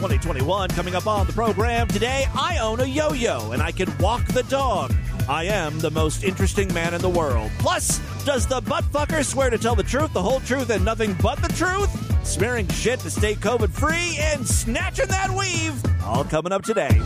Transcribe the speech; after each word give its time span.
2021. 0.00 0.70
Coming 0.70 0.94
up 0.94 1.06
on 1.06 1.26
the 1.26 1.32
program 1.34 1.86
today, 1.86 2.26
I 2.34 2.56
own 2.56 2.80
a 2.80 2.86
yo 2.86 3.12
yo 3.12 3.52
and 3.52 3.60
I 3.60 3.70
can 3.70 3.94
walk 3.98 4.24
the 4.28 4.44
dog. 4.44 4.94
I 5.28 5.44
am 5.44 5.78
the 5.78 5.90
most 5.90 6.24
interesting 6.24 6.72
man 6.72 6.94
in 6.94 7.02
the 7.02 7.08
world. 7.10 7.50
Plus, 7.58 7.98
does 8.24 8.46
the 8.46 8.62
butt 8.62 8.84
fucker 8.84 9.22
swear 9.22 9.50
to 9.50 9.58
tell 9.58 9.74
the 9.74 9.82
truth, 9.82 10.14
the 10.14 10.22
whole 10.22 10.40
truth, 10.40 10.70
and 10.70 10.86
nothing 10.86 11.14
but 11.20 11.42
the 11.42 11.48
truth? 11.48 11.90
Smearing 12.26 12.66
shit 12.68 13.00
to 13.00 13.10
stay 13.10 13.34
COVID 13.34 13.68
free 13.68 14.16
and 14.18 14.48
snatching 14.48 15.08
that 15.08 15.30
weave. 15.30 15.78
All 16.02 16.24
coming 16.24 16.52
up 16.52 16.62
today. 16.62 16.98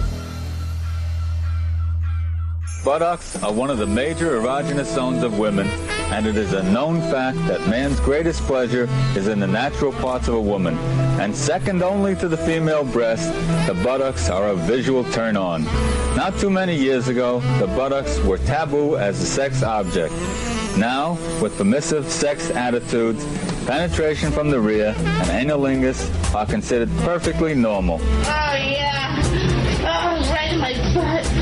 Buttocks 2.84 3.42
are 3.42 3.50
one 3.50 3.70
of 3.70 3.78
the 3.78 3.86
major 3.86 4.38
erogenous 4.38 4.92
zones 4.94 5.22
of 5.22 5.38
women, 5.38 5.66
and 6.12 6.26
it 6.26 6.36
is 6.36 6.52
a 6.52 6.62
known 6.64 7.00
fact 7.00 7.38
that 7.48 7.66
man's 7.66 7.98
greatest 8.00 8.42
pleasure 8.42 8.86
is 9.16 9.26
in 9.26 9.40
the 9.40 9.46
natural 9.46 9.90
parts 9.90 10.28
of 10.28 10.34
a 10.34 10.40
woman. 10.40 10.76
And 11.18 11.34
second 11.34 11.82
only 11.82 12.14
to 12.16 12.28
the 12.28 12.36
female 12.36 12.84
breast, 12.84 13.32
the 13.66 13.72
buttocks 13.82 14.28
are 14.28 14.48
a 14.48 14.54
visual 14.54 15.02
turn 15.12 15.34
on. 15.34 15.64
Not 16.14 16.38
too 16.38 16.50
many 16.50 16.76
years 16.76 17.08
ago, 17.08 17.40
the 17.58 17.68
buttocks 17.68 18.18
were 18.20 18.36
taboo 18.36 18.98
as 18.98 19.18
a 19.18 19.24
sex 19.24 19.62
object. 19.62 20.12
Now, 20.76 21.12
with 21.40 21.56
permissive 21.56 22.06
sex 22.10 22.50
attitudes, 22.50 23.24
penetration 23.64 24.30
from 24.30 24.50
the 24.50 24.60
rear 24.60 24.94
and 24.98 25.48
analingus 25.48 26.34
are 26.34 26.44
considered 26.44 26.90
perfectly 26.98 27.54
normal. 27.54 27.98
Oh 28.02 28.54
yeah. 28.54 29.22
Oh, 29.86 30.30
right 30.34 30.52
in 30.52 30.60
my 30.60 30.74
butt. 30.94 31.33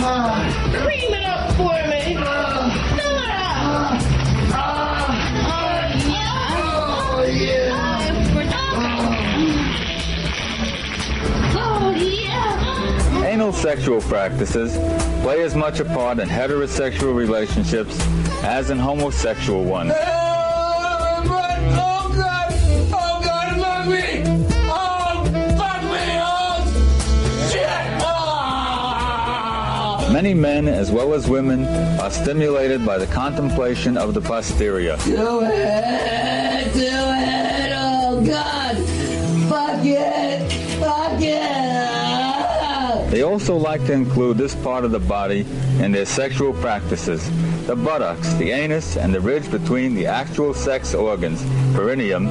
Cream 0.00 1.12
it 1.12 1.24
up 1.24 1.52
for 1.56 1.74
me. 1.90 2.14
Fill 2.14 3.18
it 3.18 3.30
up. 3.30 4.00
Oh 4.52 5.12
yeah. 6.08 6.48
Oh 6.56 7.22
yeah. 7.30 8.08
Oh. 11.54 13.24
Anal 13.26 13.52
sexual 13.52 14.00
practices 14.00 14.78
play 15.22 15.42
as 15.42 15.54
much 15.54 15.80
a 15.80 15.84
part 15.84 16.18
in 16.18 16.28
heterosexual 16.30 17.14
relationships 17.14 18.00
as 18.42 18.70
in 18.70 18.78
homosexual 18.78 19.64
ones. 19.64 19.92
Many 30.20 30.34
men, 30.34 30.68
as 30.68 30.92
well 30.92 31.14
as 31.14 31.26
women, 31.30 31.64
are 31.98 32.10
stimulated 32.10 32.84
by 32.84 32.98
the 32.98 33.06
contemplation 33.06 33.96
of 33.96 34.12
the 34.12 34.20
posterior. 34.20 34.98
Do 35.06 35.40
it! 35.44 36.74
Do 36.74 36.82
it! 36.82 37.72
Oh 37.74 38.22
God! 38.26 38.76
Fuck 39.48 39.82
it! 39.82 40.52
Fuck 40.78 41.22
it! 41.22 43.10
They 43.10 43.22
also 43.22 43.56
like 43.56 43.86
to 43.86 43.94
include 43.94 44.36
this 44.36 44.54
part 44.56 44.84
of 44.84 44.90
the 44.90 45.00
body 45.00 45.46
in 45.78 45.90
their 45.90 46.04
sexual 46.04 46.52
practices. 46.52 47.26
The 47.66 47.74
buttocks, 47.74 48.34
the 48.34 48.50
anus, 48.50 48.98
and 48.98 49.14
the 49.14 49.20
ridge 49.22 49.50
between 49.50 49.94
the 49.94 50.04
actual 50.04 50.52
sex 50.52 50.92
organs, 50.92 51.42
perineum, 51.74 52.28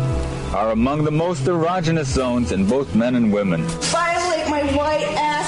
are 0.53 0.69
among 0.73 1.05
the 1.05 1.11
most 1.11 1.45
erogenous 1.45 2.05
zones 2.05 2.51
in 2.51 2.67
both 2.67 2.93
men 2.93 3.15
and 3.15 3.33
women. 3.33 3.63
Violate 3.63 4.47
my 4.47 4.61
white 4.77 5.07
ass 5.17 5.38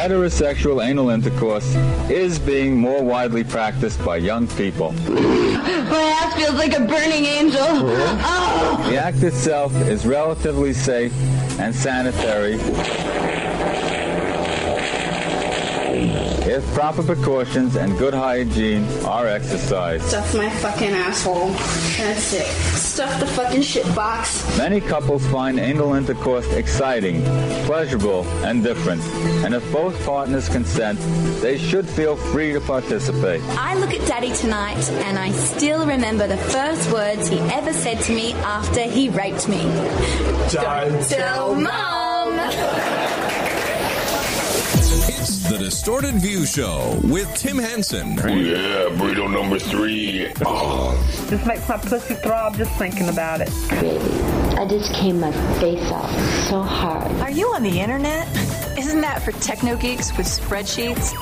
Heterosexual 0.00 0.84
anal 0.84 1.10
intercourse 1.10 1.74
is 2.08 2.38
being 2.38 2.76
more 2.76 3.02
widely 3.02 3.44
practiced 3.44 4.02
by 4.04 4.16
young 4.16 4.46
people. 4.48 4.92
My 4.92 6.16
ass 6.22 6.34
feels 6.34 6.54
like 6.54 6.72
a 6.76 6.80
burning 6.80 7.24
angel. 7.26 7.60
Oh. 7.60 8.86
The 8.90 8.96
act 8.96 9.22
itself 9.22 9.74
is 9.88 10.06
relatively 10.06 10.72
safe 10.72 11.12
and 11.58 11.74
sanitary 11.74 12.58
if 16.50 16.66
proper 16.74 17.02
precautions 17.04 17.76
and 17.76 17.96
good 17.96 18.12
hygiene 18.12 18.84
are 19.04 19.28
exercised. 19.28 20.04
Stuff 20.04 20.34
my 20.34 20.50
fucking 20.50 20.90
asshole. 20.90 21.50
That's 21.50 22.32
it. 22.32 22.46
Stuff 22.74 23.20
the 23.20 23.26
fucking 23.26 23.62
shit 23.62 23.86
box. 23.94 24.58
Many 24.58 24.80
couples 24.80 25.24
find 25.28 25.60
anal 25.60 25.94
intercourse 25.94 26.52
exciting, 26.52 27.22
pleasurable, 27.66 28.24
and 28.44 28.64
different. 28.64 29.00
And 29.44 29.54
if 29.54 29.72
both 29.72 30.04
partners 30.04 30.48
consent, 30.48 30.98
they 31.40 31.56
should 31.56 31.88
feel 31.88 32.16
free 32.16 32.52
to 32.52 32.60
participate. 32.60 33.42
I 33.50 33.76
look 33.76 33.94
at 33.94 34.04
Daddy 34.08 34.32
tonight 34.34 34.90
and 35.06 35.18
I 35.20 35.30
still 35.30 35.86
remember 35.86 36.26
the 36.26 36.36
first 36.36 36.90
words 36.92 37.28
he 37.28 37.38
ever 37.38 37.72
said 37.72 38.00
to 38.00 38.12
me 38.12 38.32
after 38.32 38.80
he 38.80 39.08
raped 39.08 39.48
me. 39.48 39.62
Don't 40.50 41.08
Tell 41.08 41.54
Mom! 41.54 43.20
It's 45.60 45.82
the 45.82 45.90
Distorted 45.90 46.14
View 46.22 46.46
Show 46.46 46.98
with 47.04 47.32
Tim 47.34 47.58
Henson. 47.58 48.12
Yeah, 48.14 48.88
burrito 48.96 49.30
number 49.30 49.58
three. 49.58 50.32
Oh, 50.44 50.96
This 51.28 51.44
makes 51.44 51.68
my 51.68 51.76
pussy 51.76 52.14
throb 52.14 52.56
just 52.56 52.70
thinking 52.78 53.10
about 53.10 53.42
it. 53.42 53.50
I 54.58 54.66
just 54.66 54.94
came 54.94 55.20
my 55.20 55.30
face 55.60 55.90
off 55.90 56.10
so 56.48 56.62
hard. 56.62 57.10
Are 57.20 57.30
you 57.30 57.48
on 57.48 57.62
the 57.62 57.78
internet? 57.78 58.26
Isn't 58.78 59.02
that 59.02 59.20
for 59.22 59.32
techno 59.32 59.76
geeks 59.76 60.16
with 60.16 60.26
spreadsheets? 60.26 61.12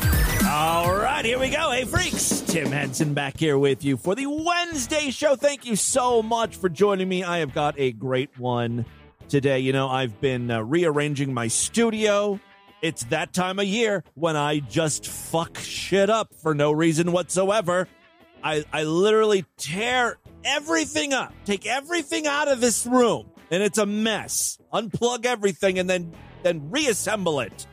All 0.48 0.94
right, 0.94 1.24
here 1.24 1.40
we 1.40 1.50
go. 1.50 1.72
Hey, 1.72 1.84
freaks. 1.84 2.40
Tim 2.42 2.70
Henson 2.70 3.14
back 3.14 3.36
here 3.38 3.58
with 3.58 3.84
you 3.84 3.96
for 3.96 4.14
the 4.14 4.26
Wednesday 4.26 5.10
show. 5.10 5.34
Thank 5.34 5.66
you 5.66 5.74
so 5.74 6.22
much 6.22 6.56
for 6.56 6.68
joining 6.68 7.08
me. 7.08 7.24
I 7.24 7.38
have 7.38 7.52
got 7.54 7.74
a 7.76 7.90
great 7.92 8.38
one 8.38 8.86
today. 9.28 9.58
You 9.58 9.72
know, 9.72 9.88
I've 9.88 10.20
been 10.20 10.48
uh, 10.50 10.62
rearranging 10.62 11.34
my 11.34 11.48
studio. 11.48 12.38
It's 12.80 13.04
that 13.04 13.32
time 13.32 13.58
of 13.58 13.64
year 13.64 14.04
when 14.14 14.36
I 14.36 14.60
just 14.60 15.06
fuck 15.06 15.58
shit 15.58 16.10
up 16.10 16.32
for 16.34 16.54
no 16.54 16.70
reason 16.70 17.10
whatsoever. 17.10 17.88
I, 18.42 18.64
I 18.72 18.84
literally 18.84 19.44
tear 19.56 20.18
everything 20.44 21.12
up, 21.12 21.32
take 21.44 21.66
everything 21.66 22.28
out 22.28 22.46
of 22.46 22.60
this 22.60 22.86
room, 22.86 23.30
and 23.50 23.62
it's 23.62 23.78
a 23.78 23.86
mess. 23.86 24.58
Unplug 24.72 25.26
everything 25.26 25.78
and 25.78 25.90
then 25.90 26.12
then 26.44 26.70
reassemble 26.70 27.40
it. 27.40 27.66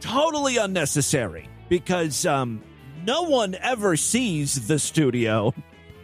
Totally 0.00 0.56
unnecessary 0.56 1.48
because 1.68 2.26
um, 2.26 2.60
no 3.04 3.22
one 3.22 3.54
ever 3.54 3.96
sees 3.96 4.66
the 4.66 4.80
studio, 4.80 5.54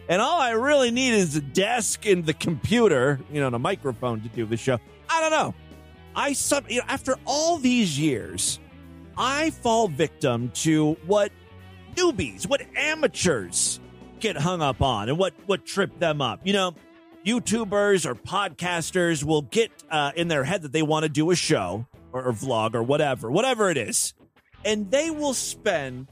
and 0.07 0.21
all 0.21 0.39
I 0.39 0.51
really 0.51 0.91
need 0.91 1.13
is 1.13 1.35
a 1.35 1.41
desk 1.41 2.05
and 2.05 2.25
the 2.25 2.33
computer, 2.33 3.19
you 3.31 3.41
know, 3.41 3.47
and 3.47 3.55
a 3.55 3.59
microphone 3.59 4.21
to 4.21 4.29
do 4.29 4.45
the 4.45 4.55
show. 4.55 4.79
I 5.09 5.21
don't 5.21 5.31
know. 5.31 5.53
I 6.15 6.33
sub, 6.33 6.69
you 6.69 6.79
know, 6.79 6.85
after 6.87 7.15
all 7.25 7.57
these 7.57 7.99
years, 7.99 8.59
I 9.17 9.49
fall 9.49 9.87
victim 9.87 10.51
to 10.55 10.93
what 11.05 11.31
newbies, 11.95 12.47
what 12.47 12.61
amateurs 12.75 13.79
get 14.19 14.37
hung 14.37 14.61
up 14.61 14.81
on, 14.81 15.09
and 15.09 15.17
what 15.17 15.33
what 15.45 15.65
trip 15.65 15.99
them 15.99 16.21
up. 16.21 16.41
You 16.43 16.53
know, 16.53 16.75
YouTubers 17.25 18.05
or 18.05 18.15
podcasters 18.15 19.23
will 19.23 19.43
get 19.43 19.71
uh, 19.89 20.11
in 20.15 20.27
their 20.27 20.43
head 20.43 20.61
that 20.61 20.71
they 20.71 20.83
want 20.83 21.03
to 21.03 21.09
do 21.09 21.31
a 21.31 21.35
show 21.35 21.85
or, 22.11 22.23
or 22.23 22.33
vlog 22.33 22.75
or 22.75 22.83
whatever, 22.83 23.29
whatever 23.29 23.69
it 23.69 23.77
is, 23.77 24.13
and 24.63 24.89
they 24.91 25.09
will 25.09 25.33
spend 25.33 26.07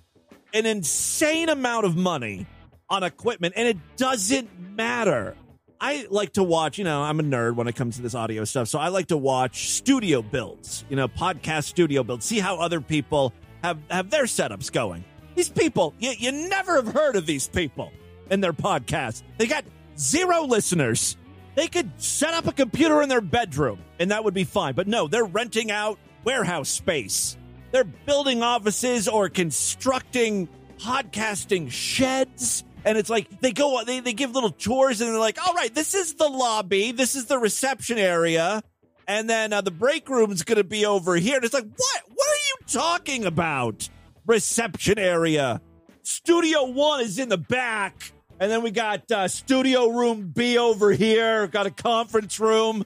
an 0.54 0.66
insane 0.66 1.50
amount 1.50 1.86
of 1.86 1.96
money 1.96 2.46
on 2.90 3.04
equipment, 3.04 3.54
and 3.58 3.68
it 3.68 3.78
doesn't 3.96 4.50
matter. 4.76 5.36
I 5.80 6.08
like 6.10 6.34
to 6.34 6.44
watch, 6.44 6.78
you 6.78 6.84
know, 6.84 7.02
I'm 7.02 7.20
a 7.20 7.24
nerd 7.24 7.56
when 7.56 7.68
it 7.68 7.76
comes 7.76 7.98
to 7.98 8.02
this 8.02 8.16
audio 8.16 8.44
stuff. 8.46 8.68
So 8.68 8.80
I 8.80 8.88
like 8.88 9.08
to 9.08 9.18
watch 9.18 9.70
studio 9.70 10.22
builds, 10.22 10.86
you 10.90 10.96
know, 10.96 11.08
podcast 11.08 11.66
studio 11.66 12.04
builds, 12.04 12.26
see 12.26 12.40
how 12.40 12.60
other 12.60 12.80
people 12.82 13.34
have, 13.64 13.80
have 13.90 14.10
their 14.10 14.24
setups 14.24 14.72
going. 14.72 15.04
These 15.36 15.50
people, 15.50 15.94
you, 16.00 16.14
you 16.18 16.32
never 16.32 16.76
have 16.76 16.88
heard 16.88 17.16
of 17.16 17.26
these 17.26 17.48
people 17.48 17.92
in 18.30 18.40
their 18.42 18.54
podcast. 18.54 19.24
They 19.38 19.48
got 19.48 19.66
zero 19.98 20.46
listeners. 20.46 21.18
They 21.56 21.68
could 21.68 21.92
set 22.02 22.34
up 22.34 22.48
a 22.48 22.52
computer 22.52 23.02
in 23.02 23.10
their 23.10 23.22
bedroom 23.22 23.80
and 24.00 24.12
that 24.12 24.24
would 24.24 24.34
be 24.34 24.44
fine. 24.44 24.74
But 24.76 24.88
no, 24.88 25.08
they're 25.08 25.26
renting 25.26 25.72
out 25.72 26.00
warehouse 26.24 26.70
space. 26.70 27.38
They're 27.72 27.84
building 27.84 28.44
offices 28.44 29.08
or 29.08 29.30
constructing 29.30 30.48
podcasting 30.80 31.72
sheds 31.72 32.64
And 32.86 32.98
it's 32.98 33.10
like 33.10 33.40
they 33.40 33.52
go, 33.52 33.84
they, 33.86 34.00
they 34.00 34.14
give 34.14 34.32
little 34.32 34.52
tours 34.52 35.02
and 35.02 35.10
they're 35.10 35.20
like, 35.20 35.40
all 35.46 35.54
right, 35.54 35.74
this 35.74 35.94
is 35.94 36.16
the 36.16 36.28
lobby. 36.28 36.92
This 36.92 37.16
is 37.16 37.26
the 37.26 37.38
reception 37.38 37.98
area. 37.98 38.62
And 39.08 39.30
then 39.30 39.54
uh, 39.54 39.62
the 39.62 39.72
break 39.72 40.10
room's 40.10 40.44
going 40.44 40.58
to 40.58 40.64
be 40.64 40.86
over 40.86 41.16
here. 41.16 41.36
And 41.36 41.46
it's 41.46 41.54
like, 41.54 41.66
what? 41.66 42.02
What 42.14 42.28
are 42.28 42.36
you 42.36 42.56
talking 42.68 43.26
about? 43.26 43.90
Reception 44.26 44.98
area. 44.98 45.62
Studio 46.04 46.66
one 46.66 47.02
is 47.02 47.20
in 47.20 47.30
the 47.30 47.38
back. 47.38 48.14
And 48.40 48.52
then 48.52 48.64
we 48.64 48.72
got 48.72 49.10
uh, 49.12 49.28
studio 49.28 49.88
room 49.90 50.32
B 50.34 50.58
over 50.58 50.92
here. 50.92 51.48
Got 51.48 51.68
a 51.68 51.72
conference 51.72 52.40
room. 52.40 52.86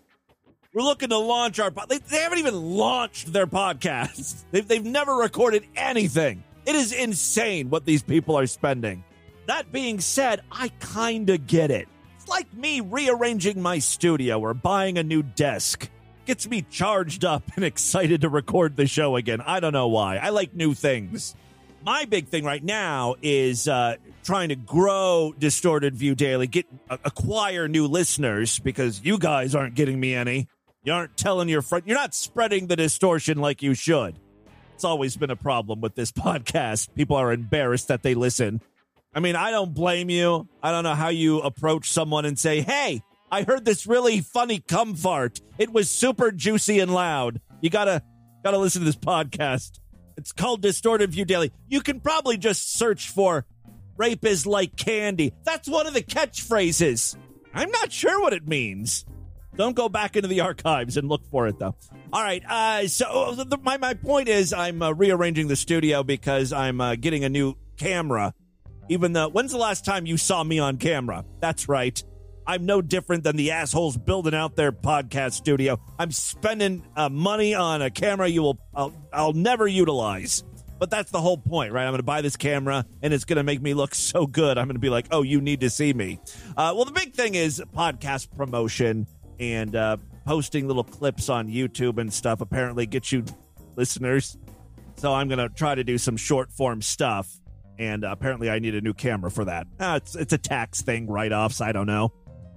We're 0.73 0.83
looking 0.83 1.09
to 1.09 1.17
launch 1.17 1.59
our. 1.59 1.71
They, 1.71 1.97
they 1.97 2.17
haven't 2.17 2.37
even 2.39 2.55
launched 2.55 3.33
their 3.33 3.47
podcast. 3.47 4.43
They've, 4.51 4.67
they've 4.67 4.85
never 4.85 5.15
recorded 5.15 5.65
anything. 5.75 6.43
It 6.65 6.75
is 6.75 6.91
insane 6.91 7.69
what 7.69 7.85
these 7.85 8.03
people 8.03 8.37
are 8.37 8.45
spending. 8.45 9.03
That 9.47 9.71
being 9.71 10.01
said, 10.01 10.41
I 10.51 10.67
kind 10.81 11.29
of 11.29 11.47
get 11.47 11.71
it. 11.71 11.87
It's 12.17 12.27
like 12.27 12.53
me 12.53 12.81
rearranging 12.81 13.61
my 13.61 13.79
studio 13.79 14.41
or 14.41 14.53
buying 14.53 14.97
a 14.97 15.03
new 15.03 15.23
desk. 15.23 15.89
Gets 16.25 16.49
me 16.49 16.63
charged 16.69 17.23
up 17.23 17.43
and 17.55 17.63
excited 17.63 18.21
to 18.21 18.29
record 18.29 18.75
the 18.75 18.87
show 18.87 19.15
again. 19.15 19.39
I 19.41 19.61
don't 19.61 19.71
know 19.71 19.87
why. 19.87 20.17
I 20.17 20.29
like 20.29 20.53
new 20.53 20.73
things. 20.73 21.33
My 21.85 22.03
big 22.03 22.27
thing 22.27 22.43
right 22.43 22.63
now 22.63 23.15
is 23.21 23.69
uh, 23.69 23.95
trying 24.25 24.49
to 24.49 24.57
grow 24.57 25.33
Distorted 25.39 25.95
View 25.95 26.13
Daily, 26.13 26.47
get 26.47 26.65
uh, 26.89 26.97
acquire 27.05 27.69
new 27.69 27.87
listeners 27.87 28.59
because 28.59 29.01
you 29.01 29.17
guys 29.17 29.55
aren't 29.55 29.75
getting 29.75 29.97
me 29.97 30.13
any. 30.13 30.49
You 30.83 30.91
aren't 30.91 31.15
telling 31.15 31.47
your 31.47 31.61
friend. 31.61 31.85
You're 31.87 31.97
not 31.97 32.13
spreading 32.13 32.67
the 32.67 32.75
distortion 32.75 33.37
like 33.37 33.61
you 33.61 33.73
should. 33.73 34.19
It's 34.75 34.83
always 34.83 35.15
been 35.15 35.31
a 35.31 35.37
problem 35.37 35.79
with 35.79 35.95
this 35.95 36.11
podcast. 36.13 36.93
People 36.95 37.15
are 37.15 37.31
embarrassed 37.31 37.87
that 37.87 38.03
they 38.03 38.13
listen. 38.13 38.59
I 39.17 39.19
mean, 39.19 39.35
I 39.35 39.49
don't 39.49 39.73
blame 39.73 40.11
you. 40.11 40.47
I 40.61 40.69
don't 40.69 40.83
know 40.83 40.93
how 40.93 41.09
you 41.09 41.39
approach 41.39 41.91
someone 41.91 42.25
and 42.25 42.37
say, 42.37 42.61
"Hey, 42.61 43.01
I 43.31 43.41
heard 43.41 43.65
this 43.65 43.87
really 43.87 44.21
funny 44.21 44.59
cum 44.59 44.93
fart. 44.93 45.41
It 45.57 45.73
was 45.73 45.89
super 45.89 46.31
juicy 46.31 46.79
and 46.79 46.93
loud. 46.93 47.41
You 47.59 47.71
gotta 47.71 48.03
gotta 48.43 48.59
listen 48.59 48.81
to 48.81 48.85
this 48.85 48.95
podcast. 48.95 49.79
It's 50.17 50.31
called 50.31 50.61
Distorted 50.61 51.13
View 51.13 51.25
Daily. 51.25 51.51
You 51.67 51.81
can 51.81 51.99
probably 51.99 52.37
just 52.37 52.77
search 52.77 53.09
for 53.09 53.47
"rape 53.97 54.23
is 54.23 54.45
like 54.45 54.75
candy." 54.75 55.33
That's 55.43 55.67
one 55.67 55.87
of 55.87 55.95
the 55.95 56.03
catchphrases. 56.03 57.17
I'm 57.55 57.71
not 57.71 57.91
sure 57.91 58.21
what 58.21 58.33
it 58.33 58.47
means. 58.47 59.03
Don't 59.55 59.75
go 59.75 59.89
back 59.89 60.15
into 60.15 60.27
the 60.27 60.41
archives 60.41 60.95
and 60.95 61.09
look 61.09 61.25
for 61.31 61.47
it, 61.47 61.57
though. 61.57 61.75
All 62.13 62.21
right. 62.21 62.43
Uh, 62.47 62.87
so 62.87 63.33
the, 63.33 63.57
my 63.63 63.77
my 63.77 63.95
point 63.95 64.27
is, 64.27 64.53
I'm 64.53 64.79
uh, 64.83 64.91
rearranging 64.91 65.47
the 65.47 65.55
studio 65.55 66.03
because 66.03 66.53
I'm 66.53 66.79
uh, 66.79 66.93
getting 66.93 67.23
a 67.23 67.29
new 67.29 67.55
camera. 67.77 68.35
Even 68.89 69.13
though, 69.13 69.29
when's 69.29 69.51
the 69.51 69.57
last 69.57 69.85
time 69.85 70.05
you 70.05 70.17
saw 70.17 70.43
me 70.43 70.59
on 70.59 70.77
camera? 70.77 71.25
That's 71.39 71.67
right. 71.67 72.01
I'm 72.45 72.65
no 72.65 72.81
different 72.81 73.25
than 73.25 73.35
the 73.35 73.51
assholes 73.51 73.97
building 73.97 74.33
out 74.33 74.55
their 74.55 74.71
podcast 74.71 75.33
studio. 75.33 75.79
I'm 75.99 76.11
spending 76.11 76.85
uh, 76.95 77.09
money 77.09 77.53
on 77.53 77.81
a 77.81 77.89
camera 77.89 78.27
you 78.27 78.41
will 78.41 78.59
I'll, 78.73 78.93
I'll 79.11 79.33
never 79.33 79.67
utilize. 79.67 80.45
But 80.79 80.89
that's 80.89 81.11
the 81.11 81.19
whole 81.19 81.37
point, 81.37 81.73
right? 81.73 81.83
I'm 81.83 81.91
going 81.91 81.99
to 81.99 82.03
buy 82.03 82.21
this 82.21 82.37
camera 82.37 82.85
and 83.01 83.13
it's 83.13 83.25
going 83.25 83.37
to 83.37 83.43
make 83.43 83.61
me 83.61 83.73
look 83.73 83.95
so 83.95 84.27
good. 84.27 84.57
I'm 84.57 84.67
going 84.67 84.75
to 84.75 84.79
be 84.79 84.89
like, 84.89 85.07
oh, 85.11 85.23
you 85.23 85.41
need 85.41 85.61
to 85.61 85.69
see 85.69 85.91
me. 85.91 86.19
Uh, 86.55 86.71
well, 86.75 86.85
the 86.85 86.91
big 86.91 87.13
thing 87.13 87.35
is 87.35 87.61
podcast 87.75 88.35
promotion 88.37 89.07
and 89.39 89.75
uh, 89.75 89.97
posting 90.25 90.67
little 90.67 90.83
clips 90.83 91.29
on 91.29 91.47
YouTube 91.47 91.97
and 91.97 92.13
stuff 92.13 92.41
apparently 92.41 92.85
gets 92.85 93.11
you 93.11 93.25
listeners. 93.75 94.37
So 94.97 95.13
I'm 95.13 95.27
going 95.27 95.39
to 95.39 95.49
try 95.49 95.75
to 95.75 95.83
do 95.83 95.97
some 95.97 96.15
short 96.15 96.51
form 96.51 96.81
stuff. 96.81 97.39
And 97.79 98.03
uh, 98.03 98.09
apparently, 98.11 98.49
I 98.49 98.59
need 98.59 98.75
a 98.75 98.81
new 98.81 98.93
camera 98.93 99.29
for 99.29 99.45
that. 99.45 99.67
Uh, 99.79 99.99
it's, 100.01 100.15
it's 100.15 100.33
a 100.33 100.37
tax 100.37 100.81
thing, 100.81 101.07
write 101.07 101.31
offs. 101.31 101.61
I 101.61 101.71
don't 101.71 101.87
know. 101.87 102.11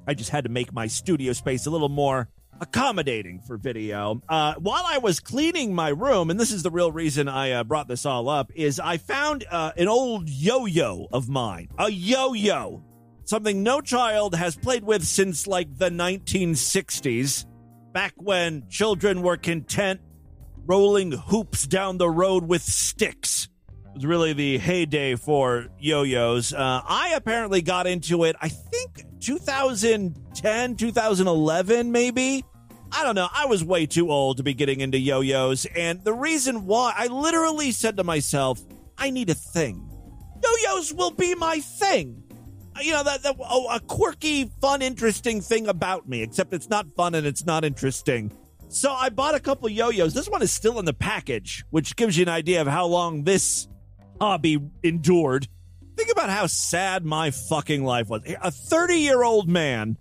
I 0.07 0.15
just 0.15 0.31
had 0.31 0.45
to 0.45 0.51
make 0.51 0.73
my 0.73 0.87
studio 0.87 1.33
space 1.33 1.67
a 1.67 1.71
little 1.71 1.89
more 1.89 2.29
accommodating 2.61 3.41
for 3.41 3.57
video. 3.57 4.23
Uh, 4.29 4.55
while 4.59 4.85
I 4.87 4.99
was 4.99 5.21
cleaning 5.21 5.75
my 5.75 5.89
room, 5.89 6.31
and 6.31 6.39
this 6.39 6.53
is 6.53 6.63
the 6.63 6.71
real 6.71 6.93
reason 6.93 7.29
I 7.29 7.53
uh, 7.53 7.65
brought 7.65 7.89
this 7.89 8.05
all 8.05 8.29
up, 8.29 8.51
is 8.55 8.79
I 8.79 8.99
found 8.99 9.45
uh, 9.51 9.73
an 9.77 9.89
old 9.89 10.29
yo-yo 10.29 11.09
of 11.13 11.29
mine, 11.29 11.69
a 11.79 11.91
yo-yo, 11.91 12.85
something 13.25 13.63
no 13.63 13.81
child 13.81 14.35
has 14.35 14.57
played 14.57 14.85
with 14.85 15.05
since 15.05 15.47
like 15.47 15.79
the 15.79 15.91
1960s, 15.91 17.47
back 17.93 18.13
when 18.17 18.69
children 18.69 19.23
were 19.23 19.37
content 19.37 20.01
rolling 20.67 21.13
hoops 21.13 21.67
down 21.67 21.99
the 21.99 22.11
road 22.11 22.45
with 22.47 22.63
sticks. 22.63 23.49
Was 24.01 24.07
really 24.07 24.33
the 24.33 24.57
heyday 24.57 25.15
for 25.15 25.67
yo-yos. 25.79 26.55
Uh, 26.55 26.81
I 26.89 27.13
apparently 27.15 27.61
got 27.61 27.87
into 27.87 28.25
it, 28.25 28.35
I 28.41 28.49
think 28.49 29.05
2010, 29.21 30.77
2011, 30.77 31.93
maybe. 31.93 32.43
I 32.91 33.05
don't 33.05 33.15
know. 33.15 33.29
I 33.31 33.45
was 33.45 33.63
way 33.63 33.85
too 33.85 34.11
old 34.11 34.39
to 34.39 34.43
be 34.43 34.55
getting 34.55 34.81
into 34.81 34.99
yo 34.99 35.21
yos. 35.21 35.67
And 35.77 36.03
the 36.03 36.15
reason 36.15 36.65
why, 36.65 36.95
I 36.97 37.09
literally 37.09 37.73
said 37.73 37.99
to 37.99 38.05
myself, 38.05 38.63
I 38.97 39.11
need 39.11 39.29
a 39.29 39.35
thing. 39.35 39.87
Yo 40.43 40.51
yos 40.63 40.95
will 40.95 41.11
be 41.11 41.35
my 41.35 41.61
thing. 41.61 42.23
You 42.81 42.93
know, 42.93 43.05
that, 43.05 43.23
that 43.25 43.37
oh, 43.39 43.69
a 43.69 43.81
quirky, 43.81 44.51
fun, 44.63 44.81
interesting 44.81 45.43
thing 45.43 45.69
about 45.69 46.09
me, 46.09 46.23
except 46.23 46.55
it's 46.55 46.71
not 46.71 46.87
fun 46.97 47.15
and 47.15 47.27
it's 47.27 47.45
not 47.45 47.67
interesting. 47.67 48.33
So 48.69 48.93
I 48.93 49.11
bought 49.11 49.35
a 49.35 49.41
couple 49.41 49.69
yo 49.69 49.91
yos. 49.91 50.15
This 50.15 50.31
one 50.31 50.41
is 50.41 50.53
still 50.53 50.79
in 50.79 50.87
the 50.87 50.95
package, 50.95 51.67
which 51.69 51.97
gives 51.97 52.17
you 52.17 52.23
an 52.23 52.31
idea 52.31 52.63
of 52.63 52.67
how 52.67 52.87
long 52.87 53.25
this 53.25 53.69
hobby 54.21 54.59
endured. 54.83 55.49
Think 55.97 56.13
about 56.13 56.31
how 56.31 56.47
sad 56.47 57.05
my 57.05 57.31
fucking 57.31 57.85
life 57.85 58.09
was. 58.09 58.23
A 58.41 58.51
30 58.51 58.97
year 58.97 59.23
old 59.23 59.49
man 59.49 59.97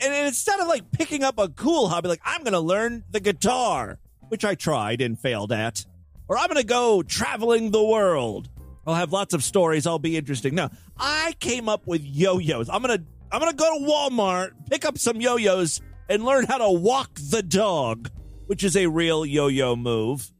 and 0.00 0.26
instead 0.26 0.60
of 0.60 0.68
like 0.68 0.90
picking 0.92 1.22
up 1.22 1.38
a 1.38 1.48
cool 1.48 1.88
hobby, 1.88 2.08
like 2.08 2.20
I'm 2.24 2.42
going 2.42 2.52
to 2.52 2.60
learn 2.60 3.04
the 3.10 3.20
guitar, 3.20 3.98
which 4.28 4.44
I 4.44 4.54
tried 4.54 5.00
and 5.00 5.18
failed 5.18 5.52
at, 5.52 5.84
or 6.28 6.38
I'm 6.38 6.48
going 6.48 6.60
to 6.60 6.66
go 6.66 7.02
traveling 7.02 7.70
the 7.70 7.84
world. 7.84 8.48
I'll 8.86 8.94
have 8.94 9.12
lots 9.12 9.34
of 9.34 9.42
stories. 9.42 9.86
I'll 9.86 9.98
be 9.98 10.16
interesting. 10.16 10.54
Now, 10.54 10.70
I 10.96 11.34
came 11.40 11.68
up 11.68 11.86
with 11.86 12.04
yo-yos. 12.04 12.68
I'm 12.68 12.82
to 12.82 13.02
I'm 13.32 13.40
to 13.40 13.56
go 13.56 13.78
to 13.78 13.84
Walmart, 13.84 14.52
pick 14.70 14.84
up 14.84 14.98
some 14.98 15.20
yo-yos 15.20 15.80
and 16.08 16.24
learn 16.24 16.44
how 16.44 16.58
to 16.58 16.70
walk 16.70 17.10
the 17.14 17.42
dog, 17.42 18.08
which 18.46 18.62
is 18.62 18.76
a 18.76 18.86
real 18.86 19.26
yo-yo 19.26 19.74
move. 19.74 20.30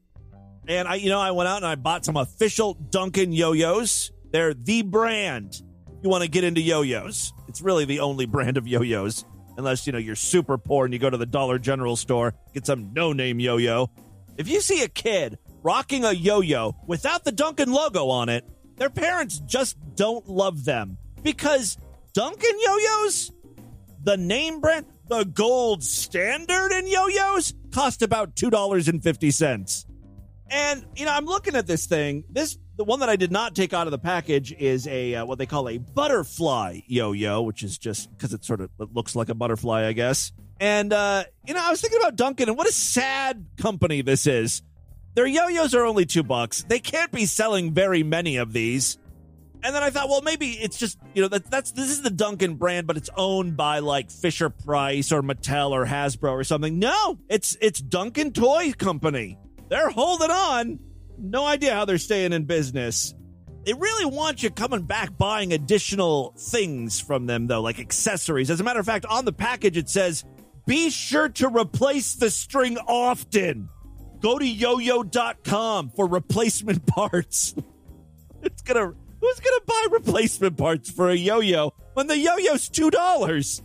And 0.67 0.87
I 0.87 0.95
you 0.95 1.09
know, 1.09 1.19
I 1.19 1.31
went 1.31 1.47
out 1.47 1.57
and 1.57 1.65
I 1.65 1.75
bought 1.75 2.05
some 2.05 2.17
official 2.17 2.73
Duncan 2.73 3.31
yo-yos. 3.31 4.11
They're 4.31 4.53
the 4.53 4.81
brand 4.81 5.61
you 6.03 6.09
want 6.09 6.23
to 6.23 6.29
get 6.29 6.43
into 6.43 6.61
yo-yos. 6.61 7.33
It's 7.47 7.61
really 7.61 7.85
the 7.85 8.01
only 8.01 8.25
brand 8.27 8.57
of 8.57 8.67
yo-yos, 8.67 9.25
unless 9.57 9.87
you 9.87 9.93
know 9.93 9.99
you're 9.99 10.15
super 10.15 10.57
poor 10.57 10.85
and 10.85 10.93
you 10.93 10.99
go 10.99 11.09
to 11.09 11.17
the 11.17 11.25
Dollar 11.25 11.59
General 11.59 11.95
store 11.95 12.33
get 12.53 12.65
some 12.65 12.93
no-name 12.93 13.39
yo-yo. 13.39 13.89
If 14.37 14.47
you 14.47 14.61
see 14.61 14.83
a 14.83 14.87
kid 14.87 15.39
rocking 15.63 16.05
a 16.05 16.11
yo-yo 16.11 16.75
without 16.85 17.23
the 17.23 17.31
Duncan 17.31 17.71
logo 17.71 18.09
on 18.09 18.29
it, 18.29 18.45
their 18.75 18.89
parents 18.89 19.39
just 19.39 19.75
don't 19.95 20.27
love 20.27 20.65
them 20.65 20.97
because 21.23 21.77
Duncan 22.13 22.59
yo-yos, 22.59 23.31
the 24.03 24.17
name 24.17 24.61
brand, 24.61 24.85
the 25.07 25.23
gold 25.23 25.83
standard 25.83 26.71
in 26.73 26.87
yo-yos, 26.87 27.53
cost 27.71 28.01
about 28.01 28.35
two 28.35 28.49
dollars 28.49 28.87
and 28.87 29.01
fifty 29.01 29.31
cents. 29.31 29.85
And 30.49 30.85
you 30.95 31.05
know, 31.05 31.11
I'm 31.11 31.25
looking 31.25 31.55
at 31.55 31.67
this 31.67 31.85
thing. 31.85 32.23
This 32.29 32.57
the 32.77 32.83
one 32.83 32.99
that 32.99 33.09
I 33.09 33.15
did 33.15 33.31
not 33.31 33.55
take 33.55 33.73
out 33.73 33.87
of 33.87 33.91
the 33.91 33.97
package 33.97 34.53
is 34.53 34.87
a 34.87 35.15
uh, 35.15 35.25
what 35.25 35.37
they 35.39 35.45
call 35.45 35.67
a 35.67 35.77
butterfly 35.77 36.81
yo-yo, 36.87 37.41
which 37.41 37.63
is 37.63 37.77
just 37.77 38.09
because 38.11 38.33
it 38.33 38.45
sort 38.45 38.61
of 38.61 38.69
it 38.79 38.93
looks 38.93 39.15
like 39.15 39.29
a 39.29 39.35
butterfly, 39.35 39.85
I 39.85 39.93
guess. 39.93 40.31
And 40.59 40.93
uh, 40.93 41.25
you 41.45 41.53
know, 41.53 41.61
I 41.65 41.69
was 41.69 41.81
thinking 41.81 41.99
about 41.99 42.15
Duncan 42.15 42.49
and 42.49 42.57
what 42.57 42.67
a 42.67 42.71
sad 42.71 43.45
company 43.57 44.01
this 44.01 44.25
is. 44.27 44.61
Their 45.15 45.27
yo-yos 45.27 45.73
are 45.73 45.83
only 45.83 46.05
two 46.05 46.23
bucks. 46.23 46.63
They 46.63 46.79
can't 46.79 47.11
be 47.11 47.25
selling 47.25 47.73
very 47.73 48.03
many 48.03 48.37
of 48.37 48.53
these. 48.53 48.99
And 49.63 49.73
then 49.73 49.81
I 49.81 49.89
thought, 49.89 50.07
well, 50.07 50.21
maybe 50.21 50.51
it's 50.51 50.77
just 50.77 50.99
you 51.15 51.23
know 51.23 51.27
that 51.29 51.49
that's 51.49 51.71
this 51.71 51.89
is 51.89 52.03
the 52.03 52.11
Duncan 52.11 52.55
brand, 52.55 52.87
but 52.87 52.95
it's 52.95 53.09
owned 53.17 53.57
by 53.57 53.79
like 53.79 54.11
Fisher 54.11 54.49
Price 54.49 55.11
or 55.11 55.23
Mattel 55.23 55.71
or 55.71 55.85
Hasbro 55.85 56.31
or 56.31 56.43
something. 56.43 56.79
No, 56.79 57.17
it's 57.27 57.57
it's 57.59 57.81
Duncan 57.81 58.31
Toy 58.31 58.71
Company. 58.71 59.37
They're 59.69 59.89
holding 59.89 60.31
on. 60.31 60.79
No 61.17 61.45
idea 61.45 61.73
how 61.73 61.85
they're 61.85 61.97
staying 61.97 62.33
in 62.33 62.45
business. 62.45 63.13
They 63.65 63.73
really 63.73 64.05
want 64.05 64.43
you 64.43 64.49
coming 64.49 64.83
back 64.83 65.17
buying 65.17 65.51
additional 65.51 66.33
things 66.37 66.99
from 66.99 67.25
them, 67.25 67.47
though, 67.47 67.61
like 67.61 67.79
accessories. 67.79 68.49
As 68.49 68.61
a 68.61 68.63
matter 68.63 68.79
of 68.79 68.85
fact, 68.85 69.05
on 69.05 69.25
the 69.25 69.33
package 69.33 69.75
it 69.75 69.89
says, 69.89 70.23
be 70.65 70.89
sure 70.89 71.29
to 71.29 71.49
replace 71.49 72.15
the 72.15 72.29
string 72.29 72.77
often. 72.77 73.69
Go 74.21 74.39
to 74.39 74.45
yoyo.com 74.45 75.91
for 75.95 76.07
replacement 76.07 76.85
parts. 76.87 77.55
it's 78.41 78.61
gonna 78.61 78.93
who's 79.21 79.39
gonna 79.39 79.61
buy 79.65 79.87
replacement 79.91 80.57
parts 80.57 80.89
for 80.89 81.09
a 81.09 81.15
yo-yo 81.15 81.73
when 81.93 82.07
the 82.07 82.17
yo-yo's 82.17 82.69
two 82.69 82.89
dollars? 82.89 83.61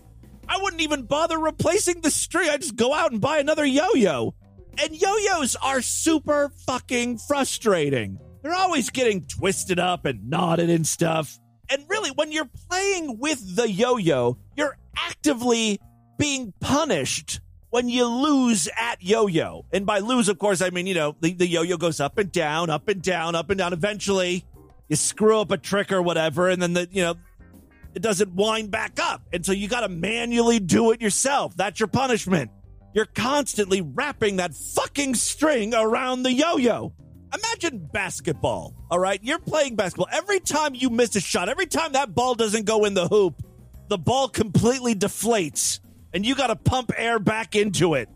I 0.48 0.58
wouldn't 0.60 0.82
even 0.82 1.02
bother 1.04 1.38
replacing 1.38 2.00
the 2.00 2.10
string. 2.10 2.48
I 2.50 2.56
just 2.56 2.76
go 2.76 2.92
out 2.92 3.12
and 3.12 3.20
buy 3.20 3.38
another 3.38 3.64
yo-yo. 3.64 4.34
And 4.80 5.00
yo-yos 5.00 5.56
are 5.56 5.82
super 5.82 6.50
fucking 6.66 7.18
frustrating. 7.18 8.18
They're 8.42 8.54
always 8.54 8.90
getting 8.90 9.24
twisted 9.24 9.78
up 9.78 10.04
and 10.04 10.28
knotted 10.28 10.70
and 10.70 10.86
stuff. 10.86 11.38
And 11.70 11.84
really, 11.88 12.10
when 12.10 12.32
you're 12.32 12.50
playing 12.68 13.18
with 13.18 13.56
the 13.56 13.70
yo 13.70 13.96
yo, 13.96 14.38
you're 14.56 14.76
actively 14.96 15.78
being 16.18 16.52
punished 16.60 17.40
when 17.70 17.88
you 17.88 18.06
lose 18.06 18.68
at 18.78 19.02
yo 19.02 19.26
yo. 19.26 19.64
And 19.72 19.86
by 19.86 20.00
lose, 20.00 20.28
of 20.28 20.38
course, 20.38 20.60
I 20.60 20.70
mean, 20.70 20.86
you 20.86 20.94
know, 20.94 21.16
the, 21.20 21.32
the 21.32 21.46
yo 21.46 21.62
yo 21.62 21.76
goes 21.76 22.00
up 22.00 22.18
and 22.18 22.30
down, 22.30 22.68
up 22.68 22.88
and 22.88 23.00
down, 23.00 23.34
up 23.34 23.50
and 23.50 23.58
down. 23.58 23.72
Eventually, 23.72 24.44
you 24.88 24.96
screw 24.96 25.40
up 25.40 25.50
a 25.50 25.56
trick 25.56 25.92
or 25.92 26.02
whatever, 26.02 26.48
and 26.48 26.60
then 26.60 26.74
the, 26.74 26.88
you 26.90 27.02
know, 27.02 27.14
it 27.94 28.02
doesn't 28.02 28.34
wind 28.34 28.70
back 28.70 28.98
up. 29.00 29.22
And 29.32 29.44
so 29.44 29.52
you 29.52 29.68
got 29.68 29.80
to 29.80 29.88
manually 29.88 30.58
do 30.58 30.90
it 30.92 31.00
yourself. 31.00 31.56
That's 31.56 31.78
your 31.78 31.88
punishment. 31.88 32.50
You're 32.94 33.06
constantly 33.06 33.80
wrapping 33.80 34.36
that 34.36 34.54
fucking 34.54 35.14
string 35.14 35.74
around 35.74 36.22
the 36.22 36.32
yo 36.32 36.56
yo. 36.56 36.92
Imagine 37.34 37.88
basketball, 37.92 38.74
all 38.90 38.98
right? 38.98 39.18
You're 39.22 39.38
playing 39.38 39.76
basketball. 39.76 40.08
Every 40.12 40.40
time 40.40 40.74
you 40.74 40.90
miss 40.90 41.16
a 41.16 41.20
shot, 41.20 41.48
every 41.48 41.66
time 41.66 41.92
that 41.92 42.14
ball 42.14 42.34
doesn't 42.34 42.66
go 42.66 42.84
in 42.84 42.92
the 42.92 43.08
hoop, 43.08 43.42
the 43.88 43.96
ball 43.96 44.28
completely 44.28 44.94
deflates 44.94 45.80
and 46.12 46.26
you 46.26 46.34
got 46.34 46.48
to 46.48 46.56
pump 46.56 46.92
air 46.96 47.18
back 47.18 47.54
into 47.54 47.94
it. 47.94 48.08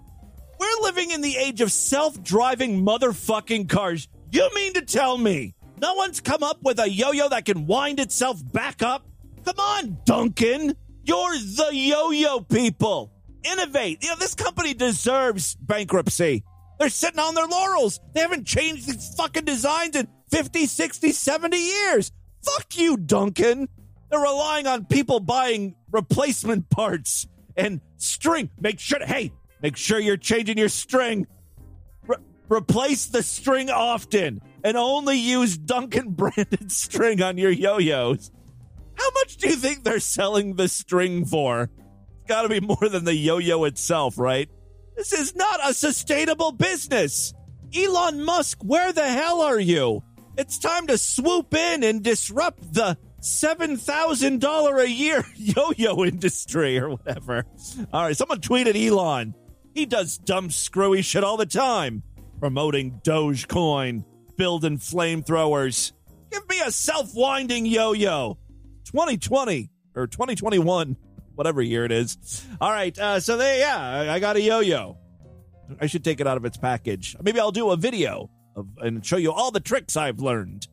We're 0.59 0.83
living 0.83 1.11
in 1.11 1.21
the 1.21 1.37
age 1.37 1.61
of 1.61 1.73
self 1.73 2.23
driving 2.23 2.85
motherfucking 2.85 3.69
cars. 3.69 4.09
You 4.31 4.49
mean 4.55 4.75
to 4.75 4.83
tell 4.83 5.17
me 5.17 5.55
no 5.81 5.95
one's 5.95 6.21
come 6.21 6.43
up 6.43 6.63
with 6.63 6.79
a 6.79 6.89
yo 6.89 7.13
yo 7.13 7.29
that 7.29 7.45
can 7.45 7.67
wind 7.67 8.01
itself 8.01 8.41
back 8.53 8.83
up? 8.83 9.07
Come 9.45 9.59
on, 9.59 9.99
Duncan. 10.05 10.75
You're 11.05 11.39
the 11.39 11.71
yo 11.73 12.11
yo 12.11 12.41
people. 12.41 13.13
Innovate. 13.45 14.03
You 14.03 14.11
know, 14.11 14.17
this 14.17 14.35
company 14.35 14.75
deserves 14.75 15.55
bankruptcy. 15.57 16.45
They're 16.79 16.89
sitting 16.89 17.21
on 17.21 17.35
their 17.35 17.47
laurels. 17.47 18.01
They 18.15 18.21
haven't 18.21 18.47
changed 18.47 18.87
these 18.87 19.15
fucking 19.15 19.45
designs 19.45 19.97
in 19.97 20.09
50, 20.31 20.67
60, 20.67 21.13
70 21.13 21.57
years. 21.57 22.13
Fuck 22.43 22.77
you, 22.79 22.97
Duncan. 22.97 23.69
They're 24.11 24.21
relying 24.21 24.67
on 24.67 24.85
people 24.85 25.21
buying 25.21 25.75
replacement 25.91 26.71
parts 26.71 27.27
and 27.57 27.81
string. 27.97 28.51
Make 28.61 28.79
sure, 28.79 29.05
hey, 29.05 29.33
make 29.63 29.77
sure 29.77 29.99
you're 29.99 30.17
changing 30.17 30.59
your 30.59 30.69
string. 30.69 31.27
Re- 32.07 32.17
replace 32.49 33.07
the 33.07 33.23
string 33.23 33.71
often 33.71 34.41
and 34.63 34.77
only 34.77 35.19
use 35.19 35.57
Duncan 35.57 36.11
branded 36.11 36.71
string 36.71 37.23
on 37.23 37.39
your 37.39 37.51
yo 37.51 37.79
yo's. 37.79 38.31
How 38.95 39.11
much 39.15 39.37
do 39.37 39.49
you 39.49 39.57
think 39.57 39.85
they're 39.85 40.01
selling 40.01 40.55
the 40.57 40.69
string 40.69 41.25
for? 41.25 41.71
Got 42.27 42.43
to 42.43 42.49
be 42.49 42.61
more 42.61 42.89
than 42.89 43.05
the 43.05 43.15
yo 43.15 43.39
yo 43.39 43.65
itself, 43.65 44.19
right? 44.19 44.49
This 44.97 45.13
is 45.13 45.37
not 45.37 45.61
a 45.63 45.75
sustainable 45.75 46.53
business. 46.53 47.35
Elon 47.77 48.25
Musk, 48.25 48.63
where 48.63 48.93
the 48.93 49.07
hell 49.07 49.43
are 49.43 49.61
you? 49.61 50.03
It's 50.37 50.59
time 50.59 50.87
to 50.89 50.99
swoop 50.99 51.55
in 51.55 51.83
and 51.83 52.03
disrupt 52.03 52.75
the 52.75 52.99
$7,000 53.21 54.83
a 54.83 54.91
year 54.91 55.25
yo 55.37 55.73
yo 55.77 56.05
industry 56.05 56.79
or 56.79 56.91
whatever. 56.91 57.45
All 57.93 58.05
right, 58.05 58.17
someone 58.17 58.41
tweeted 58.41 58.77
Elon. 58.77 59.35
He 59.75 59.87
does 59.87 60.17
dumb, 60.19 60.51
screwy 60.51 61.03
shit 61.03 61.25
all 61.25 61.37
the 61.37 61.47
time, 61.47 62.03
promoting 62.41 63.01
Dogecoin, 63.05 64.05
building 64.37 64.79
flamethrowers. 64.79 65.93
Give 66.31 66.49
me 66.49 66.61
a 66.65 66.71
self 66.71 67.15
winding 67.15 67.67
yo 67.67 67.93
yo. 67.93 68.39
2020 68.85 69.71
or 69.95 70.07
2021, 70.07 70.97
whatever 71.37 71.63
year 71.63 71.85
it 71.85 71.93
is. 71.93 72.45
All 72.61 72.71
right, 72.71 72.97
uh, 72.99 73.21
so 73.21 73.37
there, 73.37 73.59
yeah, 73.59 74.13
I, 74.13 74.19
got 74.19 74.37
a 74.37 74.41
yo 74.41 74.61
yo. 74.61 74.99
I 75.81 75.87
should 75.87 76.05
take 76.05 76.21
it 76.21 76.27
out 76.27 76.37
of 76.37 76.45
its 76.45 76.57
package. 76.57 77.17
Maybe 77.23 77.39
I'll 77.39 77.53
do 77.53 77.71
a 77.71 77.77
video 77.77 78.31
of, 78.57 78.67
and 78.79 79.05
show 79.05 79.17
you 79.17 79.33
all 79.33 79.51
the 79.51 79.61
tricks 79.61 79.97
I've 79.97 80.21
learned 80.21 80.67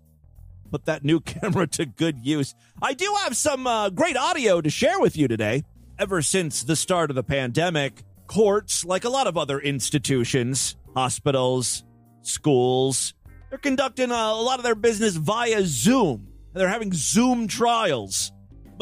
put 0.74 0.86
that 0.86 1.06
new 1.06 1.20
camera 1.22 1.68
to 1.68 1.86
good 1.86 2.18
use. 2.26 2.56
I 2.82 2.94
do 2.94 3.16
have 3.24 3.38
some 3.38 3.68
uh, 3.68 3.92
great 3.92 4.18
audio 4.18 4.60
to 4.60 4.70
share 4.70 5.00
with 5.00 5.16
you 5.16 5.28
today. 5.28 5.64
Ever 6.00 6.24
since 6.24 6.64
the 6.64 6.76
start 6.76 7.12
of 7.12 7.16
the 7.16 7.24
pandemic, 7.24 8.04
courts, 8.26 8.84
like 8.84 9.06
a 9.06 9.10
lot 9.10 9.28
of 9.28 9.38
other 9.38 9.60
institutions, 9.60 10.76
hospitals, 10.96 11.84
schools, 12.24 13.14
they're 13.50 13.60
conducting 13.60 14.10
a 14.10 14.34
lot 14.34 14.58
of 14.58 14.64
their 14.64 14.74
business 14.74 15.16
via 15.16 15.62
Zoom. 15.64 16.30
They're 16.54 16.68
having 16.68 16.92
Zoom 16.92 17.48
trials. 17.48 18.33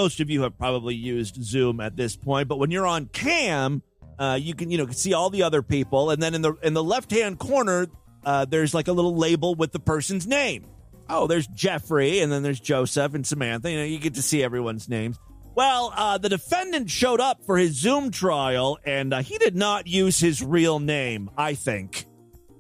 Most 0.01 0.19
of 0.19 0.29
you 0.29 0.41
have 0.41 0.57
probably 0.57 0.95
used 0.95 1.43
Zoom 1.43 1.79
at 1.79 1.95
this 1.95 2.15
point, 2.15 2.47
but 2.47 2.57
when 2.57 2.71
you're 2.71 2.87
on 2.87 3.05
cam, 3.05 3.83
uh, 4.17 4.37
you 4.41 4.55
can 4.55 4.71
you 4.71 4.77
know 4.77 4.87
see 4.89 5.13
all 5.13 5.29
the 5.29 5.43
other 5.43 5.61
people, 5.61 6.09
and 6.09 6.21
then 6.21 6.33
in 6.33 6.41
the 6.41 6.53
in 6.63 6.73
the 6.73 6.83
left 6.83 7.11
hand 7.11 7.39
corner, 7.39 7.87
uh, 8.25 8.45
there's 8.45 8.73
like 8.73 8.87
a 8.87 8.93
little 8.93 9.15
label 9.15 9.55
with 9.55 9.71
the 9.71 9.79
person's 9.79 10.25
name 10.25 10.65
oh, 11.11 11.27
there's 11.27 11.47
Jeffrey, 11.47 12.19
and 12.19 12.31
then 12.31 12.41
there's 12.41 12.59
Joseph 12.59 13.13
and 13.13 13.25
Samantha. 13.25 13.69
You 13.69 13.77
know, 13.77 13.83
you 13.83 13.99
get 13.99 14.15
to 14.15 14.21
see 14.21 14.43
everyone's 14.43 14.89
names. 14.89 15.19
Well, 15.53 15.93
uh, 15.95 16.17
the 16.17 16.29
defendant 16.29 16.89
showed 16.89 17.19
up 17.19 17.43
for 17.45 17.57
his 17.57 17.73
Zoom 17.73 18.09
trial, 18.09 18.79
and 18.85 19.13
uh, 19.13 19.21
he 19.21 19.37
did 19.37 19.55
not 19.55 19.85
use 19.85 20.19
his 20.19 20.41
real 20.41 20.79
name, 20.79 21.29
I 21.37 21.55
think. 21.55 22.05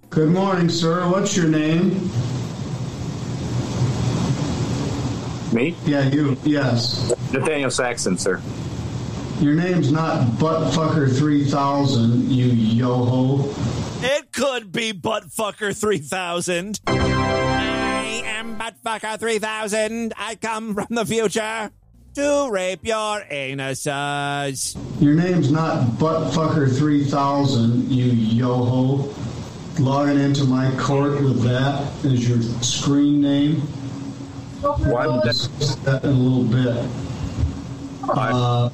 Good 0.09 0.29
morning, 0.29 0.67
sir. 0.67 1.07
What's 1.09 1.35
your 1.37 1.47
name? 1.47 2.09
Me? 5.53 5.75
Yeah, 5.85 6.09
you. 6.09 6.37
Yes. 6.43 7.13
Nathaniel 7.33 7.71
Saxon, 7.71 8.17
sir. 8.17 8.41
Your 9.39 9.55
name's 9.55 9.91
not 9.91 10.27
Buttfucker3000, 10.37 12.29
you 12.29 12.45
yo-ho. 12.45 13.51
It 14.03 14.31
could 14.31 14.71
be 14.71 14.93
Buttfucker3000. 14.93 16.79
I 16.87 18.21
am 18.25 18.57
Buttfucker3000. 18.59 20.11
I 20.17 20.35
come 20.35 20.75
from 20.75 20.87
the 20.89 21.05
future 21.05 21.71
to 22.15 22.49
rape 22.51 22.85
your 22.85 23.21
anuses. 23.21 24.77
Your 25.01 25.15
name's 25.15 25.51
not 25.51 25.87
Buttfucker3000, 25.97 27.89
you 27.89 28.05
yo-ho. 28.05 29.11
Logging 29.79 30.19
into 30.19 30.43
my 30.43 30.69
court 30.77 31.21
with 31.21 31.41
that 31.43 31.81
as 32.05 32.27
your 32.27 32.41
screen 32.61 33.21
name. 33.21 33.61
Why 34.61 35.07
would 35.07 35.23
that? 35.23 35.49
that 35.85 36.03
in 36.03 36.09
a 36.09 36.13
little 36.13 36.43
bit. 36.43 36.85
Uh, 38.09 38.69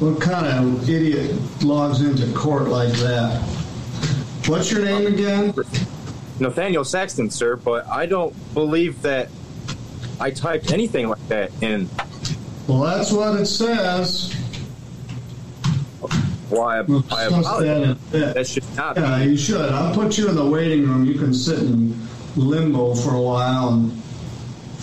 what 0.00 0.20
kind 0.20 0.46
of 0.46 0.88
idiot 0.88 1.34
logs 1.62 2.00
into 2.00 2.26
court 2.36 2.68
like 2.68 2.92
that? 2.94 3.40
What's 4.46 4.70
your 4.70 4.84
name 4.84 5.06
again? 5.06 5.54
Nathaniel 6.40 6.84
Saxton, 6.84 7.30
sir, 7.30 7.56
but 7.56 7.86
I 7.86 8.06
don't 8.06 8.34
believe 8.54 9.00
that 9.02 9.28
I 10.20 10.30
typed 10.30 10.72
anything 10.72 11.08
like 11.08 11.26
that 11.28 11.50
in. 11.62 11.88
Well, 12.66 12.80
that's 12.80 13.12
what 13.12 13.38
it 13.40 13.46
says. 13.46 14.32
Why? 16.50 16.80
We'll 16.82 17.04
I 17.10 17.24
that 17.28 17.32
a 17.32 17.40
apologize. 17.40 17.96
bit. 18.10 18.34
That 18.34 18.46
should 18.46 18.76
not 18.76 18.96
Yeah, 18.96 19.18
be. 19.18 19.30
you 19.30 19.36
should. 19.36 19.70
I'll 19.72 19.94
put 19.94 20.18
you 20.18 20.28
in 20.28 20.34
the 20.34 20.46
waiting 20.46 20.82
room. 20.88 21.04
You 21.04 21.14
can 21.14 21.32
sit 21.32 21.58
in 21.60 21.96
limbo 22.36 22.94
for 22.94 23.14
a 23.14 23.20
while 23.20 23.70
and 23.70 24.02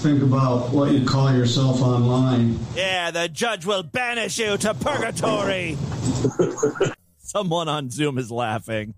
think 0.02 0.24
about 0.24 0.72
what 0.72 0.92
you 0.92 1.06
call 1.06 1.32
yourself 1.32 1.82
online. 1.82 2.58
Yeah, 2.76 3.12
the 3.12 3.30
judge 3.30 3.66
will 3.68 3.84
banish 3.84 4.40
you 4.40 4.58
to 4.58 4.74
purgatory. 4.74 5.78
Someone 7.20 7.70
on 7.70 7.92
Zoom 7.92 8.18
is 8.18 8.32
laughing. 8.32 8.96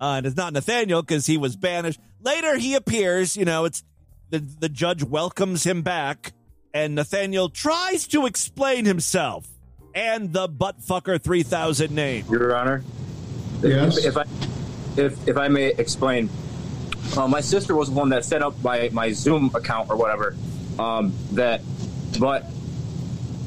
Uh, 0.00 0.14
and 0.16 0.26
it's 0.26 0.36
not 0.36 0.54
Nathaniel 0.54 1.02
because 1.02 1.26
he 1.26 1.36
was 1.36 1.56
banished. 1.56 2.00
Later, 2.22 2.56
he 2.56 2.74
appears. 2.74 3.36
You 3.36 3.44
know, 3.44 3.66
it's 3.66 3.84
the 4.30 4.38
the 4.38 4.68
judge 4.68 5.02
welcomes 5.02 5.64
him 5.64 5.82
back, 5.82 6.32
and 6.72 6.94
Nathaniel 6.94 7.48
tries 7.48 8.06
to 8.08 8.26
explain 8.26 8.84
himself 8.84 9.46
and 9.94 10.32
the 10.32 10.48
buttfucker 10.48 11.20
three 11.22 11.42
thousand 11.42 11.94
name. 11.94 12.24
Your 12.30 12.56
Honor. 12.56 12.82
Yes. 13.62 13.98
If, 13.98 14.06
if 14.06 14.16
I 14.16 14.24
if 14.96 15.28
if 15.28 15.36
I 15.36 15.48
may 15.48 15.66
explain, 15.68 16.28
uh, 17.16 17.28
my 17.28 17.40
sister 17.40 17.74
was 17.74 17.88
the 17.88 17.94
one 17.94 18.08
that 18.10 18.24
set 18.24 18.42
up 18.42 18.62
my 18.62 18.90
my 18.92 19.12
Zoom 19.12 19.50
account 19.54 19.90
or 19.90 19.96
whatever. 19.96 20.36
Um, 20.78 21.14
that, 21.32 21.62
but 22.18 22.44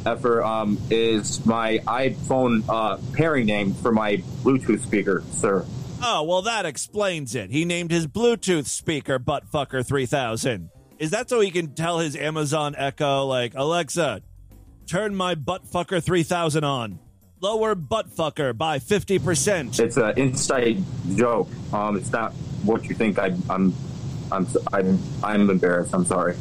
effer 0.05 0.41
um, 0.43 0.79
is 0.89 1.45
my 1.45 1.79
iPhone 1.79 2.63
uh, 2.67 2.97
pairing 3.13 3.45
name 3.45 3.73
for 3.73 3.91
my 3.91 4.17
Bluetooth 4.43 4.81
speaker, 4.81 5.23
sir. 5.31 5.65
Oh 6.01 6.23
well, 6.23 6.41
that 6.43 6.65
explains 6.65 7.35
it. 7.35 7.51
He 7.51 7.65
named 7.65 7.91
his 7.91 8.07
Bluetooth 8.07 8.65
speaker 8.65 9.19
buttfucker 9.19 9.85
three 9.85 10.05
thousand. 10.05 10.69
Is 10.97 11.11
that 11.11 11.29
so 11.29 11.39
he 11.39 11.51
can 11.51 11.75
tell 11.75 11.99
his 11.99 12.15
Amazon 12.15 12.75
Echo 12.77 13.25
like 13.25 13.53
Alexa, 13.55 14.21
turn 14.87 15.15
my 15.15 15.35
buttfucker 15.35 16.03
three 16.03 16.23
thousand 16.23 16.63
on, 16.63 16.99
lower 17.41 17.75
buttfucker 17.75 18.57
by 18.57 18.79
fifty 18.79 19.19
percent. 19.19 19.79
It's 19.79 19.97
an 19.97 20.17
inside 20.17 20.83
joke. 21.15 21.49
Um, 21.73 21.97
it's 21.97 22.11
not 22.11 22.33
what 22.63 22.85
you 22.85 22.95
think. 22.95 23.19
I, 23.19 23.33
I'm, 23.49 23.73
I'm, 24.31 24.47
I'm, 24.73 24.99
I'm 25.23 25.49
embarrassed. 25.49 25.93
I'm 25.93 26.05
sorry. 26.05 26.35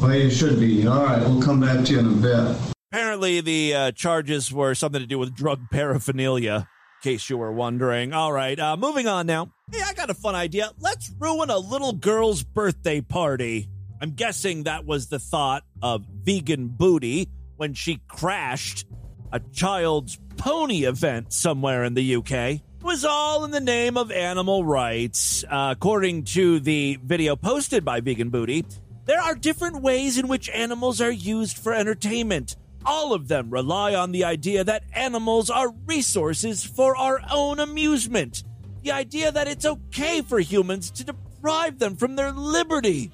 Well, 0.00 0.14
you 0.14 0.30
should 0.30 0.60
be. 0.60 0.86
All 0.86 1.04
right, 1.04 1.20
we'll 1.20 1.42
come 1.42 1.60
back 1.60 1.84
to 1.86 1.92
you 1.92 1.98
in 2.00 2.06
a 2.06 2.10
bit. 2.10 2.56
Apparently, 2.92 3.40
the 3.40 3.74
uh, 3.74 3.92
charges 3.92 4.52
were 4.52 4.74
something 4.74 5.00
to 5.00 5.06
do 5.06 5.18
with 5.18 5.34
drug 5.34 5.60
paraphernalia. 5.70 6.68
In 7.02 7.12
case 7.12 7.28
you 7.28 7.36
were 7.38 7.52
wondering. 7.52 8.12
All 8.12 8.32
right, 8.32 8.58
uh, 8.58 8.76
moving 8.76 9.06
on 9.06 9.26
now. 9.26 9.52
Hey, 9.70 9.80
I 9.84 9.92
got 9.94 10.10
a 10.10 10.14
fun 10.14 10.34
idea. 10.34 10.70
Let's 10.78 11.10
ruin 11.18 11.50
a 11.50 11.58
little 11.58 11.92
girl's 11.92 12.42
birthday 12.42 13.00
party. 13.00 13.68
I'm 14.00 14.12
guessing 14.12 14.64
that 14.64 14.84
was 14.84 15.08
the 15.08 15.18
thought 15.18 15.64
of 15.82 16.04
vegan 16.06 16.68
booty 16.68 17.28
when 17.56 17.74
she 17.74 18.00
crashed 18.08 18.86
a 19.32 19.40
child's 19.40 20.18
pony 20.36 20.84
event 20.84 21.32
somewhere 21.32 21.84
in 21.84 21.94
the 21.94 22.16
UK. 22.16 22.60
Was 22.84 23.02
all 23.02 23.46
in 23.46 23.50
the 23.50 23.60
name 23.60 23.96
of 23.96 24.12
animal 24.12 24.62
rights. 24.62 25.42
Uh, 25.42 25.70
according 25.74 26.24
to 26.24 26.60
the 26.60 26.98
video 27.02 27.34
posted 27.34 27.82
by 27.82 28.00
Vegan 28.00 28.28
Booty, 28.28 28.66
there 29.06 29.22
are 29.22 29.34
different 29.34 29.80
ways 29.80 30.18
in 30.18 30.28
which 30.28 30.50
animals 30.50 31.00
are 31.00 31.10
used 31.10 31.56
for 31.56 31.72
entertainment. 31.72 32.56
All 32.84 33.14
of 33.14 33.26
them 33.26 33.48
rely 33.48 33.94
on 33.94 34.12
the 34.12 34.24
idea 34.24 34.64
that 34.64 34.84
animals 34.92 35.48
are 35.48 35.72
resources 35.86 36.62
for 36.62 36.94
our 36.94 37.22
own 37.32 37.58
amusement. 37.58 38.44
The 38.82 38.92
idea 38.92 39.32
that 39.32 39.48
it's 39.48 39.64
okay 39.64 40.20
for 40.20 40.38
humans 40.38 40.90
to 40.90 41.04
deprive 41.04 41.78
them 41.78 41.96
from 41.96 42.16
their 42.16 42.32
liberty. 42.32 43.10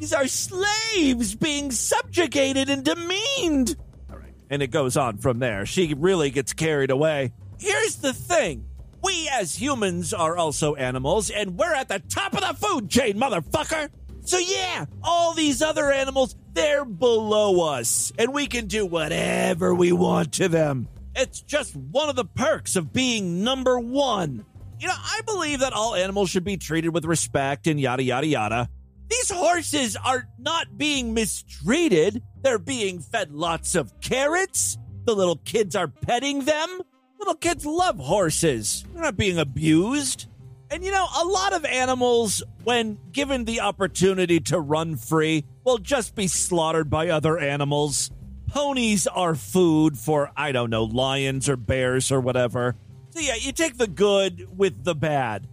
These 0.00 0.14
are 0.14 0.26
slaves 0.26 1.34
being 1.34 1.70
subjugated 1.70 2.70
and 2.70 2.82
demeaned. 2.82 3.76
All 4.10 4.16
right. 4.16 4.32
And 4.48 4.62
it 4.62 4.68
goes 4.68 4.96
on 4.96 5.18
from 5.18 5.38
there. 5.38 5.66
She 5.66 5.92
really 5.92 6.30
gets 6.30 6.54
carried 6.54 6.90
away. 6.90 7.34
Here's 7.58 7.96
the 7.96 8.14
thing 8.14 8.64
we 9.02 9.28
as 9.32 9.60
humans 9.60 10.12
are 10.14 10.36
also 10.36 10.74
animals, 10.74 11.30
and 11.30 11.58
we're 11.58 11.74
at 11.74 11.88
the 11.88 11.98
top 11.98 12.34
of 12.34 12.40
the 12.40 12.66
food 12.66 12.88
chain, 12.88 13.18
motherfucker. 13.18 13.90
So, 14.24 14.38
yeah, 14.38 14.86
all 15.02 15.34
these 15.34 15.62
other 15.62 15.90
animals, 15.90 16.36
they're 16.52 16.84
below 16.84 17.68
us, 17.74 18.12
and 18.18 18.32
we 18.32 18.46
can 18.46 18.66
do 18.66 18.86
whatever 18.86 19.74
we 19.74 19.90
want 19.92 20.34
to 20.34 20.48
them. 20.48 20.88
It's 21.16 21.40
just 21.40 21.74
one 21.74 22.08
of 22.08 22.16
the 22.16 22.24
perks 22.24 22.76
of 22.76 22.92
being 22.92 23.42
number 23.42 23.78
one. 23.78 24.44
You 24.78 24.86
know, 24.88 24.94
I 24.96 25.20
believe 25.26 25.60
that 25.60 25.72
all 25.72 25.94
animals 25.94 26.30
should 26.30 26.44
be 26.44 26.56
treated 26.56 26.94
with 26.94 27.04
respect 27.04 27.66
and 27.66 27.80
yada, 27.80 28.02
yada, 28.02 28.26
yada. 28.26 28.68
These 29.10 29.30
horses 29.30 29.96
are 29.96 30.26
not 30.38 30.78
being 30.78 31.12
mistreated. 31.14 32.22
They're 32.42 32.58
being 32.58 33.00
fed 33.00 33.32
lots 33.32 33.74
of 33.74 34.00
carrots. 34.00 34.78
The 35.04 35.14
little 35.14 35.36
kids 35.36 35.76
are 35.76 35.88
petting 35.88 36.44
them. 36.44 36.80
Little 37.22 37.34
kids 37.36 37.64
love 37.64 38.00
horses. 38.00 38.84
They're 38.92 39.04
not 39.04 39.16
being 39.16 39.38
abused. 39.38 40.26
And 40.72 40.84
you 40.84 40.90
know, 40.90 41.06
a 41.20 41.24
lot 41.24 41.52
of 41.52 41.64
animals, 41.64 42.42
when 42.64 42.98
given 43.12 43.44
the 43.44 43.60
opportunity 43.60 44.40
to 44.40 44.58
run 44.58 44.96
free, 44.96 45.44
will 45.62 45.78
just 45.78 46.16
be 46.16 46.26
slaughtered 46.26 46.90
by 46.90 47.10
other 47.10 47.38
animals. 47.38 48.10
Ponies 48.48 49.06
are 49.06 49.36
food 49.36 49.96
for, 49.96 50.32
I 50.36 50.50
don't 50.50 50.68
know, 50.68 50.82
lions 50.82 51.48
or 51.48 51.56
bears 51.56 52.10
or 52.10 52.20
whatever. 52.20 52.74
So 53.10 53.20
yeah, 53.20 53.36
you 53.36 53.52
take 53.52 53.78
the 53.78 53.86
good 53.86 54.58
with 54.58 54.82
the 54.82 54.96
bad. 54.96 55.46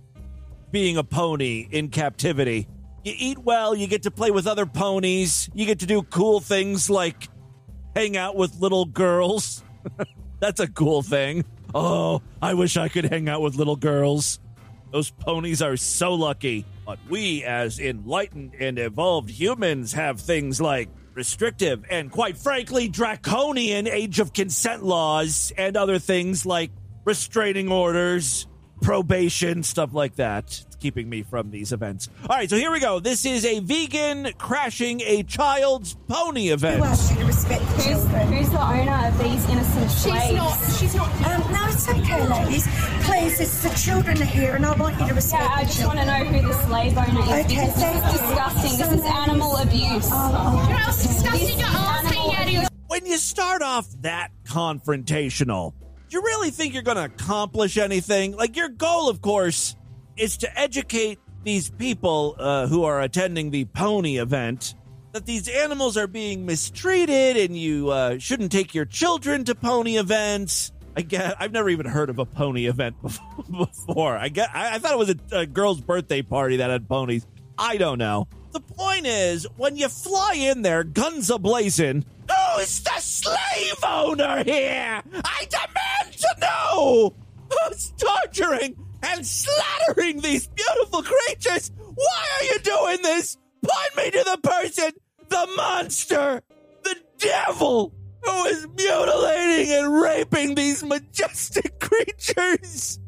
Being 0.72 0.98
a 0.98 1.04
pony 1.04 1.68
in 1.70 1.90
captivity. 1.90 2.68
You 3.04 3.14
eat 3.16 3.38
well, 3.38 3.76
you 3.76 3.86
get 3.86 4.02
to 4.04 4.12
play 4.12 4.32
with 4.32 4.48
other 4.48 4.66
ponies, 4.66 5.52
you 5.54 5.68
get 5.68 5.82
to 5.82 5.86
do 5.86 6.02
cool 6.02 6.40
things 6.40 6.90
like 6.90 7.30
hang 7.96 8.18
out 8.18 8.36
with 8.36 8.60
little 8.60 8.86
girls. 8.86 9.64
That's 10.40 10.60
a 10.60 10.68
cool 10.68 11.04
thing. 11.04 11.46
Oh, 11.74 12.22
I 12.42 12.54
wish 12.56 12.78
I 12.78 12.90
could 12.90 13.06
hang 13.06 13.30
out 13.30 13.42
with 13.42 13.56
little 13.56 13.76
girls. 13.76 14.40
Those 14.92 15.12
ponies 15.12 15.62
are 15.62 15.78
so 15.78 16.14
lucky. 16.16 16.66
But 16.86 17.00
we, 17.08 17.44
as 17.44 17.80
enlightened 17.80 18.56
and 18.60 18.80
evolved 18.80 19.30
humans, 19.30 19.94
have 19.94 20.20
things 20.20 20.60
like 20.60 20.90
restrictive 21.14 21.86
and, 21.92 22.10
quite 22.10 22.38
frankly, 22.38 22.88
draconian 22.88 23.88
age 23.88 24.20
of 24.20 24.34
consent 24.34 24.84
laws 24.84 25.52
and 25.58 25.78
other 25.78 26.00
things 26.00 26.46
like 26.46 26.72
restraining 27.06 27.72
orders, 27.72 28.48
probation, 28.82 29.64
stuff 29.64 29.94
like 29.94 30.16
that. 30.16 30.46
It's 30.46 30.76
keeping 30.78 31.10
me 31.10 31.24
from 31.24 31.52
these 31.52 31.72
events. 31.72 32.10
All 32.24 32.36
right, 32.36 32.50
so 32.50 32.56
here 32.58 32.72
we 32.72 32.80
go. 32.80 33.00
This 33.00 33.26
is 33.26 33.46
a 33.46 33.60
vegan 33.60 34.32
crashing 34.38 35.02
a 35.02 35.24
child's 35.24 35.96
pony 36.08 36.50
event. 36.50 36.84
asked 36.84 37.12
you 37.12 37.18
to 37.20 37.26
respect 37.26 37.62
the 37.62 37.68
Who's, 37.84 38.38
who's 38.40 38.50
the 38.50 38.62
owner 38.62 39.08
of 39.08 39.18
these 39.20 39.50
innocent 39.50 39.92
She's 39.92 40.02
slaves? 40.04 40.34
not. 40.36 40.58
She's 40.80 40.96
not. 40.96 41.10
Um, 41.28 41.52
no, 41.52 41.66
it's 41.68 41.90
okay, 41.90 42.28
ladies. 42.28 42.68
Please, 43.06 43.40
it's 43.40 43.64
the 43.64 43.70
children 43.92 44.22
are 44.22 44.26
here, 44.26 44.56
and 44.56 44.66
I 44.66 44.74
want 44.76 45.00
you 45.00 45.08
to 45.08 45.14
respect 45.14 45.44
Yeah, 45.44 45.50
I 45.54 45.64
just 45.64 45.86
want 45.86 46.00
to 46.00 46.06
know 46.06 46.24
who 46.26 46.48
the 46.48 46.54
slave 46.66 46.98
owner 46.98 47.22
is 47.22 47.28
Okay, 47.30 47.44
because 47.48 47.74
this 47.76 47.84
thank 47.84 48.06
is 48.06 48.14
you. 48.14 48.18
disgusting. 48.20 48.78
This 48.78 48.92
is 49.00 49.06
animal 49.06 49.56
abuse. 49.58 50.10
Oh, 50.12 50.32
oh. 50.34 50.64
You 50.64 50.70
know 50.70 50.76
how 50.76 50.92
disgusting 50.92 51.32
This 51.48 51.58
your 51.58 51.68
is 51.68 51.76
arse 51.76 52.06
hanging 52.16 52.36
out 52.36 52.46
of 52.48 52.52
your 52.54 52.64
when 52.88 53.06
you 53.06 53.18
start 53.18 53.62
off 53.62 53.88
that 54.02 54.32
confrontational, 54.46 55.74
do 55.80 55.86
you 56.12 56.22
really 56.22 56.52
think 56.52 56.74
you're 56.74 56.84
going 56.84 56.98
to 56.98 57.06
accomplish 57.06 57.78
anything? 57.78 58.36
Like, 58.36 58.56
your 58.56 58.70
goal, 58.70 59.10
of 59.10 59.22
course, 59.22 59.76
is 60.18 60.38
to 60.38 60.60
educate 60.60 61.20
these 61.44 61.70
people 61.70 62.36
uh, 62.38 62.68
who 62.68 62.84
are 62.84 63.02
attending 63.02 63.52
the 63.52 63.66
pony 63.66 64.18
event 64.18 64.76
that 65.12 65.26
these 65.26 65.48
animals 65.48 65.98
are 65.98 66.08
being 66.08 66.46
mistreated 66.46 67.38
and 67.38 67.58
you 67.58 67.90
uh, 67.90 68.18
shouldn't 68.20 68.52
take 68.52 68.76
your 68.76 68.86
children 68.86 69.44
to 69.46 69.56
pony 69.56 69.98
events. 69.98 70.72
I 70.96 71.02
get, 71.02 71.36
I've 71.40 71.52
never 71.52 71.70
even 71.70 71.86
heard 71.86 72.10
of 72.10 72.20
a 72.20 72.26
pony 72.26 72.68
event 72.68 72.96
before. 73.52 74.16
I 74.16 74.30
get, 74.30 74.50
I, 74.54 74.76
I 74.76 74.80
thought 74.80 74.92
it 74.92 74.98
was 74.98 75.10
a, 75.10 75.40
a 75.40 75.46
girl's 75.46 75.82
birthday 75.82 76.22
party 76.22 76.58
that 76.58 76.70
had 76.70 76.88
ponies. 76.88 77.26
I 77.58 77.78
don't 77.78 77.98
know. 77.98 78.28
The 78.52 78.60
point 78.60 79.06
is, 79.06 79.48
when 79.58 79.76
you 79.76 79.90
fly 79.90 80.34
in 80.36 80.62
there, 80.62 80.84
guns 80.84 81.30
ablazing, 81.30 82.04
who's 82.30 82.82
the 82.82 83.00
slave 83.00 83.84
owner 83.84 84.44
here? 84.44 85.02
I 85.24 85.48
demand 85.50 86.18
to 86.18 86.36
know 86.42 87.16
who's 87.52 87.94
torturing 87.98 88.76
and 89.04 89.26
slaughtering 89.26 90.22
these 90.22 90.48
beautiful 90.48 91.04
creatures. 91.04 91.72
Why 91.78 92.28
are 92.40 92.44
you 92.46 92.60
doing 92.60 93.02
this? 93.02 93.38
Point 93.62 93.98
me 93.98 94.12
to 94.12 94.24
the 94.24 94.40
person, 94.42 94.92
the 95.30 95.48
monster, 95.58 96.42
the 96.84 96.96
devil 97.18 97.94
who 98.24 98.46
is 98.46 98.68
mutilating 98.78 99.74
and 99.74 100.02
raping 100.02 100.56
these 100.56 100.84
majestic 100.84 101.80
creatures. 101.80 103.00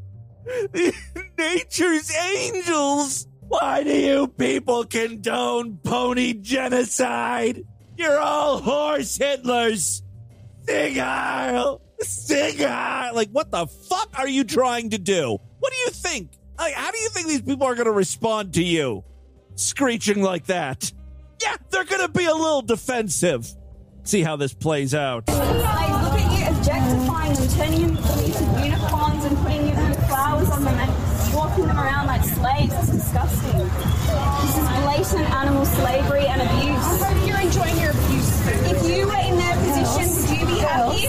Nature's 1.38 2.16
angels. 2.16 3.28
Why 3.42 3.84
do 3.84 3.94
you 3.94 4.28
people 4.28 4.86
condone 4.86 5.78
pony 5.84 6.34
genocide? 6.34 7.64
You're 8.02 8.20
all 8.20 8.58
horse 8.58 9.20
Hitlers. 9.20 10.02
Sieg 10.66 10.98
Heil. 10.98 11.80
Like, 13.14 13.30
what 13.30 13.52
the 13.52 13.68
fuck 13.68 14.18
are 14.18 14.28
you 14.28 14.44
trying 14.44 14.90
to 14.90 14.98
do? 14.98 15.38
What 15.60 15.72
do 15.72 15.78
you 15.86 15.92
think? 15.92 16.32
Like, 16.58 16.74
how 16.74 16.90
do 16.90 16.98
you 16.98 17.10
think 17.10 17.28
these 17.28 17.44
people 17.44 17.68
are 17.68 17.76
going 17.76 17.86
to 17.86 17.92
respond 17.92 18.56
to 18.56 18.64
you? 18.64 19.04
Screeching 19.54 20.24
like 20.24 20.48
that. 20.48 20.92
Yeah, 21.44 21.58
they're 21.70 21.84
going 21.84 22.02
to 22.02 22.10
be 22.12 22.26
a 22.26 22.34
little 22.34 22.64
defensive. 22.64 23.48
See 24.02 24.24
how 24.24 24.36
this 24.36 24.56
plays 24.56 24.96
out. 24.96 25.28
Look 25.28 25.38
at 25.38 26.40
you 26.40 26.58
objectifying 26.58 27.34
them, 27.36 27.48
turning 27.50 27.82
them 27.82 27.98
into 27.98 28.44
unicorns 28.66 29.26
and 29.26 29.38
putting 29.38 29.76
flowers 30.08 30.50
on 30.50 30.64
them 30.64 30.74
and 30.74 31.36
walking 31.36 31.68
them 31.68 31.78
around 31.78 32.08
like 32.08 32.24
slaves. 32.24 32.74
It's 32.74 32.90
disgusting. 32.90 33.60
This 34.42 34.58
is 34.58 34.68
blatant 34.82 35.30
animal 35.36 35.66
slavery 35.66 36.26
and 36.26 36.42
abuse. 36.42 37.21
If 38.54 38.98
you 38.98 39.08
were 39.08 39.14
in 39.16 39.38
their 39.38 39.56
position, 39.56 40.16
would 40.16 40.40
you 40.40 40.46
be 40.46 40.60
happy? 40.60 41.04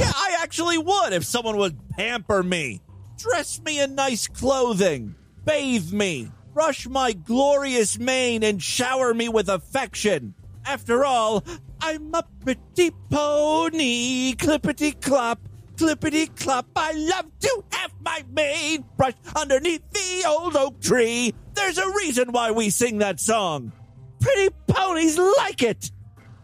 Yeah, 0.00 0.12
I 0.14 0.38
actually 0.42 0.78
would 0.78 1.12
if 1.12 1.24
someone 1.24 1.56
would 1.56 1.88
pamper 1.90 2.42
me, 2.42 2.80
dress 3.16 3.60
me 3.60 3.80
in 3.80 3.94
nice 3.94 4.26
clothing, 4.26 5.14
bathe 5.44 5.92
me, 5.92 6.30
brush 6.54 6.86
my 6.86 7.12
glorious 7.12 7.98
mane, 7.98 8.42
and 8.42 8.62
shower 8.62 9.12
me 9.12 9.28
with 9.28 9.48
affection. 9.48 10.34
After 10.64 11.04
all, 11.04 11.44
I'm 11.80 12.14
a 12.14 12.24
pretty 12.40 12.90
pony, 13.10 14.34
clippity 14.34 15.00
clop, 15.00 15.40
clippity 15.76 16.34
clop. 16.36 16.66
I 16.76 16.92
love 16.92 17.26
to 17.40 17.64
have 17.72 17.92
my 18.00 18.24
mane 18.32 18.84
brushed 18.96 19.18
underneath 19.36 19.88
the 19.90 20.24
old 20.26 20.56
oak 20.56 20.80
tree. 20.80 21.34
There's 21.54 21.78
a 21.78 21.90
reason 21.92 22.32
why 22.32 22.50
we 22.50 22.70
sing 22.70 22.98
that 22.98 23.20
song. 23.20 23.72
Pretty 24.20 24.54
ponies 24.66 25.18
like 25.18 25.62
it. 25.62 25.90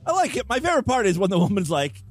I 0.07 0.13
like 0.13 0.37
it. 0.37 0.49
My 0.49 0.61
favorite 0.61 0.87
part 0.87 1.07
is 1.07 1.19
when 1.19 1.31
the 1.31 1.39
woman's 1.39 1.71
like, 1.71 2.03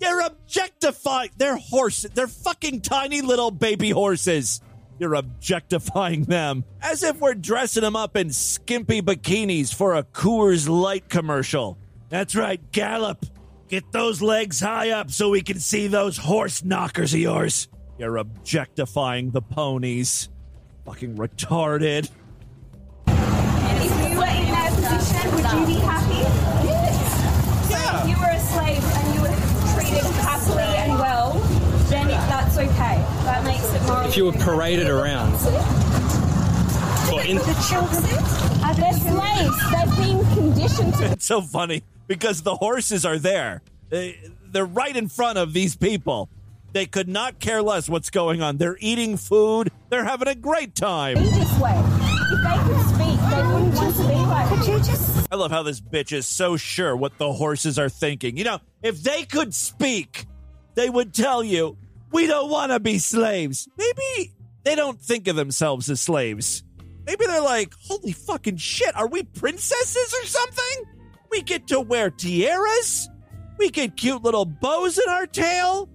you're 0.00 0.20
objectifying. 0.20 1.30
They're 1.36 1.56
horses. 1.56 2.10
They're 2.12 2.26
fucking 2.26 2.82
tiny 2.82 3.20
little 3.20 3.50
baby 3.50 3.90
horses. 3.90 4.60
You're 4.98 5.14
objectifying 5.14 6.24
them 6.24 6.64
as 6.80 7.02
if 7.02 7.18
we're 7.20 7.34
dressing 7.34 7.82
them 7.82 7.96
up 7.96 8.16
in 8.16 8.30
skimpy 8.30 9.02
bikinis 9.02 9.74
for 9.74 9.94
a 9.94 10.04
Coors 10.04 10.68
Light 10.68 11.08
commercial. 11.08 11.78
That's 12.08 12.36
right, 12.36 12.60
Gallop. 12.72 13.26
Get 13.68 13.90
those 13.90 14.20
legs 14.20 14.60
high 14.60 14.90
up 14.90 15.10
so 15.10 15.30
we 15.30 15.40
can 15.40 15.58
see 15.58 15.86
those 15.86 16.18
horse 16.18 16.62
knockers 16.62 17.14
of 17.14 17.20
yours. 17.20 17.68
You're 17.98 18.18
objectifying 18.18 19.30
the 19.30 19.40
ponies. 19.40 20.28
Fucking 20.84 21.16
retarded. 21.16 22.10
If 23.06 24.10
you 24.10 24.18
were 24.18 24.26
in 24.26 24.50
their 24.50 24.70
position, 24.70 25.34
would 25.34 25.44
you 25.52 25.66
be 25.66 25.80
happy? 25.80 26.22
So 27.72 27.78
if 27.98 28.08
you 28.10 28.18
were 28.20 28.30
a 28.30 28.40
slave 28.40 28.84
and 28.84 29.14
you 29.14 29.20
were 29.22 29.34
treated 29.74 30.04
happily 30.20 30.62
and 30.62 30.98
well, 30.98 31.32
then 31.88 32.10
it, 32.10 32.41
that's 32.54 32.70
okay. 32.70 32.96
That 33.24 33.44
makes 33.44 33.72
it 33.72 33.82
more. 33.86 34.04
If 34.04 34.16
you 34.16 34.26
were 34.26 34.32
paraded 34.32 34.88
around. 34.88 35.32
The 37.12 37.66
children 37.68 38.04
are 38.64 38.74
They're 38.74 38.92
slaves. 38.92 39.56
They've 39.70 39.96
been 39.96 40.34
conditioned 40.34 40.94
to. 40.94 41.12
It's 41.12 41.26
so 41.26 41.42
funny 41.42 41.82
because 42.06 42.42
the 42.42 42.56
horses 42.56 43.04
are 43.04 43.18
there. 43.18 43.62
They, 43.90 44.18
they're 44.50 44.64
right 44.64 44.96
in 44.96 45.08
front 45.08 45.38
of 45.38 45.52
these 45.52 45.76
people. 45.76 46.30
They 46.72 46.86
could 46.86 47.08
not 47.08 47.38
care 47.38 47.62
less 47.62 47.88
what's 47.88 48.08
going 48.08 48.40
on. 48.40 48.56
They're 48.56 48.78
eating 48.80 49.18
food. 49.18 49.70
They're 49.90 50.04
having 50.04 50.28
a 50.28 50.34
great 50.34 50.74
time. 50.74 51.16
be 51.16 51.24
this 51.24 51.58
way. 51.58 51.82
If 52.32 52.42
they 52.42 52.56
could 52.64 52.80
speak, 52.86 53.20
they 53.28 53.42
wouldn't 53.42 53.74
want 53.74 53.96
to 53.96 54.02
be 54.08 54.14
like. 54.14 54.48
Could 54.48 54.66
you 54.66 54.78
just? 54.78 55.28
I 55.30 55.36
love 55.36 55.50
how 55.50 55.62
this 55.62 55.82
bitch 55.82 56.12
is 56.12 56.26
so 56.26 56.56
sure 56.56 56.96
what 56.96 57.18
the 57.18 57.30
horses 57.30 57.78
are 57.78 57.90
thinking. 57.90 58.38
You 58.38 58.44
know, 58.44 58.60
if 58.82 59.02
they 59.02 59.24
could 59.24 59.52
speak, 59.52 60.24
they 60.74 60.88
would 60.88 61.12
tell 61.12 61.44
you, 61.44 61.76
we 62.12 62.26
don't 62.26 62.50
want 62.50 62.72
to 62.72 62.80
be 62.80 62.98
slaves. 62.98 63.68
Maybe 63.76 64.32
they 64.64 64.74
don't 64.74 65.00
think 65.00 65.28
of 65.28 65.36
themselves 65.36 65.90
as 65.90 66.00
slaves. 66.00 66.62
Maybe 67.04 67.26
they're 67.26 67.42
like, 67.42 67.74
holy 67.88 68.12
fucking 68.12 68.58
shit, 68.58 68.94
are 68.94 69.08
we 69.08 69.24
princesses 69.24 70.14
or 70.22 70.26
something? 70.26 70.84
We 71.30 71.42
get 71.42 71.68
to 71.68 71.80
wear 71.80 72.10
tiaras. 72.10 73.08
We 73.58 73.70
get 73.70 73.96
cute 73.96 74.22
little 74.22 74.44
bows 74.44 74.98
in 74.98 75.08
our 75.08 75.26
tail. 75.26 75.88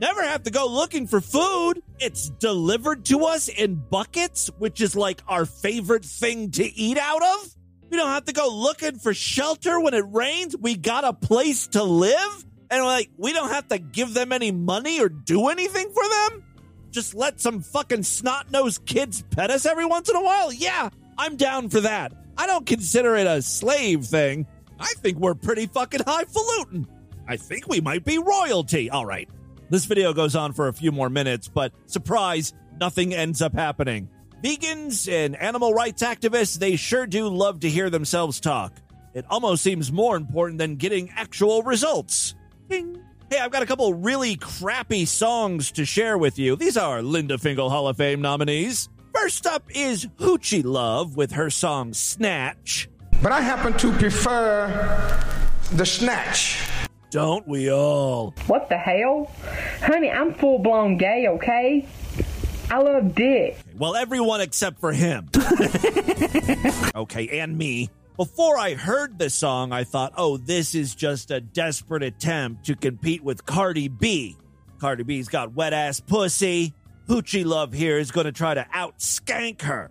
Never 0.00 0.22
have 0.22 0.44
to 0.44 0.50
go 0.50 0.66
looking 0.66 1.06
for 1.06 1.20
food. 1.20 1.82
It's 1.98 2.30
delivered 2.30 3.04
to 3.06 3.26
us 3.26 3.48
in 3.48 3.74
buckets, 3.74 4.50
which 4.58 4.80
is 4.80 4.96
like 4.96 5.22
our 5.28 5.44
favorite 5.44 6.04
thing 6.04 6.50
to 6.52 6.64
eat 6.64 6.96
out 6.96 7.22
of. 7.22 7.54
We 7.90 7.96
don't 7.96 8.08
have 8.08 8.24
to 8.24 8.32
go 8.32 8.48
looking 8.48 8.98
for 8.98 9.12
shelter 9.12 9.78
when 9.78 9.94
it 9.94 10.04
rains. 10.08 10.56
We 10.56 10.76
got 10.76 11.04
a 11.04 11.12
place 11.12 11.66
to 11.68 11.82
live. 11.82 12.46
And 12.70 12.84
like, 12.84 13.10
we 13.16 13.32
don't 13.32 13.50
have 13.50 13.68
to 13.68 13.78
give 13.78 14.14
them 14.14 14.32
any 14.32 14.52
money 14.52 15.00
or 15.00 15.08
do 15.08 15.48
anything 15.48 15.90
for 15.90 16.08
them. 16.08 16.44
Just 16.90 17.14
let 17.14 17.40
some 17.40 17.60
fucking 17.60 18.02
snot 18.04 18.50
nosed 18.50 18.84
kids 18.86 19.22
pet 19.30 19.50
us 19.50 19.66
every 19.66 19.84
once 19.84 20.08
in 20.08 20.16
a 20.16 20.22
while. 20.22 20.52
Yeah, 20.52 20.90
I'm 21.18 21.36
down 21.36 21.68
for 21.68 21.80
that. 21.80 22.12
I 22.36 22.46
don't 22.46 22.66
consider 22.66 23.16
it 23.16 23.26
a 23.26 23.42
slave 23.42 24.04
thing. 24.04 24.46
I 24.78 24.92
think 24.98 25.18
we're 25.18 25.34
pretty 25.34 25.66
fucking 25.66 26.00
highfalutin. 26.06 26.86
I 27.28 27.36
think 27.36 27.68
we 27.68 27.80
might 27.80 28.04
be 28.04 28.18
royalty. 28.18 28.90
All 28.90 29.06
right. 29.06 29.28
This 29.68 29.84
video 29.84 30.12
goes 30.12 30.34
on 30.34 30.52
for 30.52 30.66
a 30.66 30.72
few 30.72 30.90
more 30.90 31.10
minutes, 31.10 31.46
but 31.48 31.72
surprise, 31.86 32.52
nothing 32.80 33.14
ends 33.14 33.40
up 33.40 33.54
happening. 33.54 34.08
Vegans 34.42 35.06
and 35.12 35.36
animal 35.36 35.74
rights 35.74 36.02
activists, 36.02 36.58
they 36.58 36.76
sure 36.76 37.06
do 37.06 37.28
love 37.28 37.60
to 37.60 37.68
hear 37.68 37.90
themselves 37.90 38.40
talk. 38.40 38.72
It 39.14 39.26
almost 39.28 39.62
seems 39.62 39.92
more 39.92 40.16
important 40.16 40.58
than 40.58 40.76
getting 40.76 41.10
actual 41.10 41.62
results. 41.62 42.34
Ding. 42.70 43.02
Hey, 43.28 43.40
I've 43.40 43.50
got 43.50 43.62
a 43.62 43.66
couple 43.66 43.92
really 43.94 44.36
crappy 44.36 45.04
songs 45.04 45.72
to 45.72 45.84
share 45.84 46.16
with 46.16 46.38
you. 46.38 46.54
These 46.54 46.76
are 46.76 47.02
Linda 47.02 47.36
Finkle 47.36 47.68
Hall 47.68 47.88
of 47.88 47.96
Fame 47.96 48.20
nominees. 48.20 48.88
First 49.12 49.44
up 49.46 49.64
is 49.74 50.06
Hoochie 50.18 50.64
Love 50.64 51.16
with 51.16 51.32
her 51.32 51.50
song 51.50 51.92
Snatch. 51.92 52.88
But 53.22 53.32
I 53.32 53.40
happen 53.40 53.72
to 53.74 53.92
prefer 53.92 54.68
the 55.72 55.84
snatch. 55.84 56.68
Don't 57.10 57.46
we 57.46 57.72
all? 57.72 58.34
What 58.46 58.68
the 58.68 58.78
hell? 58.78 59.30
Honey, 59.80 60.10
I'm 60.10 60.32
full 60.32 60.60
blown 60.60 60.96
gay, 60.96 61.26
okay? 61.28 61.88
I 62.70 62.78
love 62.78 63.16
dick. 63.16 63.58
Well, 63.76 63.96
everyone 63.96 64.40
except 64.40 64.78
for 64.78 64.92
him. 64.92 65.28
okay, 66.94 67.40
and 67.40 67.58
me. 67.58 67.90
Before 68.20 68.58
I 68.58 68.74
heard 68.74 69.18
the 69.18 69.30
song, 69.30 69.72
I 69.72 69.84
thought, 69.84 70.12
oh, 70.14 70.36
this 70.36 70.74
is 70.74 70.94
just 70.94 71.30
a 71.30 71.40
desperate 71.40 72.02
attempt 72.02 72.66
to 72.66 72.76
compete 72.76 73.24
with 73.24 73.46
Cardi 73.46 73.88
B. 73.88 74.36
Cardi 74.78 75.04
B's 75.04 75.30
got 75.30 75.54
wet 75.54 75.72
ass 75.72 76.00
pussy. 76.00 76.74
Hoochie 77.08 77.46
Love 77.46 77.72
here 77.72 77.96
is 77.96 78.10
going 78.10 78.26
to 78.26 78.32
try 78.32 78.52
to 78.52 78.66
out 78.74 78.98
skank 78.98 79.62
her 79.62 79.90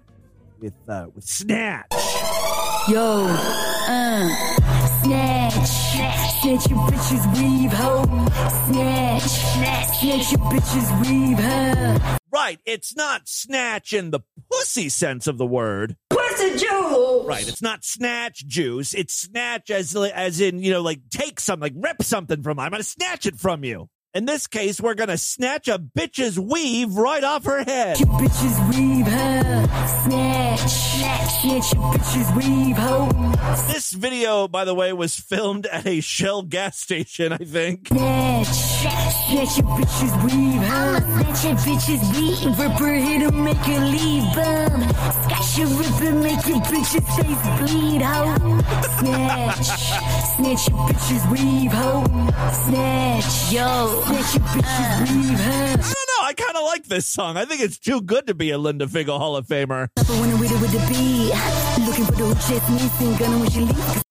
with 0.60 0.76
uh, 0.88 1.08
with 1.15 1.24
Snatch. 1.24 1.88
Yo, 2.88 3.26
uh, 3.26 4.30
snatch, 5.02 6.29
snatch 6.41 6.69
your 6.69 6.80
bitches, 6.80 7.38
weave 7.38 7.73
ho, 7.73 8.04
snatch, 8.67 9.21
snatch 9.23 10.32
your 10.32 10.41
bitches, 10.41 11.02
weave 11.02 11.38
her. 11.38 12.19
Right, 12.32 12.60
it's 12.65 12.95
not 12.95 13.28
snatch 13.28 13.91
in 13.91 14.12
the 14.12 14.21
pussy 14.52 14.89
sense 14.89 15.28
of 15.28 15.38
the 15.38 15.45
word. 15.45 15.97
Pussy 16.10 16.52
juice. 16.52 17.25
Right, 17.25 17.47
it's 17.47 17.62
not 17.62 17.84
snatch 17.84 18.45
juice. 18.47 18.93
It's 18.93 19.13
snatch 19.13 19.69
as 19.69 19.95
as 19.95 20.39
in 20.39 20.62
you 20.62 20.71
know 20.71 20.82
like 20.82 21.02
take 21.10 21.39
some 21.39 21.60
like 21.60 21.73
rip 21.75 22.02
something 22.04 22.41
from. 22.41 22.60
I'm 22.60 22.71
gonna 22.71 22.84
snatch 22.84 23.25
it 23.25 23.36
from 23.36 23.63
you. 23.63 23.89
In 24.15 24.26
this 24.26 24.48
case, 24.48 24.82
we're 24.82 24.95
gonna 24.95 25.19
snatch 25.19 25.67
a 25.67 25.78
bitch's 25.78 26.39
weave 26.39 26.95
right 26.95 27.24
off 27.24 27.45
her 27.45 27.63
head. 27.63 28.00
Your 28.00 28.10
bitches 28.10 28.69
weave 28.76 29.06
her, 29.06 29.67
snatch, 30.04 30.60
snatch 30.62 31.74
your 31.76 31.93
bitches, 31.93 32.36
weave 32.36 32.76
ho. 32.76 33.08
This 33.72 33.91
video, 33.91 34.48
by 34.48 34.65
the 34.65 34.74
way, 34.74 34.93
was 34.93 35.15
filmed 35.15 35.67
at 35.67 35.86
a 35.86 36.02
Shell 36.02 36.41
gas 36.43 36.80
station. 36.80 37.34
I 37.34 37.38
think. 37.38 37.89
Snatch, 37.89 38.48
snatch 38.48 39.58
your 39.60 39.67
bitches, 39.78 40.24
weave 40.24 40.62
her. 40.63 40.95
I'ma 40.95 41.34
snatch 41.36 41.45
your 41.45 41.76
bitches, 41.78 42.02
weave, 42.15 42.60
rip 42.60 42.72
her, 42.80 42.93
hit 42.95 43.22
her, 43.22 43.32
make 43.32 43.58
her 43.58 43.86
leave, 43.86 44.24
bum. 44.34 44.89
Scotch 45.30 45.58
your 45.60 45.67
ripper, 45.67 46.15
make 46.15 46.48
your 46.48 46.62
bitches 46.62 47.06
face 47.15 47.45
bleed, 47.60 48.02
ho. 48.02 48.36
Snatch, 48.98 49.67
snatch 50.36 50.67
your 50.67 50.80
bitches, 50.89 51.32
weave, 51.32 51.72
ho. 51.72 52.04
Snatch, 52.65 53.54
yo, 53.54 54.00
I 54.12 55.06
don't 55.06 55.93
know. 55.93 56.24
I 56.24 56.34
kind 56.36 56.58
of 56.58 56.63
like 56.63 56.86
this 56.86 57.06
song. 57.06 57.38
I 57.38 57.45
think 57.45 57.62
it's 57.62 57.78
too 57.78 58.02
good 58.02 58.28
to 58.28 58.34
be 58.34 58.50
a 58.52 58.58
Linda 58.58 58.88
Finkle 58.88 59.17
Hall 59.19 59.36
of 59.36 59.45
Famer. 59.48 59.89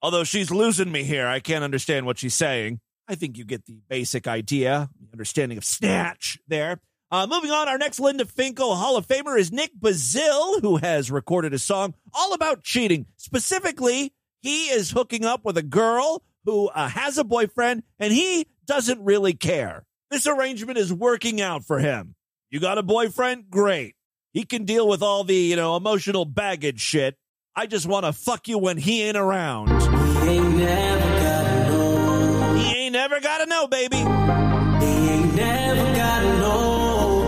Although 0.03 0.25
she's 0.25 0.51
losing 0.51 0.93
me 0.93 1.03
here, 1.05 1.27
I 1.27 1.41
can't 1.41 1.65
understand 1.65 2.07
what 2.07 2.19
she's 2.19 2.35
saying. 2.35 2.81
I 3.09 3.15
think 3.15 3.39
you 3.39 3.45
get 3.45 3.67
the 3.67 3.81
basic 3.89 4.29
idea, 4.29 4.89
understanding 5.13 5.59
of 5.59 5.65
snatch 5.65 6.39
there. 6.47 6.81
Uh, 7.11 7.27
moving 7.27 7.51
on, 7.51 7.69
our 7.69 7.79
next 7.79 7.99
Linda 7.99 8.25
Finkle 8.27 8.77
Hall 8.77 8.97
of 8.97 9.07
Famer 9.09 9.39
is 9.39 9.51
Nick 9.51 9.71
Bazil, 9.81 10.61
who 10.61 10.77
has 10.77 11.11
recorded 11.11 11.55
a 11.55 11.59
song 11.59 11.95
all 12.13 12.35
about 12.35 12.63
cheating. 12.63 13.07
Specifically, 13.17 14.13
he 14.43 14.67
is 14.67 14.91
hooking 14.91 15.25
up 15.25 15.45
with 15.45 15.57
a 15.57 15.63
girl 15.63 16.23
who 16.45 16.69
uh, 16.69 16.89
has 16.89 17.19
a 17.19 17.25
boyfriend 17.25 17.83
and 17.99 18.13
he 18.13 18.47
doesn't 18.67 19.03
really 19.03 19.33
care. 19.33 19.85
This 20.11 20.27
arrangement 20.27 20.79
is 20.79 20.90
working 20.92 21.40
out 21.40 21.64
for 21.64 21.79
him. 21.79 22.14
You 22.51 22.61
got 22.61 22.79
a 22.79 22.83
boyfriend? 22.83 23.51
Great. 23.51 23.94
He 24.33 24.44
can 24.44 24.64
deal 24.64 24.88
with 24.88 25.03
all 25.03 25.23
the, 25.23 25.35
you 25.35 25.57
know, 25.57 25.77
emotional 25.77 26.25
baggage 26.25 26.81
shit. 26.81 27.16
I 27.55 27.66
just 27.66 27.87
want 27.87 28.07
to 28.07 28.12
fuck 28.14 28.49
you 28.49 28.57
when 28.57 28.79
he 28.79 29.03
ain't 29.03 29.18
around. 29.18 29.68
He 29.68 30.29
ain't 30.31 30.57
never 30.57 31.09
gotta 31.21 31.71
know. 31.71 32.55
He 32.55 32.73
ain't 32.75 32.92
never 32.92 33.21
got 33.21 33.38
to 33.38 33.47
know, 33.47 33.66
baby. 33.66 33.97
He 33.97 34.03
ain't 34.05 35.35
never 35.35 35.94
gotta 35.94 36.38
know. 36.38 37.23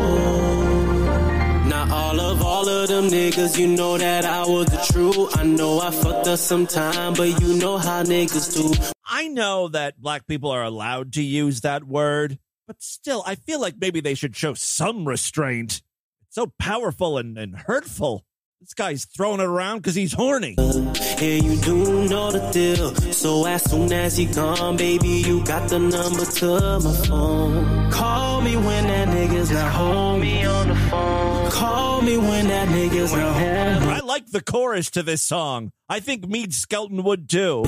Now 1.69 1.95
all 1.95 2.21
of 2.21 2.43
all 2.43 2.69
of 2.69 2.89
them 2.89 3.09
niggas, 3.09 3.59
you 3.59 3.67
know 3.67 3.99
that 3.99 4.25
I 4.25 4.47
was 4.47 4.67
the 4.67 4.79
true. 4.93 5.29
I 5.35 5.45
know 5.45 5.81
I 5.81 5.91
fucked 5.91 6.29
up 6.29 6.39
sometime, 6.39 7.13
but 7.15 7.41
you 7.43 7.55
know 7.55 7.77
how 7.77 8.03
niggas 8.05 8.55
do. 8.55 8.73
I 9.05 9.29
know 9.29 9.69
that 9.69 10.01
black 10.01 10.27
people 10.27 10.51
are 10.51 10.63
allowed 10.65 11.13
to 11.15 11.23
use 11.23 11.61
that 11.63 11.85
word, 11.85 12.39
but 12.71 12.81
still, 12.81 13.25
I 13.27 13.35
feel 13.35 13.61
like 13.61 13.75
maybe 13.81 13.99
they 13.99 14.15
should 14.15 14.37
show 14.37 14.55
some 14.55 15.05
restraint. 15.05 15.83
It's 16.29 16.37
so 16.37 16.53
powerful 16.61 17.19
and, 17.19 17.37
and 17.37 17.57
hurtful. 17.57 18.25
This 18.61 18.75
guy's 18.75 19.07
throwing 19.07 19.41
it 19.41 19.47
around 19.47 19.79
because 19.79 19.97
he's 19.97 20.13
horny. 20.13 20.55
Yeah, 20.57 21.43
you 21.43 21.57
do 21.57 22.09
know 22.09 22.31
the 22.31 22.49
deal. 22.53 22.95
So 23.13 23.45
as 23.45 23.69
soon 23.69 23.93
as 23.93 24.17
he 24.17 24.27
gone, 24.27 24.77
baby, 24.77 25.09
you 25.09 25.45
got 25.45 25.69
the 25.69 25.81
number 25.81 26.25
to 26.25 26.79
my 26.79 27.07
phone. 27.09 27.91
Call 27.91 28.41
me 28.41 28.55
when 28.55 28.85
that 28.87 29.09
nigga's 29.09 29.51
not 29.51 29.73
home. 29.73 30.21
Me 30.21 30.45
on 30.45 30.69
the 30.69 30.77
phone. 30.77 31.51
Call 31.51 32.03
me 32.03 32.19
when 32.19 32.47
that 32.47 32.69
nigga's 32.69 33.13
not 33.13 33.35
home. 33.35 33.89
I 33.89 33.99
like 33.99 34.29
the 34.29 34.43
chorus 34.43 34.93
to 34.93 35.03
this 35.03 35.23
song. 35.23 35.73
I 35.89 35.99
think 35.99 36.29
Mead 36.29 36.55
Skelton 36.55 37.03
would 37.03 37.29
too. 37.29 37.65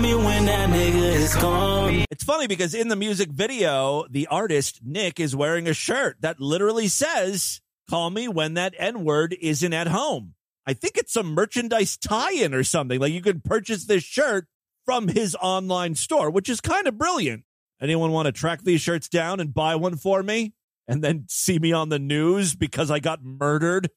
Me 0.00 0.14
when 0.14 0.44
that 0.46 0.70
nigga 0.70 1.14
is 1.14 1.34
gone. 1.34 2.04
It's 2.10 2.22
funny 2.22 2.46
because 2.46 2.72
in 2.72 2.86
the 2.86 2.94
music 2.94 3.30
video, 3.32 4.06
the 4.08 4.28
artist 4.28 4.78
Nick 4.84 5.18
is 5.18 5.34
wearing 5.34 5.66
a 5.66 5.74
shirt 5.74 6.18
that 6.20 6.40
literally 6.40 6.86
says, 6.86 7.60
Call 7.90 8.10
me 8.10 8.28
when 8.28 8.54
that 8.54 8.74
N 8.78 9.02
word 9.02 9.36
isn't 9.40 9.72
at 9.72 9.88
home. 9.88 10.34
I 10.66 10.74
think 10.74 10.98
it's 10.98 11.12
some 11.12 11.34
merchandise 11.34 11.96
tie 11.96 12.32
in 12.32 12.54
or 12.54 12.62
something. 12.62 13.00
Like 13.00 13.12
you 13.12 13.22
could 13.22 13.42
purchase 13.42 13.86
this 13.86 14.04
shirt 14.04 14.46
from 14.84 15.08
his 15.08 15.34
online 15.34 15.96
store, 15.96 16.30
which 16.30 16.48
is 16.48 16.60
kind 16.60 16.86
of 16.86 16.96
brilliant. 16.96 17.42
Anyone 17.80 18.12
want 18.12 18.26
to 18.26 18.32
track 18.32 18.62
these 18.62 18.80
shirts 18.80 19.08
down 19.08 19.40
and 19.40 19.52
buy 19.52 19.74
one 19.74 19.96
for 19.96 20.22
me 20.22 20.52
and 20.86 21.02
then 21.02 21.24
see 21.28 21.58
me 21.58 21.72
on 21.72 21.88
the 21.88 21.98
news 21.98 22.54
because 22.54 22.90
I 22.90 23.00
got 23.00 23.24
murdered? 23.24 23.90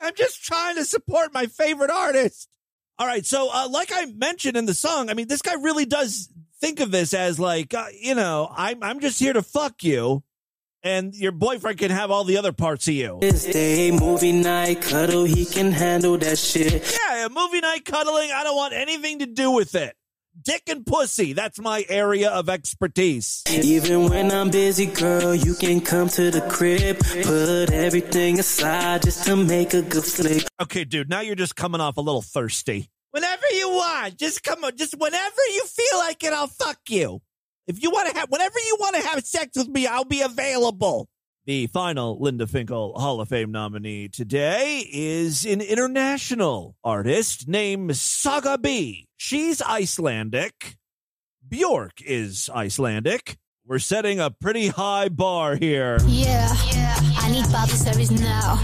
I'm 0.00 0.14
just 0.16 0.42
trying 0.42 0.74
to 0.76 0.84
support 0.84 1.32
my 1.32 1.46
favorite 1.46 1.90
artist. 1.90 2.48
All 2.98 3.06
right. 3.06 3.26
So, 3.26 3.50
uh, 3.52 3.68
like 3.68 3.90
I 3.92 4.06
mentioned 4.06 4.56
in 4.56 4.66
the 4.66 4.74
song, 4.74 5.10
I 5.10 5.14
mean, 5.14 5.26
this 5.28 5.42
guy 5.42 5.54
really 5.54 5.84
does 5.84 6.28
think 6.60 6.80
of 6.80 6.90
this 6.90 7.12
as 7.12 7.40
like, 7.40 7.74
uh, 7.74 7.86
you 7.92 8.14
know, 8.14 8.48
I'm, 8.56 8.82
I'm 8.82 9.00
just 9.00 9.18
here 9.18 9.32
to 9.32 9.42
fuck 9.42 9.82
you. 9.82 10.22
and 10.84 11.14
your 11.14 11.32
boyfriend 11.32 11.78
can 11.78 11.90
have 11.90 12.10
all 12.10 12.24
the 12.24 12.36
other 12.36 12.52
parts 12.52 12.86
of 12.88 12.94
you. 12.94 13.18
Wednesday, 13.20 13.90
movie 13.90 14.32
night, 14.32 14.82
cuddle, 14.82 15.24
he 15.24 15.44
can 15.46 15.72
handle 15.72 16.16
that 16.18 16.38
shit. 16.38 16.98
Yeah, 17.08 17.28
movie 17.30 17.60
night 17.60 17.84
cuddling, 17.84 18.30
I 18.32 18.44
don't 18.44 18.56
want 18.56 18.74
anything 18.74 19.18
to 19.20 19.26
do 19.26 19.50
with 19.50 19.74
it. 19.74 19.96
Dick 20.42 20.64
and 20.68 20.84
pussy, 20.84 21.32
that's 21.32 21.60
my 21.60 21.84
area 21.88 22.28
of 22.28 22.48
expertise. 22.48 23.44
Even 23.48 24.08
when 24.08 24.32
I'm 24.32 24.50
busy, 24.50 24.86
girl, 24.86 25.32
you 25.32 25.54
can 25.54 25.80
come 25.80 26.08
to 26.08 26.30
the 26.30 26.40
crib. 26.40 26.98
Put 26.98 27.72
everything 27.72 28.40
aside 28.40 29.02
just 29.02 29.24
to 29.26 29.36
make 29.36 29.74
a 29.74 29.82
good 29.82 30.04
flick. 30.04 30.44
Okay, 30.60 30.84
dude, 30.84 31.08
now 31.08 31.20
you're 31.20 31.36
just 31.36 31.54
coming 31.54 31.80
off 31.80 31.98
a 31.98 32.00
little 32.00 32.20
thirsty. 32.20 32.90
Whenever 33.12 33.46
you 33.52 33.68
want, 33.68 34.18
just 34.18 34.42
come 34.42 34.64
on, 34.64 34.76
just 34.76 34.98
whenever 34.98 35.40
you 35.52 35.64
feel 35.66 35.98
like 36.00 36.24
it, 36.24 36.32
I'll 36.32 36.48
fuck 36.48 36.78
you. 36.88 37.22
If 37.68 37.80
you 37.80 37.90
want 37.90 38.10
to 38.10 38.18
have, 38.18 38.28
whenever 38.28 38.58
you 38.58 38.76
want 38.80 38.96
to 38.96 39.02
have 39.02 39.24
sex 39.24 39.52
with 39.56 39.68
me, 39.68 39.86
I'll 39.86 40.04
be 40.04 40.22
available. 40.22 41.08
The 41.46 41.66
final 41.66 42.18
Linda 42.18 42.46
Finkle 42.46 42.98
Hall 42.98 43.20
of 43.20 43.28
Fame 43.28 43.52
nominee 43.52 44.08
today 44.08 44.88
is 44.90 45.44
an 45.44 45.60
international 45.60 46.74
artist 46.82 47.46
named 47.46 47.94
Saga 47.98 48.56
B. 48.56 49.08
She's 49.18 49.60
Icelandic. 49.60 50.78
Bjork 51.46 52.00
is 52.00 52.48
Icelandic. 52.48 53.36
We're 53.66 53.78
setting 53.78 54.20
a 54.20 54.30
pretty 54.30 54.68
high 54.68 55.10
bar 55.10 55.56
here. 55.56 55.98
Yeah, 56.06 56.50
yeah. 56.72 56.96
I 57.18 57.30
need 57.30 57.44
bottle 57.52 57.76
service 57.76 58.10
now. 58.10 58.58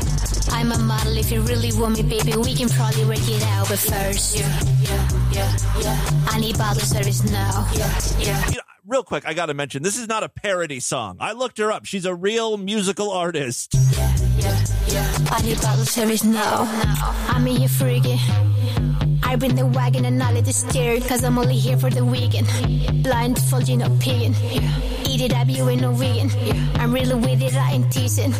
I'm 0.50 0.72
a 0.72 0.78
model. 0.78 1.18
If 1.18 1.30
you 1.30 1.42
really 1.42 1.72
want 1.78 1.96
me, 1.96 2.02
baby, 2.02 2.34
we 2.38 2.54
can 2.54 2.70
probably 2.70 3.04
work 3.04 3.28
it 3.28 3.42
out. 3.42 3.68
But 3.68 3.78
first, 3.78 4.38
yeah, 4.38 4.60
yeah, 4.80 5.08
yeah, 5.32 5.56
yeah. 5.80 6.10
I 6.28 6.40
need 6.40 6.56
bottle 6.56 6.80
service 6.80 7.30
now. 7.30 7.68
Yeah, 7.74 8.00
yeah. 8.18 8.48
You 8.48 8.56
know, 8.56 8.69
real 8.90 9.04
quick, 9.04 9.24
I 9.24 9.34
got 9.34 9.46
to 9.46 9.54
mention 9.54 9.82
this 9.82 9.96
is 9.96 10.08
not 10.08 10.24
a 10.24 10.28
parody 10.28 10.80
song. 10.80 11.16
I 11.20 11.32
looked 11.32 11.58
her 11.58 11.70
up. 11.70 11.86
She's 11.86 12.04
a 12.04 12.14
real 12.14 12.58
musical 12.58 13.12
artist. 13.12 13.74
I 15.32 15.40
need 15.44 15.60
bottle 15.60 15.84
service 15.84 16.24
now. 16.24 16.64
I'm 17.28 17.46
in 17.46 17.56
here 17.56 17.68
freaking. 17.68 18.18
I 19.22 19.36
bring 19.36 19.54
the 19.54 19.66
wagon 19.66 20.04
and 20.06 20.20
I 20.20 20.32
let 20.32 20.44
the 20.44 20.52
steer, 20.52 21.00
cause 21.00 21.22
I'm 21.22 21.38
only 21.38 21.56
here 21.56 21.78
for 21.78 21.88
the 21.88 22.04
weekend. 22.04 22.48
Blindfolding 23.04 23.82
opinion. 23.82 24.34
Eat 25.08 25.20
it 25.20 25.32
up, 25.32 25.48
you 25.48 25.68
ain't 25.68 25.82
no 25.82 25.92
vegan. 25.92 26.30
I'm 26.80 26.92
really 26.92 27.14
with 27.14 27.40
it, 27.40 27.54
I 27.54 27.72
ain't 27.72 27.92
teasing. 27.92 28.34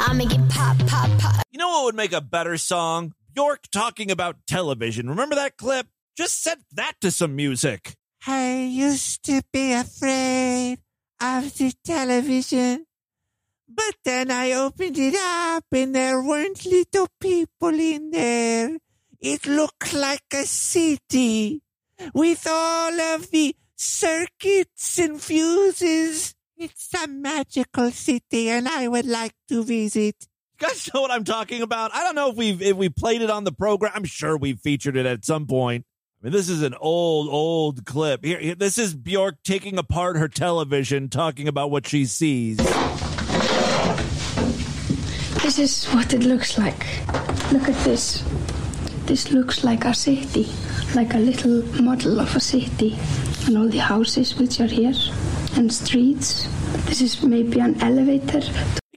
I'm 0.00 0.18
making 0.18 0.46
pop, 0.48 0.76
pop, 0.86 1.08
pop. 1.18 1.42
You 1.50 1.58
know 1.58 1.68
what 1.68 1.84
would 1.84 1.94
make 1.94 2.12
a 2.12 2.20
better 2.20 2.58
song? 2.58 3.14
Bjork 3.32 3.62
talking 3.72 4.10
about 4.10 4.36
television. 4.46 5.08
Remember 5.08 5.34
that 5.36 5.56
clip? 5.56 5.86
Just 6.14 6.42
set 6.42 6.58
that 6.72 6.92
to 7.00 7.10
some 7.10 7.34
music. 7.34 7.94
I 8.26 8.70
used 8.70 9.22
to 9.26 9.42
be 9.52 9.74
afraid 9.74 10.78
of 11.20 11.58
the 11.58 11.74
television, 11.84 12.86
but 13.68 13.94
then 14.02 14.30
I 14.30 14.52
opened 14.52 14.98
it 14.98 15.14
up 15.14 15.64
and 15.70 15.94
there 15.94 16.22
weren't 16.22 16.64
little 16.64 17.08
people 17.20 17.78
in 17.78 18.10
there. 18.12 18.78
It 19.20 19.46
looked 19.46 19.92
like 19.92 20.24
a 20.32 20.44
city 20.44 21.60
with 22.14 22.46
all 22.48 22.98
of 22.98 23.30
the 23.30 23.54
circuits 23.76 24.98
and 24.98 25.20
fuses. 25.20 26.34
It's 26.56 26.94
a 26.94 27.06
magical 27.06 27.90
city 27.90 28.48
and 28.48 28.66
I 28.68 28.88
would 28.88 29.06
like 29.06 29.34
to 29.48 29.62
visit. 29.64 30.16
You 30.60 30.68
guys 30.68 30.88
know 30.94 31.02
what 31.02 31.10
I'm 31.10 31.24
talking 31.24 31.60
about? 31.60 31.94
I 31.94 32.02
don't 32.02 32.14
know 32.14 32.30
if 32.30 32.36
we've 32.36 32.62
if 32.62 32.76
we 32.76 32.88
played 32.88 33.20
it 33.20 33.28
on 33.28 33.44
the 33.44 33.52
program. 33.52 33.92
I'm 33.94 34.04
sure 34.04 34.38
we've 34.38 34.58
featured 34.58 34.96
it 34.96 35.04
at 35.04 35.26
some 35.26 35.46
point. 35.46 35.84
Mean, 36.24 36.32
this 36.32 36.48
is 36.48 36.62
an 36.62 36.74
old, 36.80 37.28
old 37.28 37.84
clip. 37.84 38.24
Here, 38.24 38.38
here, 38.40 38.54
this 38.54 38.78
is 38.78 38.94
Bjork 38.94 39.42
taking 39.42 39.76
apart 39.76 40.16
her 40.16 40.26
television, 40.26 41.10
talking 41.10 41.48
about 41.48 41.70
what 41.70 41.86
she 41.86 42.06
sees. 42.06 42.56
This 45.42 45.58
is 45.58 45.84
what 45.92 46.14
it 46.14 46.22
looks 46.22 46.56
like. 46.56 46.86
Look 47.52 47.68
at 47.68 47.76
this. 47.84 48.24
This 49.04 49.32
looks 49.32 49.64
like 49.64 49.84
a 49.84 49.92
city, 49.92 50.48
like 50.94 51.12
a 51.12 51.18
little 51.18 51.62
model 51.82 52.18
of 52.18 52.34
a 52.34 52.40
city, 52.40 52.98
and 53.44 53.58
all 53.58 53.68
the 53.68 53.76
houses 53.76 54.34
which 54.38 54.60
are 54.60 54.66
here, 54.66 54.94
and 55.56 55.70
streets. 55.70 56.48
This 56.86 57.02
is 57.02 57.22
maybe 57.22 57.60
an 57.60 57.78
elevator. 57.82 58.40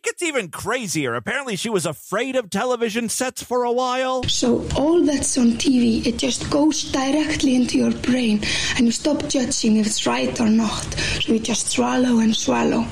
Gets 0.08 0.24
even 0.24 0.48
crazier. 0.48 1.16
Apparently, 1.16 1.58
she 1.58 1.70
was 1.70 1.86
afraid 1.86 2.38
of 2.38 2.50
television 2.50 3.10
sets 3.10 3.44
for 3.44 3.66
a 3.66 3.72
while. 3.74 4.24
So 4.24 4.66
all 4.74 5.04
that's 5.04 5.38
on 5.38 5.58
TV, 5.64 6.06
it 6.08 6.18
just 6.18 6.50
goes 6.50 6.90
directly 6.94 7.58
into 7.58 7.78
your 7.78 7.92
brain, 7.92 8.40
and 8.78 8.86
you 8.86 8.94
stop 8.94 9.28
judging 9.28 9.76
if 9.76 9.86
it's 9.86 10.08
right 10.08 10.40
or 10.40 10.48
not. 10.48 10.86
So 11.20 11.34
you 11.34 11.40
just 11.40 11.68
swallow 11.68 12.20
and 12.20 12.34
swallow. 12.34 12.86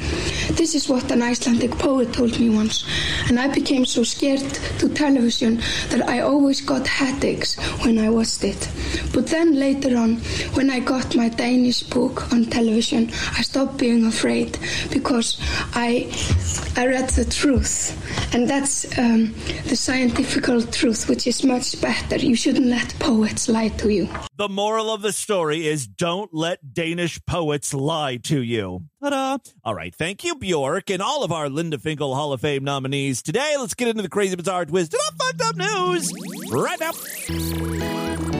This 0.51 0.75
is 0.75 0.89
what 0.89 1.09
an 1.09 1.21
Icelandic 1.21 1.71
poet 1.79 2.11
told 2.11 2.37
me 2.37 2.49
once, 2.49 2.85
and 3.29 3.39
I 3.39 3.47
became 3.47 3.85
so 3.85 4.03
scared 4.03 4.41
to 4.79 4.89
television 4.89 5.61
that 5.91 6.09
I 6.09 6.19
always 6.19 6.59
got 6.59 6.85
headaches 6.85 7.55
when 7.85 7.97
I 7.97 8.09
watched 8.09 8.43
it. 8.43 8.69
But 9.13 9.27
then 9.27 9.55
later 9.57 9.95
on, 9.95 10.17
when 10.55 10.69
I 10.69 10.81
got 10.81 11.15
my 11.15 11.29
Danish 11.29 11.83
book 11.83 12.33
on 12.33 12.47
television, 12.47 13.09
I 13.37 13.41
stopped 13.41 13.77
being 13.77 14.05
afraid 14.05 14.59
because 14.91 15.37
I 15.73 16.11
I 16.77 16.87
read 16.87 17.04
the 17.09 17.25
truth, 17.25 17.91
and 18.33 18.49
that's 18.49 18.85
um, 18.97 19.33
the 19.67 19.75
scientific 19.75 20.45
truth, 20.71 21.07
which 21.07 21.27
is 21.27 21.43
much 21.43 21.79
better. 21.81 22.17
You 22.17 22.35
shouldn't 22.35 22.65
let 22.65 22.97
poets 22.99 23.47
lie 23.47 23.69
to 23.69 23.89
you. 23.89 24.09
The 24.37 24.49
moral 24.49 24.91
of 24.91 25.01
the 25.01 25.11
story 25.11 25.67
is 25.67 25.87
don't 25.87 26.33
let 26.33 26.73
Danish 26.73 27.19
poets 27.25 27.73
lie 27.73 28.17
to 28.23 28.41
you. 28.41 28.85
Ta-da. 29.01 29.37
All 29.63 29.75
right. 29.75 29.93
Thank 29.93 30.23
you, 30.23 30.35
Bjork, 30.35 30.89
and 30.89 31.01
all 31.01 31.23
of 31.23 31.31
our 31.31 31.49
Linda 31.49 31.77
Finkle 31.77 32.15
Hall 32.15 32.33
of 32.33 32.41
Fame 32.41 32.63
nominees. 32.63 33.21
Today, 33.21 33.55
let's 33.57 33.73
get 33.73 33.87
into 33.87 34.01
the 34.01 34.09
crazy, 34.09 34.35
bizarre 34.35 34.65
twist 34.65 34.93
of 34.93 34.99
fucked 35.17 35.41
up 35.41 35.55
news 35.55 36.11
right 36.51 36.79
now. 36.79 38.34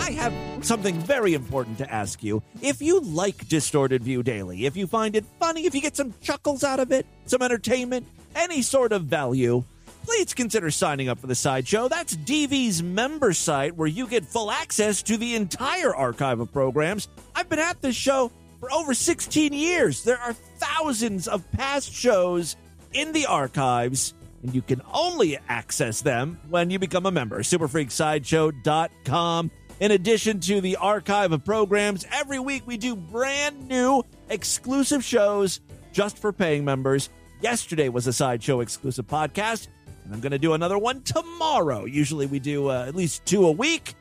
I 0.00 0.10
have 0.12 0.32
something 0.64 0.98
very 0.98 1.34
important 1.34 1.76
to 1.78 1.92
ask 1.92 2.24
you. 2.24 2.42
If 2.62 2.82
you 2.82 3.00
like 3.00 3.48
Distorted 3.48 4.02
View 4.02 4.22
Daily, 4.22 4.66
if 4.66 4.76
you 4.76 4.86
find 4.86 5.14
it 5.14 5.24
funny, 5.38 5.66
if 5.66 5.74
you 5.74 5.80
get 5.80 5.96
some 5.96 6.14
chuckles 6.22 6.64
out 6.64 6.80
of 6.80 6.90
it, 6.90 7.06
some 7.26 7.42
entertainment, 7.42 8.06
any 8.34 8.62
sort 8.62 8.92
of 8.92 9.04
value, 9.04 9.62
please 10.04 10.32
consider 10.34 10.70
signing 10.70 11.08
up 11.08 11.18
for 11.18 11.26
the 11.26 11.34
sideshow. 11.34 11.88
That's 11.88 12.16
DV's 12.16 12.82
member 12.82 13.34
site 13.34 13.76
where 13.76 13.88
you 13.88 14.06
get 14.06 14.24
full 14.24 14.50
access 14.50 15.02
to 15.02 15.18
the 15.18 15.34
entire 15.34 15.94
archive 15.94 16.40
of 16.40 16.50
programs. 16.52 17.08
I've 17.34 17.50
been 17.50 17.58
at 17.58 17.82
this 17.82 17.94
show 17.94 18.32
for 18.58 18.72
over 18.72 18.94
16 18.94 19.52
years. 19.52 20.02
There 20.02 20.18
are 20.18 20.32
thousands 20.32 21.28
of 21.28 21.44
past 21.52 21.92
shows 21.92 22.56
in 22.92 23.12
the 23.12 23.26
archives, 23.26 24.14
and 24.42 24.54
you 24.54 24.62
can 24.62 24.80
only 24.92 25.38
access 25.48 26.00
them 26.00 26.40
when 26.48 26.70
you 26.70 26.78
become 26.78 27.04
a 27.06 27.10
member. 27.10 27.40
Superfreaksideshow.com. 27.40 29.50
In 29.80 29.92
addition 29.92 30.40
to 30.40 30.60
the 30.60 30.76
archive 30.76 31.32
of 31.32 31.42
programs, 31.42 32.04
every 32.12 32.38
week 32.38 32.64
we 32.66 32.76
do 32.76 32.94
brand 32.94 33.66
new 33.66 34.04
exclusive 34.28 35.02
shows 35.02 35.60
just 35.90 36.18
for 36.18 36.34
paying 36.34 36.66
members. 36.66 37.08
Yesterday 37.40 37.88
was 37.88 38.06
a 38.06 38.12
Sideshow 38.12 38.60
exclusive 38.60 39.06
podcast, 39.06 39.68
and 40.04 40.12
I'm 40.12 40.20
going 40.20 40.32
to 40.32 40.38
do 40.38 40.52
another 40.52 40.76
one 40.76 41.00
tomorrow. 41.02 41.86
Usually 41.86 42.26
we 42.26 42.38
do 42.38 42.68
uh, 42.68 42.84
at 42.88 42.94
least 42.94 43.24
two 43.24 43.46
a 43.46 43.50
week. 43.50 43.94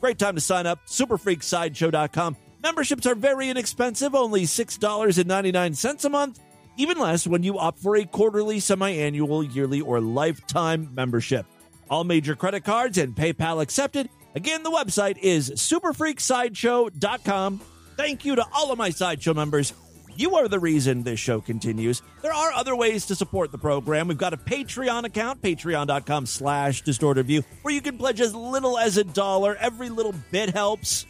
Great 0.00 0.18
time 0.18 0.36
to 0.36 0.40
sign 0.40 0.66
up. 0.66 0.86
Superfreaksideshow.com. 0.86 2.36
Memberships 2.62 3.04
are 3.04 3.14
very 3.14 3.50
inexpensive, 3.50 4.14
only 4.14 4.44
$6.99 4.44 6.04
a 6.04 6.08
month, 6.08 6.40
even 6.78 6.98
less 6.98 7.26
when 7.26 7.42
you 7.42 7.58
opt 7.58 7.78
for 7.80 7.96
a 7.96 8.06
quarterly, 8.06 8.58
semi 8.58 8.90
annual, 8.90 9.44
yearly, 9.44 9.82
or 9.82 10.00
lifetime 10.00 10.88
membership. 10.94 11.44
All 11.90 12.04
major 12.04 12.34
credit 12.34 12.64
cards 12.64 12.96
and 12.96 13.14
PayPal 13.14 13.60
accepted. 13.60 14.08
Again, 14.36 14.62
the 14.62 14.70
website 14.70 15.16
is 15.16 15.50
superfreaksideshow.com. 15.50 17.60
Thank 17.96 18.24
you 18.26 18.36
to 18.36 18.44
all 18.52 18.70
of 18.70 18.76
my 18.76 18.90
Sideshow 18.90 19.32
members. 19.32 19.72
You 20.14 20.36
are 20.36 20.46
the 20.46 20.58
reason 20.58 21.02
this 21.02 21.18
show 21.18 21.40
continues. 21.40 22.02
There 22.20 22.34
are 22.34 22.52
other 22.52 22.76
ways 22.76 23.06
to 23.06 23.14
support 23.14 23.50
the 23.50 23.56
program. 23.56 24.08
We've 24.08 24.18
got 24.18 24.34
a 24.34 24.36
Patreon 24.36 25.04
account, 25.04 25.40
patreon.com 25.40 26.26
slash 26.26 26.82
distortedview, 26.82 27.44
where 27.62 27.72
you 27.72 27.80
can 27.80 27.96
pledge 27.96 28.20
as 28.20 28.34
little 28.34 28.76
as 28.76 28.98
a 28.98 29.04
dollar. 29.04 29.56
Every 29.56 29.88
little 29.88 30.14
bit 30.30 30.50
helps. 30.50 31.06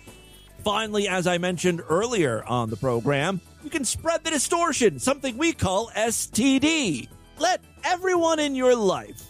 Finally, 0.63 1.09
as 1.09 1.27
I 1.27 1.39
mentioned 1.39 1.83
earlier 1.89 2.45
on 2.45 2.71
the 2.71 2.77
program, 2.77 3.41
you 3.65 3.71
can 3.71 3.85
spread 3.85 4.23
the 4.23 4.31
distortion, 4.31 5.01
something 5.01 5.37
we 5.37 5.53
call 5.53 5.91
STD. 5.97 7.09
Let 7.39 7.61
everyone 7.83 8.39
in 8.39 8.55
your 8.55 8.77
life, 8.77 9.21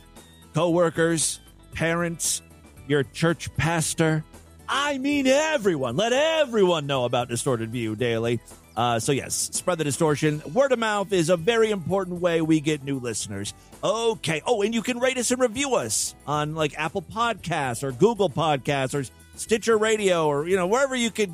coworkers, 0.52 1.40
parents, 1.72 2.42
your 2.88 3.02
church 3.02 3.54
pastor, 3.56 4.24
I 4.68 4.98
mean 4.98 5.26
everyone, 5.26 5.96
let 5.96 6.12
everyone 6.12 6.86
know 6.86 7.04
about 7.04 7.28
Distorted 7.28 7.70
View 7.70 7.96
Daily. 7.96 8.40
Uh, 8.76 8.98
so, 8.98 9.12
yes, 9.12 9.34
spread 9.52 9.78
the 9.78 9.84
distortion. 9.84 10.42
Word 10.52 10.70
of 10.70 10.78
mouth 10.78 11.10
is 11.12 11.30
a 11.30 11.36
very 11.36 11.70
important 11.70 12.20
way 12.20 12.42
we 12.42 12.60
get 12.60 12.84
new 12.84 12.98
listeners. 12.98 13.54
Okay. 13.82 14.42
Oh, 14.46 14.60
and 14.60 14.74
you 14.74 14.82
can 14.82 14.98
rate 14.98 15.16
us 15.16 15.30
and 15.30 15.40
review 15.40 15.76
us 15.76 16.14
on 16.26 16.54
like 16.54 16.78
Apple 16.78 17.00
Podcasts 17.00 17.82
or 17.82 17.92
Google 17.92 18.28
Podcasts 18.28 18.94
or 18.94 19.10
Stitcher 19.36 19.78
Radio 19.78 20.26
or, 20.26 20.46
you 20.46 20.56
know, 20.56 20.66
wherever 20.66 20.94
you 20.94 21.10
could 21.10 21.32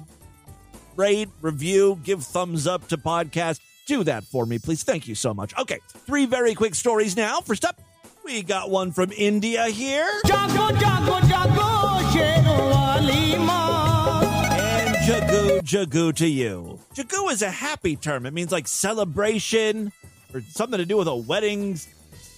rate, 0.94 1.28
review, 1.40 1.98
give 2.04 2.22
thumbs 2.22 2.66
up 2.68 2.86
to 2.88 2.96
podcast. 2.96 3.58
Do 3.86 4.04
that 4.04 4.22
for 4.22 4.46
me, 4.46 4.60
please. 4.60 4.84
Thank 4.84 5.08
you 5.08 5.16
so 5.16 5.34
much. 5.34 5.56
Okay, 5.58 5.80
three 6.06 6.26
very 6.26 6.54
quick 6.54 6.76
stories 6.76 7.16
now. 7.16 7.40
First 7.40 7.64
up, 7.64 7.80
we 8.24 8.42
got 8.42 8.70
one 8.70 8.92
from 8.92 9.12
India 9.12 9.66
here. 9.66 10.08
Jago, 10.24 10.68
jago, 10.78 11.18
jago, 11.26 11.98
And 14.60 14.96
Jagu 15.06 15.60
Jagu 15.60 16.14
to 16.16 16.26
you. 16.26 16.78
Jagu 16.94 17.32
is 17.32 17.42
a 17.42 17.50
happy 17.50 17.96
term. 17.96 18.26
It 18.26 18.32
means 18.32 18.52
like 18.52 18.68
celebration 18.68 19.92
or 20.32 20.40
something 20.42 20.78
to 20.78 20.86
do 20.86 20.96
with 20.96 21.08
a 21.08 21.16
wedding 21.16 21.78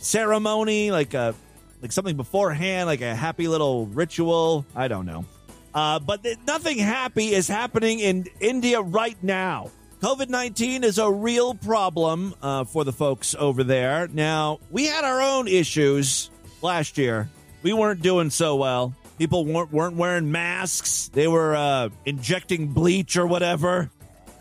ceremony, 0.01 0.91
like 0.91 1.15
a 1.15 1.35
like 1.83 1.93
something 1.93 2.17
beforehand, 2.17 2.87
like 2.87 3.03
a 3.03 3.15
happy 3.15 3.49
little 3.49 3.87
ritual. 3.87 4.65
I 4.75 4.89
don't 4.89 5.07
know. 5.07 5.25
Uh, 5.75 5.99
but 5.99 6.23
th- 6.23 6.39
nothing 6.47 6.79
happy 6.79 7.35
is 7.35 7.49
happening 7.49 7.99
in 7.99 8.27
India 8.41 8.81
right 8.81 9.17
now. 9.23 9.71
COVID 10.05 10.29
19 10.29 10.85
is 10.85 10.99
a 10.99 11.11
real 11.11 11.55
problem 11.55 12.35
uh, 12.43 12.65
for 12.65 12.85
the 12.85 12.93
folks 12.93 13.35
over 13.39 13.65
there. 13.65 14.07
Now, 14.09 14.61
we 14.71 14.85
had 14.85 15.03
our 15.03 15.23
own 15.23 15.49
issues 15.49 16.29
last 16.61 16.99
year. 16.99 17.31
We 17.63 17.73
weren't 17.73 18.03
doing 18.03 18.29
so 18.29 18.57
well. 18.57 18.95
People 19.17 19.47
weren't, 19.47 19.73
weren't 19.73 19.97
wearing 19.97 20.31
masks, 20.31 21.09
they 21.09 21.27
were 21.27 21.57
uh, 21.57 21.89
injecting 22.05 22.67
bleach 22.75 23.17
or 23.17 23.27
whatever. 23.27 23.91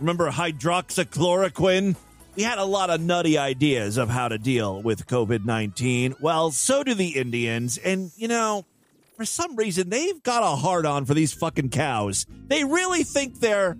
Remember 0.01 0.29
hydroxychloroquine? 0.29 1.95
We 2.35 2.43
had 2.43 2.57
a 2.57 2.65
lot 2.65 2.89
of 2.89 2.99
nutty 2.99 3.37
ideas 3.37 3.95
of 3.95 4.09
how 4.09 4.27
to 4.27 4.37
deal 4.37 4.81
with 4.81 5.07
COVID 5.07 5.45
19. 5.45 6.15
Well, 6.19 6.51
so 6.51 6.83
do 6.83 6.93
the 6.93 7.15
Indians. 7.15 7.77
And, 7.77 8.11
you 8.17 8.27
know, 8.27 8.65
for 9.15 9.23
some 9.23 9.55
reason, 9.55 9.87
they've 9.87 10.21
got 10.23 10.43
a 10.43 10.57
hard 10.57 10.85
on 10.85 11.05
for 11.05 11.13
these 11.13 11.31
fucking 11.31 11.69
cows. 11.69 12.25
They 12.49 12.65
really 12.65 13.03
think 13.03 13.39
they're 13.39 13.77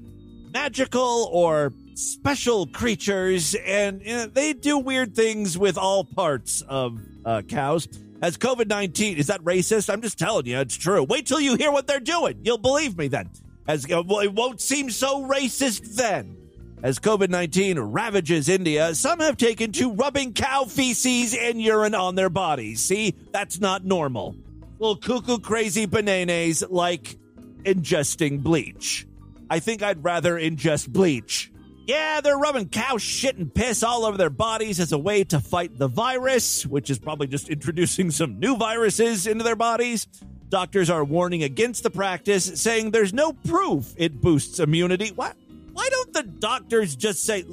magical 0.54 1.30
or 1.32 1.74
special 1.96 2.68
creatures, 2.68 3.56
and 3.56 4.02
you 4.06 4.14
know, 4.14 4.28
they 4.28 4.54
do 4.54 4.78
weird 4.78 5.16
things 5.16 5.58
with 5.58 5.78
all 5.78 6.06
parts 6.06 6.62
of 6.62 7.00
uh, 7.26 7.42
cows. 7.42 7.88
As 8.22 8.38
COVID 8.38 8.68
19, 8.68 9.18
is 9.18 9.28
that 9.28 9.44
racist? 9.44 9.92
I'm 9.92 10.02
just 10.02 10.18
telling 10.18 10.46
you, 10.46 10.60
it's 10.60 10.78
true. 10.78 11.04
Wait 11.04 11.26
till 11.26 11.42
you 11.42 11.56
hear 11.56 11.72
what 11.72 11.88
they're 11.88 12.00
doing. 12.00 12.40
You'll 12.44 12.58
believe 12.58 12.98
me 12.98 13.10
then. 13.10 13.30
As 13.68 13.86
well, 13.88 14.20
it 14.20 14.34
won't 14.34 14.62
seem 14.62 14.90
so 14.90 15.24
racist 15.24 15.96
then. 15.96 16.38
As 16.84 17.00
COVID 17.00 17.30
19 17.30 17.80
ravages 17.80 18.50
India, 18.50 18.94
some 18.94 19.20
have 19.20 19.38
taken 19.38 19.72
to 19.74 19.92
rubbing 19.94 20.34
cow 20.34 20.66
feces 20.66 21.34
and 21.34 21.62
urine 21.62 21.96
on 21.96 22.16
their 22.16 22.30
bodies. 22.30 22.84
See, 22.84 23.16
that's 23.32 23.60
not 23.60 23.86
normal. 23.86 24.36
Little 24.80 24.98
cuckoo 24.98 25.40
crazy 25.40 25.86
bananas 25.86 26.64
like 26.70 27.18
ingesting 27.64 28.44
bleach. 28.44 29.08
I 29.54 29.60
think 29.60 29.84
I'd 29.84 30.04
rather 30.04 30.34
ingest 30.34 30.90
bleach. 30.90 31.52
Yeah, 31.86 32.22
they're 32.22 32.40
rubbing 32.40 32.70
cow 32.70 32.98
shit 32.98 33.38
and 33.38 33.54
piss 33.54 33.84
all 33.84 34.04
over 34.04 34.18
their 34.18 34.32
bodies 34.32 34.80
as 34.80 34.92
a 34.94 34.98
way 34.98 35.24
to 35.26 35.40
fight 35.40 35.78
the 35.78 35.88
virus, 35.88 36.66
which 36.66 36.90
is 36.90 36.98
probably 36.98 37.28
just 37.28 37.50
introducing 37.56 38.10
some 38.10 38.40
new 38.40 38.58
viruses 38.58 39.28
into 39.28 39.44
their 39.44 39.56
bodies. 39.56 40.08
Doctors 40.50 40.90
are 40.90 41.04
warning 41.04 41.44
against 41.44 41.84
the 41.84 41.92
practice, 41.92 42.60
saying 42.60 42.90
there's 42.90 43.14
no 43.14 43.32
proof 43.32 43.94
it 43.96 44.20
boosts 44.20 44.60
immunity. 44.60 45.10
What? 45.10 45.36
Why 45.74 45.88
don't 45.88 46.14
the 46.14 46.24
doctors 46.24 46.96
just 46.96 47.24
say, 47.24 47.46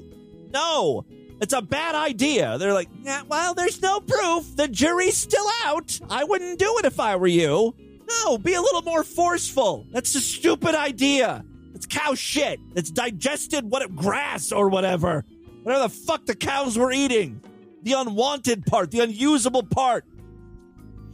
no, 0.55 1.05
it's 1.43 1.53
a 1.53 1.61
bad 1.61 1.95
idea? 1.95 2.57
They're 2.57 2.73
like, 2.73 2.89
yeah, 3.03 3.25
well, 3.29 3.53
there's 3.53 3.83
no 3.83 4.01
proof. 4.01 4.57
The 4.57 4.69
jury's 4.69 5.19
still 5.19 5.47
out. 5.65 6.01
I 6.09 6.25
wouldn't 6.25 6.59
do 6.59 6.79
it 6.79 6.87
if 6.87 6.99
I 6.99 7.17
were 7.17 7.27
you. 7.27 7.75
No, 8.09 8.39
be 8.39 8.55
a 8.55 8.63
little 8.63 8.83
more 8.83 9.05
forceful. 9.05 9.87
That's 9.91 10.15
a 10.15 10.21
stupid 10.23 10.75
idea. 10.75 11.45
It's 11.81 11.87
cow 11.87 12.15
shit. 12.15 12.61
It's 12.75 12.91
digested 12.91 13.71
what 13.71 13.97
grass 13.97 14.53
or 14.53 14.69
whatever. 14.69 15.25
Whatever 15.63 15.85
the 15.85 15.89
fuck 15.89 16.27
the 16.27 16.35
cows 16.35 16.77
were 16.77 16.93
eating. 16.93 17.41
The 17.85 17.95
unwanted 17.95 18.67
part, 18.67 18.91
the 18.91 19.01
unusable 19.01 19.63
part. 19.63 20.05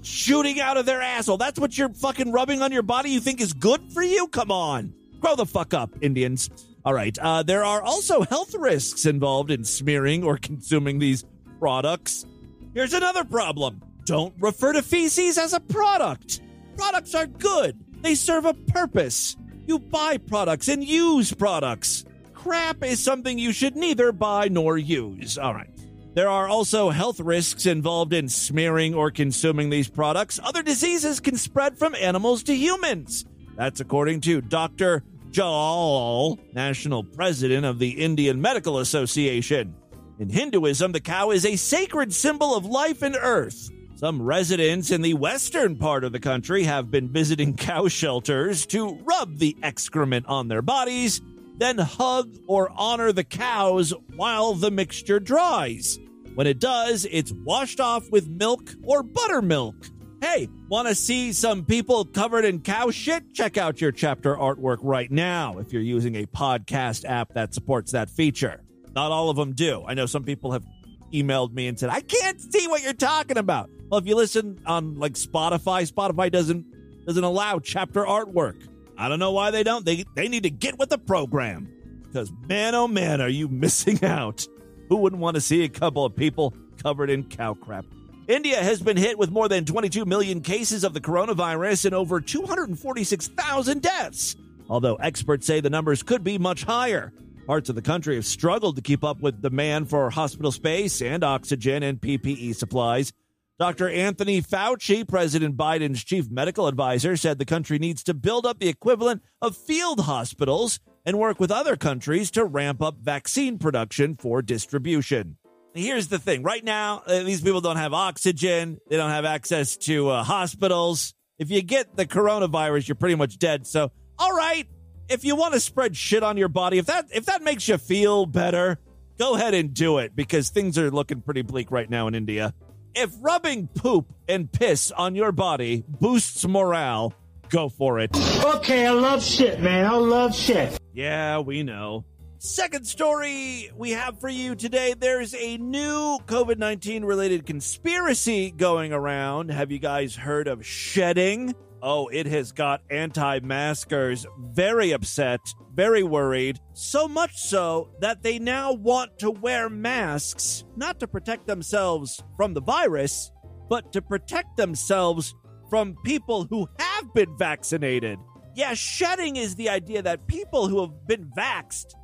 Shooting 0.03 0.59
out 0.59 0.77
of 0.77 0.85
their 0.85 1.01
asshole. 1.01 1.37
That's 1.37 1.61
what 1.61 1.79
you're 1.79 1.91
fucking 1.91 2.33
rubbing 2.33 2.63
on 2.63 2.73
your 2.73 2.83
body 2.83 3.11
you 3.11 3.21
think 3.21 3.41
is 3.41 3.53
good 3.53 3.93
for 3.93 4.03
you? 4.03 4.27
Come 4.27 4.51
on. 4.51 4.93
Grow 5.21 5.37
the 5.37 5.47
fuck 5.47 5.73
up, 5.73 5.95
Indians. 6.01 6.51
All 6.85 6.93
right. 6.93 7.17
Uh, 7.17 7.45
there 7.45 7.63
are 7.63 7.81
also 7.81 8.23
health 8.23 8.53
risks 8.57 9.07
involved 9.07 9.53
in 9.53 9.63
smearing 9.63 10.25
or 10.25 10.37
consuming 10.37 10.99
these 10.99 11.25
products. 11.61 12.27
Here's 12.75 12.93
another 12.93 13.23
problem 13.23 13.81
don't 14.05 14.35
refer 14.41 14.73
to 14.73 14.83
feces 14.83 15.39
as 15.39 15.53
a 15.53 15.61
product. 15.61 16.41
Products 16.77 17.15
are 17.15 17.27
good, 17.27 17.79
they 18.03 18.17
serve 18.17 18.47
a 18.47 18.55
purpose. 18.55 19.37
You 19.67 19.81
buy 19.81 20.19
products 20.19 20.69
and 20.69 20.85
use 20.85 21.33
products. 21.33 22.05
Crap 22.35 22.85
is 22.85 23.03
something 23.03 23.39
you 23.39 23.53
should 23.53 23.75
neither 23.75 24.13
buy 24.13 24.49
nor 24.49 24.79
use. 24.79 25.37
All 25.37 25.55
right. 25.55 25.71
There 26.15 26.29
are 26.29 26.49
also 26.49 26.91
health 26.91 27.21
risks 27.21 27.67
involved 27.67 28.15
in 28.15 28.29
smearing 28.29 28.95
or 28.95 29.11
consuming 29.11 29.69
these 29.69 29.89
products. 29.89 30.41
Other 30.43 30.63
diseases 30.63 31.21
can 31.21 31.37
spread 31.37 31.79
from 31.79 31.95
animals 31.97 32.45
to 32.45 32.55
humans. 32.57 33.27
That's 33.57 33.81
according 33.81 34.23
to 34.23 34.41
Dr. 34.41 35.03
Jalal, 35.31 36.39
national 36.55 37.05
president 37.05 37.67
of 37.67 37.79
the 37.79 37.91
Indian 37.91 38.41
Medical 38.41 38.79
Association. 38.79 39.75
In 40.19 40.31
Hinduism, 40.31 40.93
the 40.93 41.01
cow 41.01 41.33
is 41.33 41.45
a 41.45 41.57
sacred 41.57 42.15
symbol 42.15 42.55
of 42.55 42.65
life 42.65 43.03
and 43.03 43.17
earth. 43.21 43.71
Some 43.97 44.21
residents 44.21 44.91
in 44.91 45.01
the 45.01 45.15
western 45.15 45.77
part 45.77 46.05
of 46.05 46.13
the 46.13 46.21
country 46.21 46.65
have 46.65 46.91
been 46.91 47.09
visiting 47.09 47.57
cow 47.57 47.89
shelters 47.89 48.67
to 48.67 48.99
rub 49.05 49.39
the 49.39 49.57
excrement 49.63 50.27
on 50.27 50.49
their 50.49 50.61
bodies, 50.61 51.23
then 51.57 51.79
hug 51.79 52.37
or 52.47 52.71
honor 52.77 53.11
the 53.11 53.25
cows 53.25 53.95
while 54.15 54.53
the 54.53 54.71
mixture 54.71 55.19
dries. 55.19 55.99
When 56.35 56.47
it 56.47 56.59
does, 56.59 57.07
it's 57.11 57.33
washed 57.33 57.81
off 57.81 58.11
with 58.11 58.29
milk 58.29 58.75
or 58.83 59.03
buttermilk. 59.03 59.75
Hey, 60.21 60.51
want 60.69 60.89
to 60.89 60.95
see 60.95 61.33
some 61.33 61.65
people 61.65 62.05
covered 62.05 62.45
in 62.45 62.61
cow 62.61 62.91
shit? 62.91 63.33
Check 63.33 63.57
out 63.57 63.81
your 63.81 63.93
chapter 63.93 64.37
artwork 64.37 64.81
right 64.83 65.11
now 65.11 65.57
if 65.57 65.73
you're 65.73 65.81
using 65.81 66.17
a 66.17 66.27
podcast 66.27 67.07
app 67.09 67.33
that 67.33 67.55
supports 67.55 67.93
that 67.93 68.11
feature. 68.11 68.61
Not 68.95 69.11
all 69.11 69.31
of 69.31 69.39
them 69.39 69.55
do. 69.55 69.85
I 69.87 69.95
know 69.95 70.05
some 70.05 70.25
people 70.25 70.53
have 70.53 70.67
emailed 71.15 71.55
me 71.55 71.67
and 71.67 71.79
said, 71.79 71.89
I 71.89 72.01
can't 72.01 72.39
see 72.39 72.69
what 72.69 72.83
you're 72.83 72.93
talking 72.93 73.39
about. 73.39 73.71
Well, 73.89 74.01
if 74.01 74.07
you 74.07 74.17
listen 74.17 74.61
on 74.67 74.99
like 74.99 75.13
Spotify, 75.15 75.91
Spotify 75.91 76.31
doesn't 76.31 77.07
doesn't 77.07 77.23
allow 77.23 77.61
chapter 77.61 78.05
artwork. 78.05 78.67
I 78.99 79.09
don't 79.09 79.19
know 79.19 79.33
why 79.33 79.51
they 79.51 79.63
don't. 79.63 79.85
They 79.85 80.05
they 80.15 80.29
need 80.29 80.43
to 80.43 80.51
get 80.51 80.79
with 80.79 80.91
the 80.91 80.99
program. 80.99 81.73
Because 82.03 82.33
man 82.49 82.75
oh 82.75 82.89
man, 82.89 83.21
are 83.21 83.29
you 83.29 83.49
missing 83.49 84.05
out. 84.05 84.47
Who 84.89 84.97
wouldn't 84.97 85.23
want 85.23 85.35
to 85.35 85.41
see 85.41 85.65
a 85.65 85.69
couple 85.69 86.05
of 86.05 86.15
people 86.17 86.55
covered 86.83 87.11
in 87.11 87.25
cow 87.25 87.55
crap? 87.55 87.85
India 88.29 88.57
has 88.57 88.81
been 88.81 88.97
hit 88.97 89.19
with 89.19 89.31
more 89.31 89.49
than 89.49 89.65
22 89.65 90.05
million 90.05 90.41
cases 90.41 90.83
of 90.83 90.93
the 90.95 91.01
coronavirus 91.01 91.87
and 91.87 91.95
over 91.95 92.21
246,000 92.21 93.83
deaths. 93.83 94.35
Although 94.69 94.97
experts 94.97 95.47
say 95.47 95.61
the 95.61 95.71
numbers 95.71 96.03
could 96.03 96.25
be 96.25 96.39
much 96.39 96.65
higher. 96.65 97.13
Parts 97.47 97.69
of 97.69 97.77
the 97.77 97.83
country 97.83 98.17
have 98.17 98.27
struggled 98.27 98.75
to 98.77 98.83
keep 98.83 99.05
up 99.05 99.21
with 99.21 99.41
demand 99.41 99.89
for 99.89 100.11
hospital 100.11 100.51
space 100.51 101.01
and 101.01 101.23
oxygen 101.23 101.85
and 101.85 102.01
PPE 102.01 102.57
supplies. 102.57 103.13
Dr. 103.59 103.89
Anthony 103.89 104.43
Fauci, 104.43 105.09
President 105.09 105.57
Biden's 105.57 106.05
chief 106.05 106.31
medical 106.31 106.67
advisor, 106.67 107.17
said 107.17 107.39
the 107.39 107.47
country 107.47 107.79
needs 107.79 108.03
to 108.03 108.13
build 108.13 108.45
up 108.45 108.59
the 108.59 108.69
equivalent 108.69 109.23
of 109.41 109.57
field 109.57 110.01
hospitals 110.01 110.79
and 111.07 111.19
work 111.19 111.41
with 111.41 111.51
other 111.51 111.75
countries 111.75 112.31
to 112.33 112.45
ramp 112.45 112.83
up 112.83 112.99
vaccine 112.99 113.57
production 113.59 114.15
for 114.15 114.43
distribution. 114.43 115.39
Here's 115.73 116.09
the 116.09 116.19
thing 116.19 116.43
right 116.43 116.63
now, 116.63 117.03
uh, 117.07 117.23
these 117.23 117.41
people 117.41 117.63
don't 117.63 117.79
have 117.79 117.95
oxygen, 117.95 118.79
they 118.91 118.99
don't 118.99 119.11
have 119.11 119.25
access 119.25 119.79
to 119.79 120.11
uh, 120.11 120.23
hospitals. 120.23 121.15
If 121.39 121.51
you 121.51 121.63
get 121.63 121.97
the 121.97 122.05
coronavirus, 122.05 122.89
you're 122.89 122.95
pretty 122.95 123.15
much 123.15 123.39
dead. 123.39 123.67
So, 123.67 123.91
all 124.19 124.37
right, 124.37 124.67
if 125.09 125.25
you 125.25 125.35
want 125.35 125.55
to 125.55 125.61
spread 125.61 125.97
shit 125.97 126.23
on 126.23 126.37
your 126.37 126.49
body, 126.49 126.77
if 126.77 126.87
that 126.87 127.07
if 127.11 127.25
that 127.27 127.43
makes 127.43 127.69
you 127.69 127.79
feel 127.79 128.27
better, 128.27 128.79
go 129.19 129.35
ahead 129.35 129.55
and 129.55 129.73
do 129.73 129.97
it 129.97 130.15
because 130.15 130.51
things 130.51 130.77
are 130.77 130.91
looking 130.91 131.23
pretty 131.23 131.43
bleak 131.43 131.71
right 131.71 131.89
now 131.89 132.07
in 132.07 132.15
India. 132.15 132.53
If 132.99 133.13
rubbing 133.21 133.69
poop 133.69 134.07
and 134.27 134.51
piss 134.51 134.91
on 134.91 135.15
your 135.15 135.31
body 135.31 135.85
boosts 135.87 136.47
morale, 136.47 137.13
go 137.51 137.69
for 137.69 138.01
it. 138.01 138.17
Okay, 138.43 138.87
I 138.87 138.91
love 138.91 139.23
shit, 139.23 139.61
man. 139.61 139.85
I 139.85 139.97
love 139.97 140.35
shit. 140.35 140.79
Yeah, 140.95 141.41
we 141.41 141.63
know. 141.63 142.07
Second 142.39 142.87
story 142.87 143.71
we 143.77 143.91
have 143.91 144.19
for 144.19 144.31
you 144.31 144.55
today 144.55 144.95
there's 144.99 145.35
a 145.35 145.59
new 145.59 146.19
COVID 146.27 146.57
19 146.57 147.05
related 147.05 147.45
conspiracy 147.45 148.51
going 148.51 148.95
around. 148.95 149.51
Have 149.51 149.71
you 149.71 149.79
guys 149.79 150.17
heard 150.17 150.49
of 150.49 150.65
shedding? 150.65 151.55
Oh, 151.89 152.09
it 152.09 152.27
has 152.27 152.51
got 152.51 152.83
anti 152.91 153.39
maskers 153.39 154.27
very 154.41 154.91
upset, 154.91 155.39
very 155.73 156.03
worried. 156.03 156.59
So 156.73 157.07
much 157.07 157.37
so 157.37 157.91
that 158.01 158.25
they 158.25 158.41
now 158.41 158.73
want 158.73 159.21
to 159.21 159.31
wear 159.31 159.71
masks, 159.71 160.65
not 160.75 160.99
to 160.99 161.07
protect 161.07 161.47
themselves 161.47 162.25
from 162.37 162.55
the 162.55 162.61
virus, 162.61 163.31
but 163.69 163.93
to 163.93 164.03
protect 164.03 164.57
themselves 164.57 165.33
from 165.71 165.97
people 166.05 166.49
who 166.51 166.69
have 166.77 167.15
been 167.15 167.39
vaccinated. 167.39 168.19
Yeah, 168.57 168.75
shedding 168.75 169.37
is 169.37 169.55
the 169.55 169.69
idea 169.69 170.03
that 170.03 170.27
people 170.27 170.67
who 170.67 170.81
have 170.81 171.07
been 171.07 171.31
vaxxed 171.39 171.95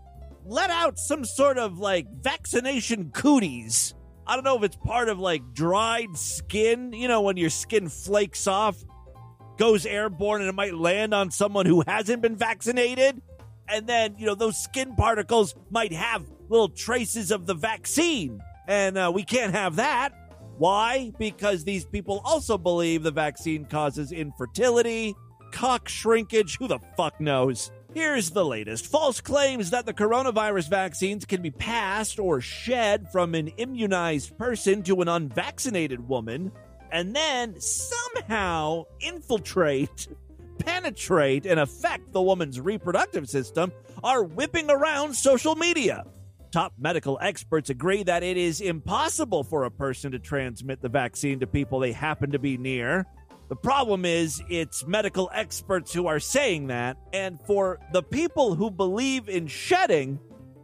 let 0.44 0.70
out 0.70 0.96
some 0.96 1.24
sort 1.24 1.58
of 1.58 1.78
like 1.78 2.06
vaccination 2.20 3.10
cooties. 3.10 3.94
I 4.28 4.36
don't 4.36 4.44
know 4.44 4.58
if 4.58 4.62
it's 4.62 4.76
part 4.76 5.08
of 5.08 5.18
like 5.18 5.42
dried 5.54 6.16
skin, 6.16 6.92
you 6.92 7.08
know, 7.08 7.22
when 7.22 7.36
your 7.36 7.50
skin 7.50 7.88
flakes 7.88 8.46
off, 8.46 8.76
goes 9.62 9.86
airborne, 9.86 10.40
and 10.40 10.50
it 10.50 10.56
might 10.56 10.74
land 10.74 11.14
on 11.14 11.30
someone 11.30 11.66
who 11.66 11.84
hasn't 11.86 12.20
been 12.20 12.34
vaccinated. 12.34 13.22
And 13.68 13.86
then, 13.86 14.16
you 14.18 14.26
know, 14.26 14.34
those 14.34 14.60
skin 14.60 14.96
particles 14.96 15.54
might 15.70 15.92
have 15.92 16.24
little 16.48 16.68
traces 16.68 17.30
of 17.30 17.46
the 17.46 17.54
vaccine. 17.54 18.42
And 18.66 18.98
uh, 18.98 19.12
we 19.14 19.22
can't 19.22 19.54
have 19.54 19.76
that. 19.76 20.14
Why? 20.58 21.12
Because 21.16 21.62
these 21.62 21.84
people 21.84 22.22
also 22.24 22.58
believe 22.58 23.04
the 23.04 23.12
vaccine 23.12 23.64
causes 23.64 24.10
infertility, 24.10 25.14
cock 25.52 25.88
shrinkage. 25.88 26.58
Who 26.58 26.66
the 26.66 26.80
fuck 26.96 27.20
knows? 27.20 27.70
Here's 27.94 28.30
the 28.30 28.44
latest 28.44 28.88
false 28.88 29.20
claims 29.20 29.70
that 29.70 29.86
the 29.86 29.94
coronavirus 29.94 30.70
vaccines 30.70 31.24
can 31.24 31.40
be 31.40 31.52
passed 31.52 32.18
or 32.18 32.40
shed 32.40 33.12
from 33.12 33.36
an 33.36 33.46
immunized 33.58 34.36
person 34.36 34.82
to 34.82 35.02
an 35.02 35.08
unvaccinated 35.08 36.08
woman, 36.08 36.50
and 36.92 37.16
then 37.16 37.58
somehow 37.58 38.84
infiltrate, 39.00 40.08
penetrate, 40.58 41.46
and 41.46 41.58
affect 41.58 42.12
the 42.12 42.22
woman's 42.22 42.60
reproductive 42.60 43.28
system 43.28 43.72
are 44.04 44.22
whipping 44.22 44.70
around 44.70 45.14
social 45.14 45.56
media. 45.56 46.04
Top 46.52 46.74
medical 46.78 47.18
experts 47.22 47.70
agree 47.70 48.02
that 48.02 48.22
it 48.22 48.36
is 48.36 48.60
impossible 48.60 49.42
for 49.42 49.64
a 49.64 49.70
person 49.70 50.12
to 50.12 50.18
transmit 50.18 50.82
the 50.82 50.88
vaccine 50.90 51.40
to 51.40 51.46
people 51.46 51.80
they 51.80 51.92
happen 51.92 52.30
to 52.32 52.38
be 52.38 52.58
near. 52.58 53.06
The 53.48 53.56
problem 53.56 54.04
is, 54.04 54.42
it's 54.50 54.86
medical 54.86 55.30
experts 55.32 55.92
who 55.92 56.06
are 56.06 56.20
saying 56.20 56.66
that, 56.66 56.98
and 57.12 57.38
for 57.46 57.78
the 57.92 58.02
people 58.02 58.54
who 58.54 58.70
believe 58.70 59.28
in 59.30 59.46
shedding, 59.46 60.18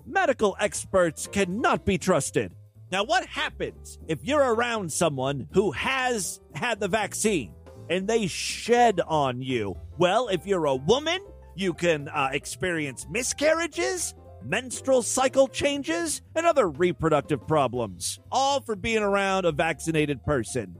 medical 0.07 0.57
experts 0.61 1.26
cannot 1.26 1.87
be 1.87 1.97
trusted. 1.97 2.53
Now, 2.91 3.05
what 3.05 3.26
happens 3.26 3.99
if 4.09 4.24
you're 4.24 4.55
around 4.55 4.91
someone 4.91 5.47
who 5.53 5.72
has 5.72 6.41
had 6.55 6.80
the 6.80 6.89
vaccine 6.89 7.55
and 7.91 8.09
they 8.09 8.26
shed 8.26 9.01
on 9.07 9.43
you? 9.43 9.76
Well, 9.99 10.28
if 10.28 10.47
you're 10.47 10.64
a 10.64 10.74
woman, 10.74 11.20
you 11.55 11.74
can 11.74 12.09
uh, 12.09 12.30
experience 12.32 13.07
miscarriages, 13.11 14.14
menstrual 14.43 15.03
cycle 15.03 15.49
changes, 15.49 16.22
and 16.34 16.47
other 16.47 16.66
reproductive 16.66 17.47
problems, 17.47 18.20
all 18.32 18.62
for 18.62 18.74
being 18.74 19.03
around 19.03 19.45
a 19.45 19.53
vaccinated 19.53 20.24
person. 20.24 20.74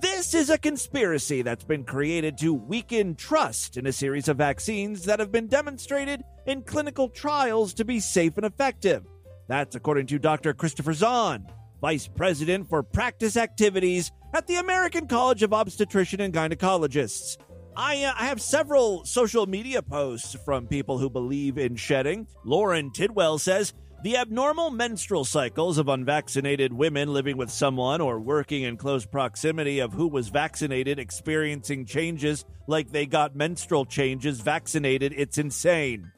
This 0.00 0.34
is 0.34 0.50
a 0.50 0.58
conspiracy 0.58 1.42
that's 1.42 1.62
been 1.62 1.84
created 1.84 2.38
to 2.38 2.52
weaken 2.52 3.14
trust 3.14 3.76
in 3.76 3.86
a 3.86 3.92
series 3.92 4.26
of 4.26 4.36
vaccines 4.36 5.04
that 5.04 5.20
have 5.20 5.30
been 5.30 5.46
demonstrated 5.46 6.24
in 6.44 6.62
clinical 6.62 7.08
trials 7.08 7.72
to 7.74 7.84
be 7.84 8.00
safe 8.00 8.36
and 8.36 8.44
effective. 8.44 9.04
That's 9.48 9.74
according 9.74 10.06
to 10.08 10.18
Dr. 10.18 10.54
Christopher 10.54 10.94
Zahn, 10.94 11.46
Vice 11.80 12.08
President 12.08 12.68
for 12.68 12.82
Practice 12.82 13.36
Activities 13.36 14.12
at 14.34 14.46
the 14.46 14.56
American 14.56 15.06
College 15.06 15.42
of 15.42 15.52
Obstetrician 15.52 16.20
and 16.20 16.32
Gynecologists. 16.32 17.36
I, 17.76 18.04
uh, 18.04 18.12
I 18.18 18.26
have 18.26 18.40
several 18.40 19.04
social 19.04 19.46
media 19.46 19.82
posts 19.82 20.36
from 20.44 20.66
people 20.66 20.98
who 20.98 21.08
believe 21.08 21.58
in 21.58 21.76
shedding. 21.76 22.26
Lauren 22.44 22.92
Tidwell 22.92 23.38
says, 23.38 23.72
the 24.02 24.16
abnormal 24.16 24.70
menstrual 24.70 25.24
cycles 25.24 25.78
of 25.78 25.88
unvaccinated 25.88 26.72
women 26.72 27.12
living 27.12 27.36
with 27.36 27.52
someone 27.52 28.00
or 28.00 28.18
working 28.18 28.64
in 28.64 28.76
close 28.76 29.06
proximity 29.06 29.78
of 29.78 29.92
who 29.92 30.08
was 30.08 30.28
vaccinated 30.28 30.98
experiencing 30.98 31.86
changes 31.86 32.44
like 32.66 32.90
they 32.90 33.06
got 33.06 33.36
menstrual 33.36 33.84
changes 33.84 34.40
vaccinated, 34.40 35.14
it's 35.16 35.38
insane. 35.38 36.10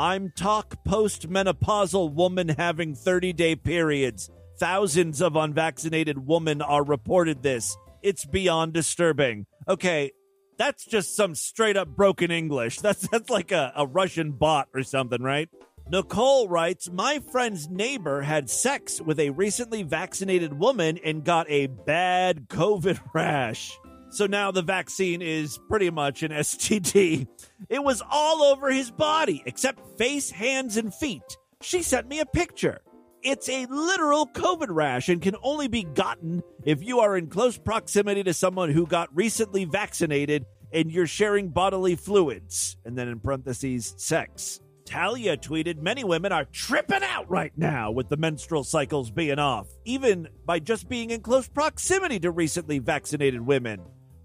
I'm 0.00 0.30
talk 0.30 0.82
postmenopausal 0.88 2.14
woman 2.14 2.48
having 2.48 2.94
30 2.94 3.34
day 3.34 3.54
periods. 3.54 4.30
Thousands 4.58 5.20
of 5.20 5.36
unvaccinated 5.36 6.26
women 6.26 6.62
are 6.62 6.82
reported 6.82 7.42
this. 7.42 7.76
It's 8.02 8.24
beyond 8.24 8.72
disturbing. 8.72 9.44
Okay, 9.68 10.12
that's 10.56 10.86
just 10.86 11.14
some 11.14 11.34
straight 11.34 11.76
up 11.76 11.88
broken 11.88 12.30
English. 12.30 12.78
That's 12.80 13.06
that's 13.08 13.28
like 13.28 13.52
a, 13.52 13.74
a 13.76 13.86
Russian 13.86 14.32
bot 14.32 14.68
or 14.72 14.82
something, 14.84 15.22
right? 15.22 15.50
Nicole 15.90 16.48
writes, 16.48 16.90
My 16.90 17.18
friend's 17.18 17.68
neighbor 17.68 18.22
had 18.22 18.48
sex 18.48 19.02
with 19.02 19.20
a 19.20 19.28
recently 19.30 19.82
vaccinated 19.82 20.54
woman 20.54 20.98
and 21.04 21.24
got 21.24 21.44
a 21.50 21.66
bad 21.66 22.48
COVID 22.48 23.00
rash. 23.14 23.78
So 24.10 24.26
now 24.26 24.50
the 24.50 24.62
vaccine 24.62 25.22
is 25.22 25.58
pretty 25.68 25.90
much 25.90 26.22
an 26.22 26.30
STD. 26.32 27.26
It 27.68 27.82
was 27.82 28.02
all 28.10 28.42
over 28.42 28.70
his 28.70 28.90
body, 28.90 29.42
except 29.46 29.98
face, 29.98 30.30
hands, 30.30 30.76
and 30.76 30.92
feet. 30.92 31.38
She 31.62 31.82
sent 31.82 32.08
me 32.08 32.20
a 32.20 32.26
picture. 32.26 32.80
It's 33.22 33.48
a 33.48 33.66
literal 33.66 34.26
COVID 34.26 34.68
rash 34.70 35.08
and 35.08 35.20
can 35.20 35.36
only 35.42 35.68
be 35.68 35.84
gotten 35.84 36.42
if 36.64 36.82
you 36.82 37.00
are 37.00 37.16
in 37.16 37.28
close 37.28 37.58
proximity 37.58 38.22
to 38.24 38.32
someone 38.32 38.70
who 38.70 38.86
got 38.86 39.14
recently 39.14 39.66
vaccinated 39.66 40.46
and 40.72 40.90
you're 40.90 41.06
sharing 41.06 41.50
bodily 41.50 41.96
fluids. 41.96 42.76
And 42.84 42.96
then 42.96 43.08
in 43.08 43.20
parentheses, 43.20 43.94
sex. 43.98 44.60
Talia 44.86 45.36
tweeted, 45.36 45.80
Many 45.80 46.02
women 46.02 46.32
are 46.32 46.46
tripping 46.46 47.02
out 47.02 47.30
right 47.30 47.52
now 47.56 47.90
with 47.92 48.08
the 48.08 48.16
menstrual 48.16 48.64
cycles 48.64 49.10
being 49.10 49.38
off, 49.38 49.68
even 49.84 50.28
by 50.44 50.58
just 50.58 50.88
being 50.88 51.10
in 51.10 51.20
close 51.20 51.46
proximity 51.46 52.18
to 52.20 52.30
recently 52.30 52.78
vaccinated 52.78 53.42
women. 53.42 53.80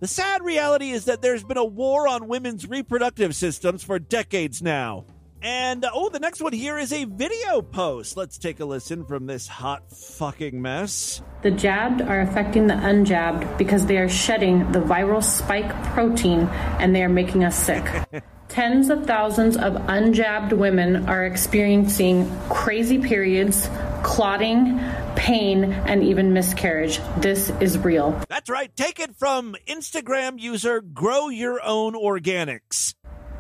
The 0.05 0.09
sad 0.09 0.43
reality 0.43 0.91
is 0.91 1.05
that 1.05 1.23
there's 1.23 1.43
been 1.43 1.57
a 1.57 1.65
war 1.65 2.07
on 2.07 2.27
women's 2.27 2.69
reproductive 2.69 3.35
systems 3.35 3.83
for 3.83 3.97
decades 3.97 4.61
now. 4.61 5.05
And 5.45 5.85
uh, 5.85 5.91
oh, 5.93 6.09
the 6.09 6.17
next 6.17 6.41
one 6.41 6.53
here 6.53 6.79
is 6.79 6.91
a 6.91 7.03
video 7.03 7.61
post. 7.61 8.17
Let's 8.17 8.39
take 8.39 8.59
a 8.61 8.65
listen 8.65 9.05
from 9.05 9.27
this 9.27 9.47
hot 9.47 9.91
fucking 9.91 10.59
mess. 10.59 11.21
The 11.43 11.51
jabbed 11.51 12.01
are 12.01 12.21
affecting 12.21 12.65
the 12.65 12.73
unjabbed 12.73 13.55
because 13.55 13.85
they 13.85 13.99
are 13.99 14.09
shedding 14.09 14.71
the 14.71 14.79
viral 14.79 15.23
spike 15.23 15.69
protein 15.93 16.47
and 16.79 16.95
they 16.95 17.03
are 17.03 17.09
making 17.09 17.43
us 17.43 17.55
sick. 17.55 17.85
Tens 18.47 18.89
of 18.89 19.05
thousands 19.05 19.55
of 19.55 19.73
unjabbed 19.73 20.51
women 20.51 21.07
are 21.07 21.27
experiencing 21.27 22.27
crazy 22.49 22.97
periods, 22.97 23.69
clotting, 24.01 24.79
pain, 25.15 25.65
and 25.65 26.03
even 26.03 26.33
miscarriage. 26.33 26.99
This 27.17 27.51
is 27.61 27.77
real. 27.77 28.19
That's 28.29 28.49
right. 28.49 28.75
Take 28.75 28.99
it 28.99 29.15
from 29.15 29.55
Instagram 29.67 30.39
user 30.39 30.81
Grow 30.81 31.29
Your 31.29 31.63
Own 31.63 31.93
Organics. 31.93 32.95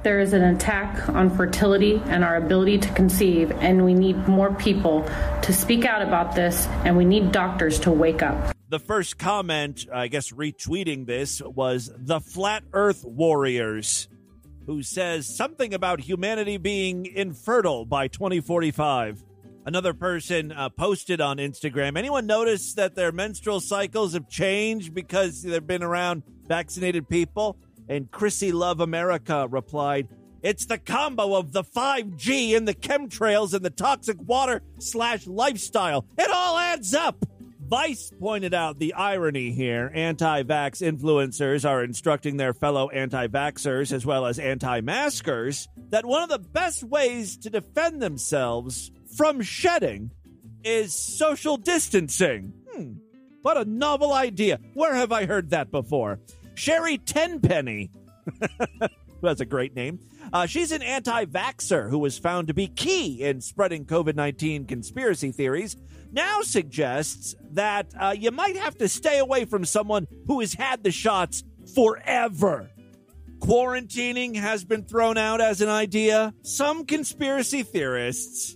There 0.05 0.19
is 0.19 0.33
an 0.33 0.43
attack 0.43 1.09
on 1.09 1.35
fertility 1.35 1.99
and 2.05 2.23
our 2.23 2.35
ability 2.35 2.77
to 2.77 2.89
conceive, 2.93 3.51
and 3.53 3.83
we 3.83 3.95
need 3.95 4.27
more 4.27 4.53
people 4.53 5.01
to 5.41 5.51
speak 5.51 5.83
out 5.83 6.03
about 6.03 6.35
this, 6.35 6.67
and 6.83 6.95
we 6.95 7.05
need 7.05 7.31
doctors 7.31 7.79
to 7.79 7.91
wake 7.91 8.21
up. 8.21 8.55
The 8.69 8.77
first 8.77 9.17
comment, 9.17 9.87
I 9.91 10.07
guess, 10.07 10.31
retweeting 10.31 11.07
this 11.07 11.41
was 11.41 11.89
the 11.97 12.19
Flat 12.19 12.63
Earth 12.71 13.03
Warriors, 13.03 14.07
who 14.67 14.83
says 14.83 15.35
something 15.35 15.73
about 15.73 16.01
humanity 16.01 16.57
being 16.57 17.07
infertile 17.07 17.83
by 17.83 18.07
2045. 18.07 19.23
Another 19.65 19.95
person 19.95 20.51
uh, 20.51 20.69
posted 20.69 21.19
on 21.19 21.37
Instagram. 21.37 21.97
Anyone 21.97 22.27
notice 22.27 22.75
that 22.75 22.93
their 22.93 23.11
menstrual 23.11 23.59
cycles 23.59 24.13
have 24.13 24.29
changed 24.29 24.93
because 24.93 25.41
they've 25.41 25.65
been 25.65 25.81
around 25.81 26.21
vaccinated 26.47 27.09
people? 27.09 27.57
And 27.87 28.09
Chrissy 28.11 28.51
Love 28.51 28.79
America 28.79 29.47
replied, 29.49 30.07
It's 30.41 30.65
the 30.65 30.77
combo 30.77 31.35
of 31.35 31.51
the 31.51 31.63
5G 31.63 32.55
and 32.55 32.67
the 32.67 32.73
chemtrails 32.73 33.53
and 33.53 33.63
the 33.63 33.69
toxic 33.69 34.17
water 34.21 34.61
slash 34.79 35.27
lifestyle. 35.27 36.05
It 36.17 36.29
all 36.31 36.57
adds 36.57 36.93
up. 36.93 37.25
Vice 37.67 38.11
pointed 38.19 38.53
out 38.53 38.77
the 38.77 38.93
irony 38.93 39.51
here. 39.51 39.91
Anti 39.93 40.43
vax 40.43 40.83
influencers 40.83 41.67
are 41.67 41.83
instructing 41.83 42.37
their 42.37 42.53
fellow 42.53 42.89
anti 42.89 43.27
vaxxers 43.27 43.91
as 43.91 44.05
well 44.05 44.27
as 44.27 44.37
anti 44.37 44.81
maskers 44.81 45.67
that 45.89 46.05
one 46.05 46.21
of 46.21 46.29
the 46.29 46.37
best 46.37 46.83
ways 46.83 47.37
to 47.37 47.49
defend 47.49 48.01
themselves 48.01 48.91
from 49.17 49.41
shedding 49.41 50.11
is 50.63 50.93
social 50.93 51.57
distancing. 51.57 52.53
Hmm, 52.71 52.93
what 53.41 53.57
a 53.57 53.65
novel 53.65 54.13
idea. 54.13 54.59
Where 54.75 54.93
have 54.93 55.11
I 55.11 55.25
heard 55.25 55.49
that 55.49 55.71
before? 55.71 56.19
Sherri 56.55 56.97
Tenpenny. 56.97 57.91
That's 59.21 59.41
a 59.41 59.45
great 59.45 59.75
name. 59.75 59.99
Uh, 60.33 60.45
she's 60.45 60.71
an 60.71 60.81
anti 60.81 61.25
vaxxer 61.25 61.89
who 61.89 61.99
was 61.99 62.17
found 62.17 62.47
to 62.47 62.53
be 62.53 62.67
key 62.67 63.23
in 63.23 63.41
spreading 63.41 63.85
COVID 63.85 64.15
19 64.15 64.65
conspiracy 64.65 65.31
theories. 65.31 65.75
Now 66.11 66.41
suggests 66.41 67.35
that 67.51 67.87
uh, 67.99 68.15
you 68.17 68.31
might 68.31 68.55
have 68.55 68.77
to 68.77 68.87
stay 68.87 69.19
away 69.19 69.45
from 69.45 69.65
someone 69.65 70.07
who 70.27 70.39
has 70.39 70.53
had 70.53 70.83
the 70.83 70.91
shots 70.91 71.43
forever. 71.73 72.69
Quarantining 73.39 74.35
has 74.35 74.63
been 74.63 74.83
thrown 74.83 75.17
out 75.17 75.41
as 75.41 75.61
an 75.61 75.69
idea. 75.69 76.33
Some 76.41 76.85
conspiracy 76.85 77.63
theorists, 77.63 78.55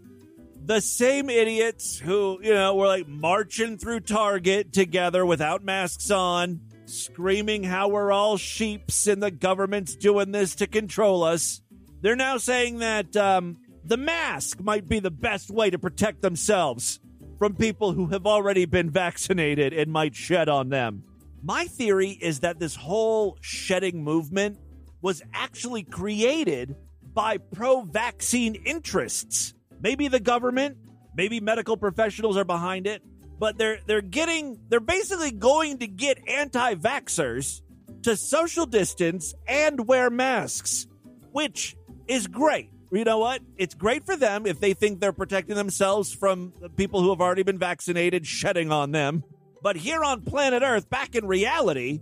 the 0.64 0.80
same 0.80 1.30
idiots 1.30 2.00
who, 2.00 2.40
you 2.42 2.54
know, 2.54 2.76
were 2.76 2.88
like 2.88 3.08
marching 3.08 3.78
through 3.78 4.02
Target 4.02 4.72
together 4.72 5.26
without 5.26 5.64
masks 5.64 6.10
on, 6.10 6.62
screaming 6.90 7.64
how 7.64 7.88
we're 7.88 8.12
all 8.12 8.38
sheeps 8.38 9.08
and 9.08 9.22
the 9.22 9.32
government's 9.32 9.96
doing 9.96 10.32
this 10.32 10.56
to 10.56 10.68
control 10.68 11.24
us. 11.24 11.62
They're 12.02 12.16
now 12.16 12.38
saying 12.38 12.80
that 12.80 13.16
um, 13.16 13.58
the 13.86 13.98
mask 13.98 14.60
might 14.62 14.88
be 14.88 15.00
the 15.00 15.12
best 15.12 15.50
way 15.50 15.70
to 15.70 15.80
protect 15.80 16.22
themselves 16.22 17.00
from 17.38 17.56
people 17.56 17.94
who 17.94 18.08
have 18.08 18.26
already 18.26 18.66
been 18.66 18.90
vaccinated 18.90 19.74
and 19.74 19.92
might 19.92 20.16
shed 20.16 20.50
on 20.50 20.70
them. 20.70 21.04
My 21.42 21.66
theory 21.66 22.10
is 22.10 22.42
that 22.42 22.60
this 22.60 22.76
whole 22.76 23.38
shedding 23.40 24.04
movement 24.04 24.60
was 25.02 25.22
actually 25.34 25.84
created 25.84 26.76
by 27.14 27.38
pro 27.38 27.82
vaccine 27.82 28.56
interests. 28.56 29.54
Maybe 29.82 30.10
the 30.10 30.20
government, 30.20 30.78
maybe 31.16 31.40
medical 31.40 31.78
professionals 31.78 32.36
are 32.36 32.44
behind 32.44 32.88
it, 32.88 33.02
but 33.40 33.58
they're 33.58 33.80
they're 33.88 34.02
getting 34.02 34.60
they're 34.70 34.80
basically 34.80 35.32
going 35.32 35.80
to 35.80 35.88
get 35.88 36.20
anti-vaxxers 36.28 37.62
to 38.04 38.16
social 38.16 38.66
distance 38.66 39.34
and 39.48 39.88
wear 39.88 40.10
masks, 40.10 40.88
which 41.32 41.76
is 42.08 42.28
great. 42.28 42.70
You 42.92 43.04
know 43.04 43.20
what? 43.20 43.42
It's 43.58 43.76
great 43.76 44.06
for 44.06 44.16
them 44.16 44.46
if 44.46 44.60
they 44.60 44.74
think 44.74 45.00
they're 45.00 45.14
protecting 45.14 45.56
themselves 45.56 46.14
from 46.14 46.54
people 46.76 47.02
who 47.02 47.10
have 47.10 47.22
already 47.22 47.44
been 47.44 47.60
vaccinated 47.60 48.26
shedding 48.26 48.72
on 48.72 48.92
them. 48.92 49.24
But 49.62 49.76
here 49.76 50.04
on 50.04 50.22
planet 50.22 50.64
Earth, 50.64 50.90
back 50.90 51.16
in 51.16 51.28
reality, 51.28 52.00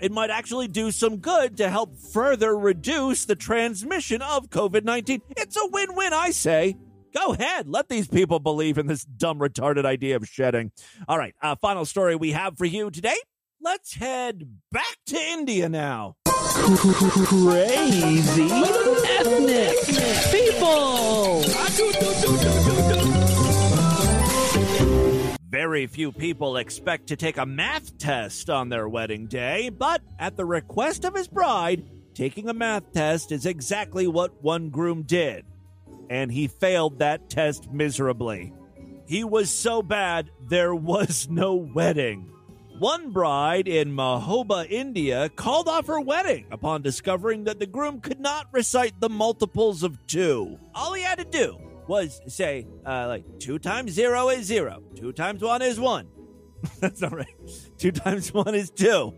it 0.00 0.12
might 0.12 0.30
actually 0.30 0.68
do 0.68 0.90
some 0.90 1.16
good 1.16 1.56
to 1.56 1.68
help 1.68 1.96
further 1.96 2.56
reduce 2.56 3.24
the 3.24 3.34
transmission 3.34 4.22
of 4.22 4.48
COVID 4.50 4.84
19. 4.84 5.22
It's 5.30 5.56
a 5.56 5.66
win 5.66 5.94
win, 5.94 6.12
I 6.12 6.30
say. 6.30 6.76
Go 7.14 7.32
ahead, 7.32 7.68
let 7.68 7.88
these 7.88 8.08
people 8.08 8.38
believe 8.38 8.78
in 8.78 8.86
this 8.86 9.04
dumb, 9.04 9.38
retarded 9.38 9.84
idea 9.84 10.16
of 10.16 10.26
shedding. 10.28 10.72
All 11.06 11.18
right, 11.18 11.34
uh, 11.42 11.56
final 11.56 11.84
story 11.84 12.16
we 12.16 12.32
have 12.32 12.58
for 12.58 12.64
you 12.66 12.90
today. 12.90 13.16
Let's 13.60 13.94
head 13.94 14.58
back 14.70 14.98
to 15.06 15.16
India 15.16 15.68
now. 15.68 16.16
Crazy 17.24 18.48
ethnic 19.18 19.76
people. 20.30 21.42
Very 25.48 25.86
few 25.86 26.12
people 26.12 26.56
expect 26.58 27.06
to 27.08 27.16
take 27.16 27.38
a 27.38 27.46
math 27.46 27.96
test 27.98 28.50
on 28.50 28.68
their 28.68 28.88
wedding 28.88 29.26
day, 29.26 29.70
but 29.70 30.02
at 30.18 30.36
the 30.36 30.44
request 30.44 31.04
of 31.04 31.14
his 31.14 31.26
bride, 31.26 31.88
taking 32.14 32.48
a 32.48 32.54
math 32.54 32.92
test 32.92 33.32
is 33.32 33.46
exactly 33.46 34.06
what 34.06 34.42
one 34.42 34.68
groom 34.70 35.02
did. 35.02 35.44
And 36.10 36.32
he 36.32 36.48
failed 36.48 36.98
that 36.98 37.28
test 37.30 37.70
miserably. 37.70 38.52
He 39.06 39.24
was 39.24 39.50
so 39.50 39.82
bad, 39.82 40.30
there 40.48 40.74
was 40.74 41.28
no 41.30 41.54
wedding. 41.54 42.30
One 42.78 43.10
bride 43.10 43.66
in 43.66 43.92
Mahoba, 43.92 44.70
India, 44.70 45.30
called 45.30 45.66
off 45.66 45.88
her 45.88 46.00
wedding 46.00 46.46
upon 46.52 46.82
discovering 46.82 47.44
that 47.44 47.58
the 47.58 47.66
groom 47.66 48.00
could 48.00 48.20
not 48.20 48.46
recite 48.52 49.00
the 49.00 49.08
multiples 49.08 49.82
of 49.82 50.06
two. 50.06 50.58
All 50.74 50.92
he 50.92 51.02
had 51.02 51.18
to 51.18 51.24
do 51.24 51.58
was 51.88 52.20
say, 52.28 52.66
uh, 52.86 53.06
like, 53.08 53.24
two 53.40 53.58
times 53.58 53.92
zero 53.92 54.28
is 54.28 54.46
zero, 54.46 54.82
two 54.94 55.12
times 55.12 55.42
one 55.42 55.62
is 55.62 55.80
one. 55.80 56.06
That's 56.80 57.00
not 57.00 57.16
right. 57.16 57.34
Two 57.78 57.92
times 57.92 58.32
one 58.32 58.54
is 58.54 58.70
two. 58.70 59.14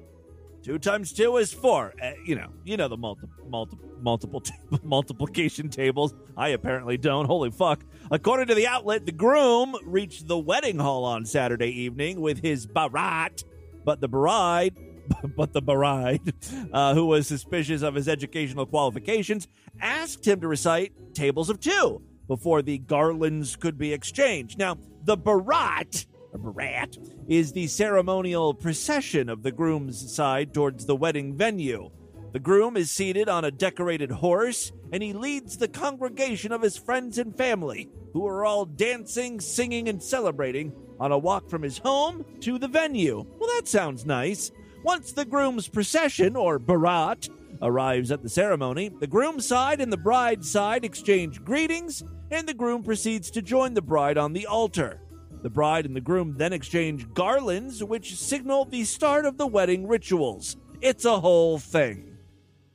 Two 0.63 0.79
times 0.79 1.13
two 1.13 1.39
is 1.39 1.53
four. 1.53 1.95
Uh, 2.03 2.13
you 2.25 2.35
know, 2.35 2.51
you 2.65 2.77
know 2.77 2.89
the 2.89 2.97
multi- 2.97 3.27
multi- 3.49 3.79
multiple 4.01 4.41
t- 4.41 4.53
multiplication 4.83 5.71
tables. 5.71 6.15
I 6.37 6.49
apparently 6.49 6.99
don't. 6.99 7.25
Holy 7.25 7.51
fuck! 7.51 7.83
According 8.11 8.49
to 8.49 8.55
the 8.55 8.67
outlet, 8.67 9.07
the 9.07 9.13
groom 9.13 9.75
reached 9.85 10.29
the 10.29 10.39
wedding 10.39 10.79
hall 10.79 11.05
on 11.05 11.25
Saturday 11.25 11.71
evening 11.71 12.21
with 12.21 12.43
his 12.43 12.67
barat, 12.67 13.43
but 13.85 14.03
the 14.03 14.09
bride, 14.09 14.77
but 15.37 15.55
the 15.55 15.63
bride, 15.63 16.35
uh, 16.73 16.95
who 16.95 17.07
was 17.07 17.27
suspicious 17.27 17.81
of 17.81 17.95
his 17.95 18.07
educational 18.07 18.67
qualifications, 18.67 19.49
asked 19.81 20.27
him 20.27 20.41
to 20.41 20.49
recite 20.49 21.15
tables 21.15 21.49
of 21.49 21.59
two 21.59 22.03
before 22.29 22.61
the 22.61 22.79
garlands 22.79 23.57
could 23.57 23.79
be 23.79 23.93
exchanged. 23.95 24.59
Now, 24.59 24.77
the 25.05 25.17
barat 25.17 26.05
a 26.33 26.39
barat, 26.39 26.97
is 27.29 27.53
the 27.53 27.67
ceremonial 27.67 28.55
procession 28.55 29.29
of 29.29 29.43
the 29.43 29.53
groom's 29.53 30.15
side 30.15 30.55
towards 30.55 30.87
the 30.87 30.97
wedding 30.97 31.37
venue. 31.37 31.91
The 32.33 32.39
groom 32.39 32.77
is 32.77 32.91
seated 32.91 33.29
on 33.29 33.45
a 33.45 33.51
decorated 33.51 34.11
horse, 34.11 34.71
and 34.93 35.03
he 35.03 35.13
leads 35.13 35.57
the 35.57 35.69
congregation 35.69 36.53
of 36.53 36.63
his 36.63 36.77
friends 36.77 37.19
and 37.19 37.37
family, 37.37 37.89
who 38.13 38.27
are 38.27 38.45
all 38.45 38.65
dancing, 38.65 39.41
singing, 39.41 39.89
and 39.89 40.03
celebrating 40.03 40.73
on 41.01 41.13
a 41.13 41.19
walk 41.19 41.49
from 41.49 41.63
his 41.63 41.79
home 41.79 42.25
to 42.41 42.59
the 42.59 42.69
venue. 42.69 43.27
Well, 43.39 43.51
that 43.57 43.67
sounds 43.67 44.07
nice. 44.07 44.53
Once 44.85 45.13
the 45.13 45.25
groom's 45.25 45.69
procession, 45.69 46.37
or 46.37 46.59
barat, 46.59 47.29
arrives 47.63 48.11
at 48.11 48.23
the 48.23 48.29
ceremony, 48.29 48.89
the 48.89 49.07
groom's 49.07 49.47
side 49.47 49.81
and 49.81 49.93
the 49.93 49.97
bride's 49.97 50.51
side 50.51 50.85
exchange 50.85 51.43
greetings, 51.45 52.03
and 52.31 52.49
the 52.49 52.55
groom 52.55 52.83
proceeds 52.83 53.31
to 53.33 53.43
join 53.43 53.75
the 53.75 53.83
bride 53.83 54.17
on 54.17 54.33
the 54.33 54.47
altar. 54.47 55.01
The 55.43 55.51
bride 55.51 55.87
and 55.87 55.97
the 55.97 56.01
groom 56.01 56.35
then 56.37 56.53
exchange 56.53 57.13
garlands, 57.15 57.83
which 57.83 58.17
signal 58.17 58.67
the 58.67 58.85
start 58.85 59.25
of 59.25 59.39
the 59.39 59.47
wedding 59.47 59.89
rituals. 59.89 60.57
It's 60.81 61.05
a 61.05 61.21
whole 61.21 61.59
thing. 61.59 62.19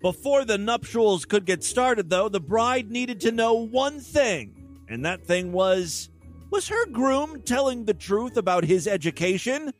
Before 0.01 0.45
the 0.45 0.57
nuptials 0.57 1.25
could 1.25 1.45
get 1.45 1.63
started, 1.63 2.09
though, 2.09 2.29
the 2.29 2.39
bride 2.39 2.91
needed 2.91 3.21
to 3.21 3.31
know 3.31 3.53
one 3.53 3.99
thing, 3.99 4.83
and 4.87 5.05
that 5.05 5.25
thing 5.25 5.51
was 5.51 6.09
was 6.51 6.67
her 6.67 6.85
groom 6.87 7.41
telling 7.41 7.85
the 7.85 7.93
truth 7.93 8.37
about 8.37 8.63
his 8.63 8.87
education? 8.87 9.73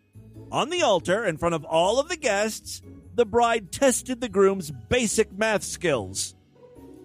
On 0.52 0.70
the 0.70 0.82
altar, 0.82 1.24
in 1.26 1.38
front 1.38 1.56
of 1.56 1.64
all 1.64 2.00
of 2.00 2.10
the 2.10 2.18
guests, 2.18 2.82
the 3.14 3.26
bride 3.26 3.72
tested 3.72 4.20
the 4.20 4.30
groom's 4.30 4.72
basic 4.72 5.32
math 5.32 5.64
skills. 5.64 6.36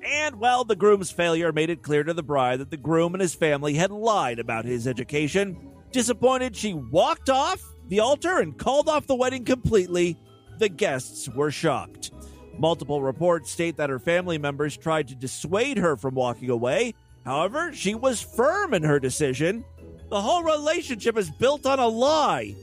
And, 0.04 0.40
well, 0.40 0.64
the 0.64 0.76
groom's 0.76 1.10
failure 1.10 1.52
made 1.52 1.70
it 1.70 1.82
clear 1.82 2.02
to 2.02 2.14
the 2.14 2.22
bride 2.22 2.60
that 2.60 2.70
the 2.70 2.76
groom 2.76 3.14
and 3.14 3.20
his 3.20 3.34
family 3.34 3.74
had 3.74 3.90
lied 3.90 4.38
about 4.38 4.64
his 4.64 4.86
education. 4.86 5.69
Disappointed, 5.92 6.56
she 6.56 6.74
walked 6.74 7.30
off 7.30 7.62
the 7.88 8.00
altar 8.00 8.38
and 8.38 8.56
called 8.56 8.88
off 8.88 9.06
the 9.06 9.14
wedding 9.14 9.44
completely. 9.44 10.16
The 10.58 10.68
guests 10.68 11.28
were 11.28 11.50
shocked. 11.50 12.12
Multiple 12.58 13.02
reports 13.02 13.50
state 13.50 13.78
that 13.78 13.90
her 13.90 13.98
family 13.98 14.38
members 14.38 14.76
tried 14.76 15.08
to 15.08 15.14
dissuade 15.14 15.78
her 15.78 15.96
from 15.96 16.14
walking 16.14 16.50
away. 16.50 16.94
However, 17.24 17.72
she 17.72 17.94
was 17.94 18.20
firm 18.20 18.74
in 18.74 18.82
her 18.82 19.00
decision. 19.00 19.64
The 20.10 20.20
whole 20.20 20.42
relationship 20.42 21.16
is 21.16 21.30
built 21.30 21.66
on 21.66 21.78
a 21.78 21.86
lie. 21.88 22.54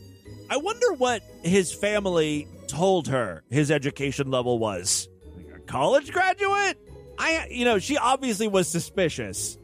I 0.49 0.57
wonder 0.57 0.93
what 0.93 1.23
his 1.43 1.73
family 1.73 2.47
told 2.67 3.07
her 3.07 3.43
his 3.49 3.71
education 3.71 4.29
level 4.29 4.59
was. 4.59 5.09
Like 5.35 5.55
a 5.55 5.59
college 5.61 6.11
graduate? 6.11 6.77
I, 7.17 7.47
you 7.49 7.65
know, 7.65 7.79
she 7.79 7.97
obviously 7.97 8.47
was 8.47 8.67
suspicious. 8.67 9.57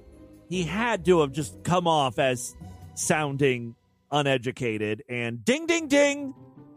He 0.50 0.64
had 0.64 1.06
to 1.06 1.22
have 1.22 1.32
just 1.32 1.64
come 1.64 1.88
off 1.88 2.20
as 2.20 2.56
sounding 2.96 3.76
uneducated, 4.12 5.04
and 5.10 5.44
ding, 5.44 5.66
ding, 5.66 5.88
ding, 5.88 6.34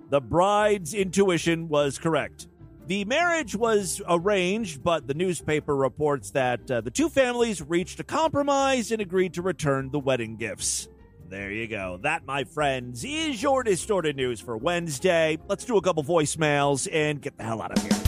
the 0.09 0.21
bride's 0.21 0.95
intuition 0.95 1.69
was 1.69 1.99
correct. 1.99 2.49
The 2.87 3.05
marriage 3.05 3.57
was 3.57 4.01
arranged, 4.09 4.83
but 4.83 5.09
the 5.09 5.14
newspaper 5.14 5.75
reports 5.75 6.31
that 6.31 6.71
uh, 6.71 6.81
the 6.81 6.91
two 6.91 7.09
families 7.09 7.61
reached 7.61 7.99
a 7.99 8.05
compromise 8.05 8.93
and 8.93 9.03
agreed 9.03 9.35
to 9.35 9.43
return 9.43 9.91
the 9.91 9.99
wedding 9.99 10.37
gifts. 10.37 10.89
There 11.29 11.51
you 11.51 11.67
go. 11.67 11.99
That, 12.03 12.25
my 12.25 12.45
friends, 12.45 13.05
is 13.05 13.43
your 13.43 13.64
distorted 13.64 14.14
news 14.14 14.41
for 14.41 14.57
Wednesday. 14.57 15.39
Let's 15.49 15.64
do 15.64 15.77
a 15.77 15.83
couple 15.83 16.05
voicemails 16.05 16.89
and 16.93 17.21
get 17.21 17.37
the 17.37 17.43
hell 17.43 17.61
out 17.61 17.77
of 17.77 17.83
here. 17.83 18.05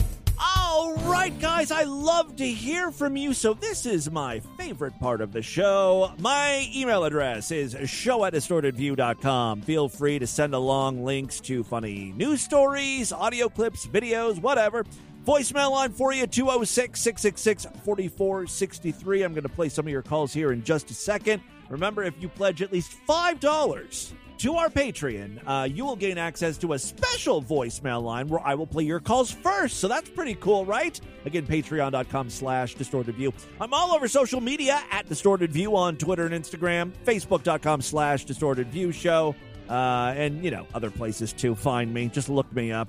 Right, 0.97 1.37
guys, 1.39 1.69
I 1.71 1.83
love 1.83 2.37
to 2.37 2.47
hear 2.47 2.91
from 2.91 3.15
you, 3.15 3.33
so 3.33 3.53
this 3.53 3.85
is 3.85 4.09
my 4.09 4.39
favorite 4.57 4.97
part 4.99 5.21
of 5.21 5.31
the 5.31 5.43
show. 5.43 6.11
My 6.17 6.67
email 6.73 7.03
address 7.03 7.51
is 7.51 7.77
show 7.87 8.25
at 8.25 8.33
distortedview.com. 8.33 9.61
Feel 9.61 9.87
free 9.87 10.17
to 10.17 10.25
send 10.25 10.55
along 10.55 11.03
links 11.03 11.39
to 11.41 11.63
funny 11.63 12.11
news 12.15 12.41
stories, 12.41 13.13
audio 13.13 13.49
clips, 13.49 13.85
videos, 13.85 14.41
whatever. 14.41 14.83
Voicemail 15.25 15.71
line 15.71 15.91
for 15.91 16.11
you 16.11 16.25
206 16.25 16.99
666 16.99 17.65
4463. 17.83 19.21
I'm 19.21 19.33
going 19.33 19.43
to 19.43 19.49
play 19.49 19.69
some 19.69 19.85
of 19.85 19.91
your 19.91 20.01
calls 20.01 20.33
here 20.33 20.51
in 20.51 20.63
just 20.63 20.89
a 20.89 20.95
second. 20.95 21.43
Remember, 21.69 22.03
if 22.03 22.15
you 22.19 22.29
pledge 22.29 22.63
at 22.63 22.73
least 22.73 22.97
$5 23.07 24.11
to 24.39 24.55
our 24.55 24.69
Patreon, 24.69 25.41
uh, 25.45 25.65
you 25.65 25.85
will 25.85 25.95
gain 25.95 26.17
access 26.17 26.57
to 26.59 26.73
a 26.73 26.79
special 26.79 27.41
voicemail 27.41 28.01
line 28.01 28.27
where 28.27 28.39
I 28.45 28.55
will 28.55 28.67
play 28.67 28.83
your 28.83 28.99
calls 28.99 29.31
first. 29.31 29.77
So 29.79 29.87
that's 29.87 30.09
pretty 30.09 30.35
cool, 30.35 30.65
right? 30.65 30.99
Again, 31.25 31.45
patreon.com 31.45 32.29
slash 32.29 32.75
distorted 32.75 33.15
view. 33.15 33.33
I'm 33.59 33.73
all 33.73 33.91
over 33.91 34.07
social 34.07 34.39
media 34.41 34.81
at 34.91 35.07
distorted 35.09 35.51
view 35.51 35.75
on 35.75 35.97
Twitter 35.97 36.25
and 36.25 36.33
Instagram, 36.33 36.91
facebook.com 37.05 37.81
slash 37.81 38.25
distorted 38.25 38.69
view 38.69 38.91
show, 38.91 39.35
uh, 39.69 40.13
and, 40.15 40.43
you 40.43 40.51
know, 40.51 40.65
other 40.73 40.89
places 40.89 41.33
to 41.33 41.53
find 41.53 41.93
me. 41.93 42.07
Just 42.07 42.29
look 42.29 42.51
me 42.53 42.71
up. 42.71 42.87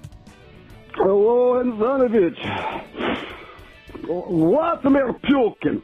Hello, 0.94 1.62
Antonovich. 1.62 2.38
Vladimir 4.06 5.12
Pukin. 5.14 5.82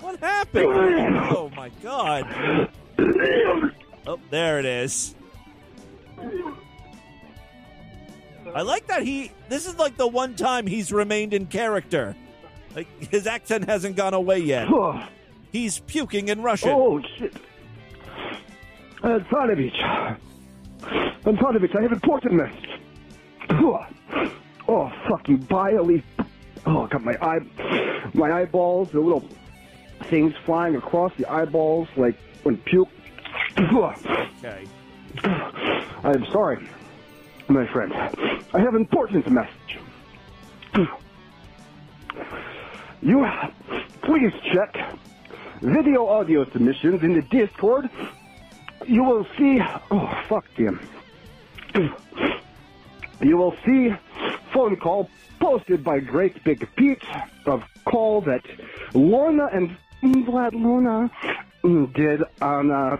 What 0.00 0.20
happened? 0.20 0.66
Oh 0.66 1.50
my 1.56 1.70
god. 1.82 2.70
Oh, 4.06 4.20
there 4.28 4.58
it 4.58 4.66
is. 4.66 5.14
I 8.54 8.60
like 8.60 8.86
that 8.88 9.02
he. 9.02 9.32
This 9.48 9.66
is 9.66 9.78
like 9.78 9.96
the 9.96 10.06
one 10.06 10.34
time 10.36 10.66
he's 10.66 10.92
remained 10.92 11.32
in 11.32 11.46
character. 11.46 12.14
Like 12.76 12.88
his 13.10 13.26
accent 13.26 13.64
hasn't 13.64 13.96
gone 13.96 14.12
away 14.12 14.40
yet. 14.40 14.68
He's 15.50 15.78
puking 15.78 16.28
in 16.28 16.42
Russian. 16.42 16.72
Oh 16.74 17.00
shit! 17.16 17.34
Uh, 19.02 19.18
Отвалить. 19.18 20.18
Antonovich. 20.84 21.24
Antonovich, 21.24 21.76
I 21.76 21.82
have 21.82 21.92
important 21.92 22.34
message. 22.34 22.80
Oh, 24.66 24.92
fuck 25.08 25.28
you, 25.28 25.36
vilely. 25.38 26.02
Oh, 26.66 26.86
got 26.86 27.04
my 27.04 27.14
eye, 27.20 27.40
my 28.14 28.32
eyeballs, 28.32 28.90
the 28.92 29.00
little 29.00 29.28
things 30.08 30.34
flying 30.46 30.76
across 30.76 31.12
the 31.18 31.26
eyeballs 31.30 31.88
like 31.96 32.16
when 32.42 32.56
puke. 32.58 32.88
Okay. 33.58 34.66
I'm 36.02 36.24
sorry, 36.26 36.66
my 37.48 37.66
friend. 37.66 37.92
I 37.92 38.58
have 38.58 38.74
an 38.74 38.80
important 38.80 39.30
message. 39.30 39.78
You 43.02 43.26
please 44.02 44.32
check 44.52 44.76
video 45.60 46.06
audio 46.06 46.44
submissions 46.50 47.02
in 47.02 47.14
the 47.14 47.22
Discord. 47.22 47.90
You 48.86 49.02
will 49.02 49.26
see. 49.36 49.60
Oh, 49.90 50.22
fuck 50.28 50.46
him. 50.54 50.80
You 53.20 53.36
will 53.36 53.56
see 53.64 53.94
phone 54.52 54.76
call 54.76 55.08
posted 55.40 55.82
by 55.82 56.00
Great 56.00 56.42
Big 56.44 56.68
Pete 56.76 57.02
of 57.46 57.64
call 57.84 58.20
that 58.22 58.42
Lorna 58.94 59.48
and 59.52 59.76
Vlad 60.02 60.52
Lorna 60.52 61.10
did 61.94 62.22
on 62.40 62.70
uh, 62.70 62.98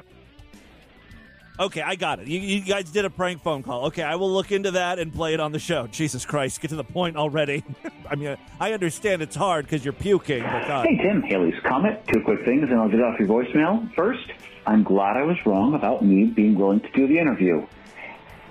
Okay, 1.58 1.82
I 1.82 1.94
got 1.94 2.18
it. 2.18 2.26
You, 2.26 2.40
you 2.40 2.60
guys 2.62 2.90
did 2.90 3.04
a 3.04 3.10
prank 3.10 3.40
phone 3.40 3.62
call. 3.62 3.86
Okay, 3.86 4.02
I 4.02 4.16
will 4.16 4.32
look 4.32 4.50
into 4.50 4.72
that 4.72 4.98
and 4.98 5.12
play 5.14 5.34
it 5.34 5.40
on 5.40 5.52
the 5.52 5.60
show. 5.60 5.86
Jesus 5.86 6.26
Christ, 6.26 6.60
get 6.60 6.70
to 6.70 6.76
the 6.76 6.82
point 6.82 7.16
already. 7.16 7.62
I 8.10 8.16
mean, 8.16 8.36
I 8.58 8.72
understand 8.72 9.22
it's 9.22 9.36
hard 9.36 9.64
because 9.64 9.84
you're 9.84 9.92
puking, 9.92 10.42
but 10.42 10.66
God. 10.66 10.86
Hey, 10.86 10.96
Tim, 10.96 11.22
Haley's 11.22 11.60
Comet. 11.62 12.02
Two 12.12 12.22
quick 12.24 12.44
things, 12.44 12.64
and 12.68 12.74
I'll 12.74 12.88
get 12.88 13.00
off 13.00 13.20
your 13.20 13.28
voicemail. 13.28 13.92
First, 13.94 14.32
I'm 14.66 14.82
glad 14.82 15.16
I 15.16 15.22
was 15.22 15.36
wrong 15.44 15.74
about 15.74 16.04
me 16.04 16.24
being 16.24 16.54
willing 16.54 16.80
to 16.80 16.90
do 16.92 17.06
the 17.06 17.18
interview. 17.18 17.66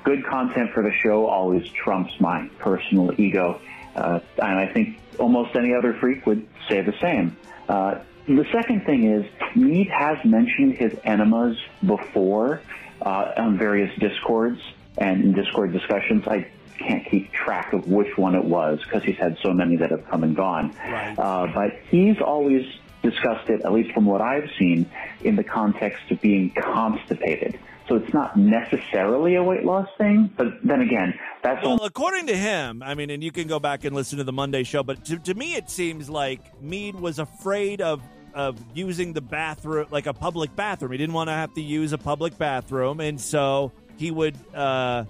Good 0.04 0.26
content 0.26 0.72
for 0.74 0.84
the 0.84 0.92
show 0.92 1.28
always 1.28 1.68
trumps 1.70 2.14
my 2.20 2.50
personal 2.60 3.20
ego, 3.20 3.60
uh, 3.96 4.20
and 4.38 4.60
I 4.60 4.68
think 4.72 5.00
almost 5.18 5.56
any 5.56 5.74
other 5.74 5.94
freak 5.94 6.26
would 6.26 6.46
say 6.68 6.82
the 6.82 6.94
same. 7.02 7.38
Uh, 7.68 8.00
the 8.28 8.46
second 8.52 8.86
thing 8.86 9.10
is, 9.10 9.26
Mead 9.56 9.90
has 9.90 10.18
mentioned 10.24 10.76
his 10.76 10.94
enemas 11.04 11.58
before 11.86 12.62
uh, 13.02 13.32
on 13.38 13.58
various 13.58 13.98
discords 14.00 14.60
and 14.98 15.24
in 15.24 15.34
Discord 15.34 15.74
discussions. 15.74 16.28
I 16.28 16.48
can't 16.78 17.06
keep 17.10 17.32
track 17.32 17.74
of 17.74 17.88
which 17.88 18.18
one 18.18 18.36
it 18.36 18.44
was 18.44 18.80
because 18.84 19.04
he's 19.04 19.18
had 19.18 19.38
so 19.42 19.54
many 19.54 19.78
that 19.78 19.92
have 19.92 20.08
come 20.08 20.24
and 20.24 20.36
gone. 20.36 20.76
Uh, 21.18 21.48
but 21.54 21.72
he's 21.90 22.20
always 22.22 22.66
discussed 23.04 23.50
it, 23.50 23.62
at 23.64 23.72
least 23.72 23.94
from 23.94 24.06
what 24.06 24.22
I've 24.22 24.50
seen, 24.58 24.90
in 25.24 25.36
the 25.36 25.44
context 25.44 26.10
of 26.10 26.20
being 26.22 26.52
constipated. 26.52 27.60
So 27.88 27.96
it's 27.96 28.14
not 28.14 28.38
necessarily 28.38 29.36
a 29.36 29.44
weight 29.44 29.66
loss 29.66 29.90
thing, 29.98 30.32
but 30.38 30.48
then 30.64 30.82
again, 30.82 31.14
that's 31.44 31.64
Well, 31.64 31.84
according 31.84 32.28
to 32.28 32.36
him, 32.36 32.82
I 32.82 32.96
mean, 32.96 33.10
and 33.10 33.22
you 33.22 33.32
can 33.32 33.48
go 33.48 33.60
back 33.60 33.84
and 33.84 33.94
listen 33.94 34.18
to 34.20 34.24
the 34.24 34.32
Monday 34.32 34.64
show, 34.64 34.84
but 34.84 35.04
to, 35.06 35.20
to 35.20 35.34
me, 35.34 35.56
it 35.56 35.70
seems 35.70 36.10
like 36.10 36.62
Mead 36.62 36.96
was 36.96 37.20
afraid 37.20 37.82
of 37.82 38.02
of 38.34 38.58
using 38.74 39.14
the 39.14 39.22
bathroom, 39.22 39.86
like 39.92 40.08
a 40.08 40.14
public 40.14 40.56
bathroom. 40.56 40.92
He 40.92 40.98
didn't 40.98 41.14
want 41.14 41.28
to 41.28 41.34
have 41.34 41.54
to 41.54 41.62
use 41.62 41.94
a 41.94 42.00
public 42.00 42.36
bathroom, 42.36 43.00
and 43.00 43.22
so 43.22 43.72
he 43.98 44.10
would 44.10 44.36
uh, 44.56 45.06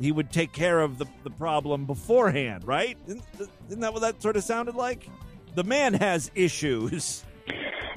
he 0.00 0.12
would 0.12 0.30
take 0.30 0.52
care 0.52 0.80
of 0.80 0.98
the, 0.98 1.06
the 1.24 1.30
problem 1.30 1.84
beforehand, 1.84 2.66
right? 2.66 2.96
Isn't, 3.06 3.22
isn't 3.68 3.80
that 3.80 3.92
what 3.92 4.02
that 4.02 4.22
sort 4.22 4.36
of 4.36 4.44
sounded 4.44 4.74
like? 4.74 5.08
The 5.54 5.64
man 5.64 5.94
has 5.94 6.30
issues. 6.34 7.24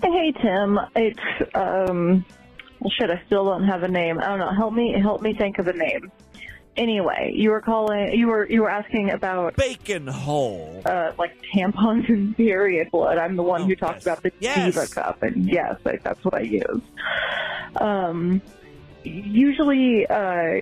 Hey 0.01 0.31
Tim, 0.41 0.79
it's 0.95 1.19
um 1.55 2.25
well 2.79 2.91
shit, 2.97 3.09
I 3.09 3.21
still 3.25 3.45
don't 3.45 3.63
have 3.65 3.83
a 3.83 3.87
name. 3.87 4.19
I 4.19 4.25
don't 4.27 4.39
know. 4.39 4.51
Help 4.53 4.73
me 4.73 4.95
help 4.99 5.21
me 5.21 5.33
think 5.33 5.59
of 5.59 5.67
a 5.67 5.73
name. 5.73 6.11
Anyway, 6.75 7.31
you 7.35 7.51
were 7.51 7.61
calling 7.61 8.13
you 8.13 8.27
were 8.27 8.49
you 8.49 8.61
were 8.61 8.69
asking 8.69 9.11
about 9.11 9.55
bacon 9.55 10.07
hole. 10.07 10.81
Uh 10.85 11.11
like 11.17 11.31
tampons 11.53 12.09
and 12.09 12.35
period 12.35 12.89
blood. 12.91 13.17
I'm 13.17 13.35
the 13.35 13.43
one 13.43 13.63
who 13.67 13.75
talked 13.75 14.01
about 14.01 14.23
the 14.23 14.31
Yes. 14.39 14.73
diva 14.73 14.87
cup 14.87 15.21
and 15.23 15.45
yes, 15.49 15.75
like, 15.85 16.03
that's 16.03 16.23
what 16.25 16.33
I 16.33 16.41
use. 16.41 16.81
Um 17.79 18.41
usually 19.03 20.07
uh 20.07 20.59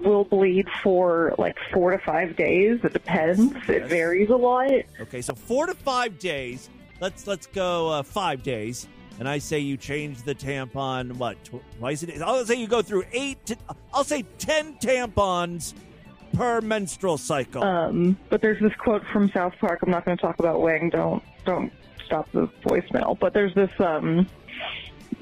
will 0.00 0.24
bleed 0.24 0.66
for 0.82 1.34
like 1.38 1.56
4 1.72 1.92
to 1.92 1.98
5 1.98 2.34
days. 2.36 2.80
It 2.82 2.92
depends. 2.92 3.54
It 3.68 3.86
varies 3.86 4.30
a 4.30 4.36
lot. 4.36 4.70
Okay, 5.00 5.20
so 5.22 5.34
four 5.34 5.66
to 5.66 5.74
five 5.74 6.18
days. 6.18 6.68
Let's 7.00 7.26
let's 7.26 7.46
go 7.46 7.88
uh, 7.88 8.02
five 8.02 8.42
days. 8.42 8.88
And 9.20 9.28
I 9.28 9.38
say 9.38 9.60
you 9.60 9.76
change 9.76 10.22
the 10.22 10.34
tampon 10.34 11.12
what 11.16 11.42
tw- 11.44 11.62
twice 11.78 12.02
a 12.02 12.06
day. 12.06 12.18
I'll 12.20 12.44
say 12.44 12.56
you 12.56 12.66
go 12.66 12.82
through 12.82 13.04
eight. 13.12 13.44
To, 13.46 13.56
I'll 13.92 14.04
say 14.04 14.24
ten 14.38 14.74
tampons 14.78 15.74
per 16.32 16.60
menstrual 16.60 17.16
cycle. 17.18 17.62
Um, 17.62 18.18
but 18.28 18.42
there's 18.42 18.60
this 18.60 18.74
quote 18.74 19.02
from 19.12 19.30
South 19.30 19.54
Park. 19.60 19.80
I'm 19.82 19.90
not 19.90 20.04
going 20.04 20.16
to 20.16 20.20
talk 20.20 20.38
about 20.38 20.60
Wang. 20.60 20.90
Don't 20.90 21.22
don't 21.44 21.72
stop 22.04 22.30
the 22.32 22.48
voicemail. 22.64 23.18
But 23.18 23.34
there's 23.34 23.54
this 23.54 23.70
um, 23.78 24.26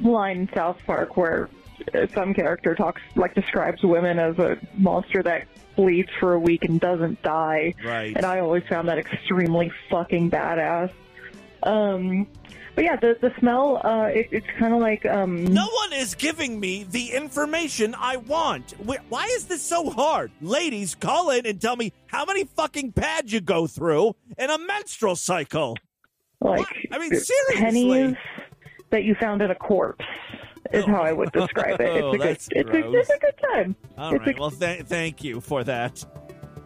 line 0.01 0.39
in 0.39 0.49
South 0.55 0.79
Park 0.87 1.17
where 1.17 1.51
uh, 1.95 2.07
some 2.15 2.33
character 2.33 2.75
talks 2.75 3.03
like 3.15 3.35
describes 3.35 3.83
women 3.83 4.19
as 4.19 4.39
a 4.39 4.59
monster 4.75 5.23
that 5.23 5.47
bleeds 5.77 6.11
for 6.19 6.35
a 6.35 6.39
week 6.39 6.65
and 6.65 6.81
doesn't 6.81 7.23
die. 7.23 7.75
Right. 7.85 8.17
And 8.17 8.25
I 8.25 8.41
always 8.41 8.63
found 8.69 8.89
that 8.89 8.99
extremely 8.99 9.71
fucking 9.91 10.31
badass. 10.31 10.93
Um, 11.63 12.27
but 12.75 12.85
yeah, 12.85 12.97
the 12.97 13.17
the 13.21 13.33
smell. 13.39 13.81
Uh, 13.85 14.07
it, 14.07 14.29
it's 14.31 14.47
kind 14.59 14.73
of 14.73 14.81
like 14.81 15.05
um. 15.07 15.45
no 15.45 15.67
one 15.67 15.93
is 15.93 16.15
giving 16.15 16.59
me 16.59 16.85
the 16.85 17.11
information 17.13 17.95
I 17.99 18.17
want. 18.17 18.73
Why 19.09 19.27
is 19.27 19.45
this 19.47 19.63
so 19.63 19.91
hard? 19.91 20.31
Ladies, 20.41 20.95
call 20.95 21.31
in 21.31 21.45
and 21.47 21.61
tell 21.61 21.77
me 21.77 21.93
how 22.07 22.25
many 22.25 22.45
fucking 22.45 22.93
pads 22.93 23.33
you 23.33 23.41
go 23.41 23.67
through 23.67 24.15
in 24.39 24.51
a 24.51 24.59
menstrual 24.59 25.17
cycle. 25.17 25.77
like 26.41 26.67
I 26.91 26.99
mean, 26.99 27.11
seriously. 27.15 27.57
pennies 27.57 28.17
that 28.91 29.05
you 29.05 29.15
found 29.17 29.43
in 29.43 29.51
a 29.51 29.55
corpse 29.55 30.05
is 30.73 30.85
how 30.87 31.03
I 31.03 31.13
would 31.13 31.31
describe 31.33 31.81
it. 31.81 31.89
It's 31.89 32.03
Oh, 32.03 32.13
a 32.13 32.19
good, 32.19 32.27
it's 32.31 32.49
a, 32.49 32.91
it's 32.93 33.11
a 33.11 33.19
good 33.19 33.35
time. 33.53 33.77
All 33.99 34.15
It's 34.15 34.27
a. 34.27 34.41
Well, 34.41 34.51
th- 34.51 34.85
thank 34.87 35.23
you 35.23 35.41
for 35.43 35.63
that. 35.65 36.03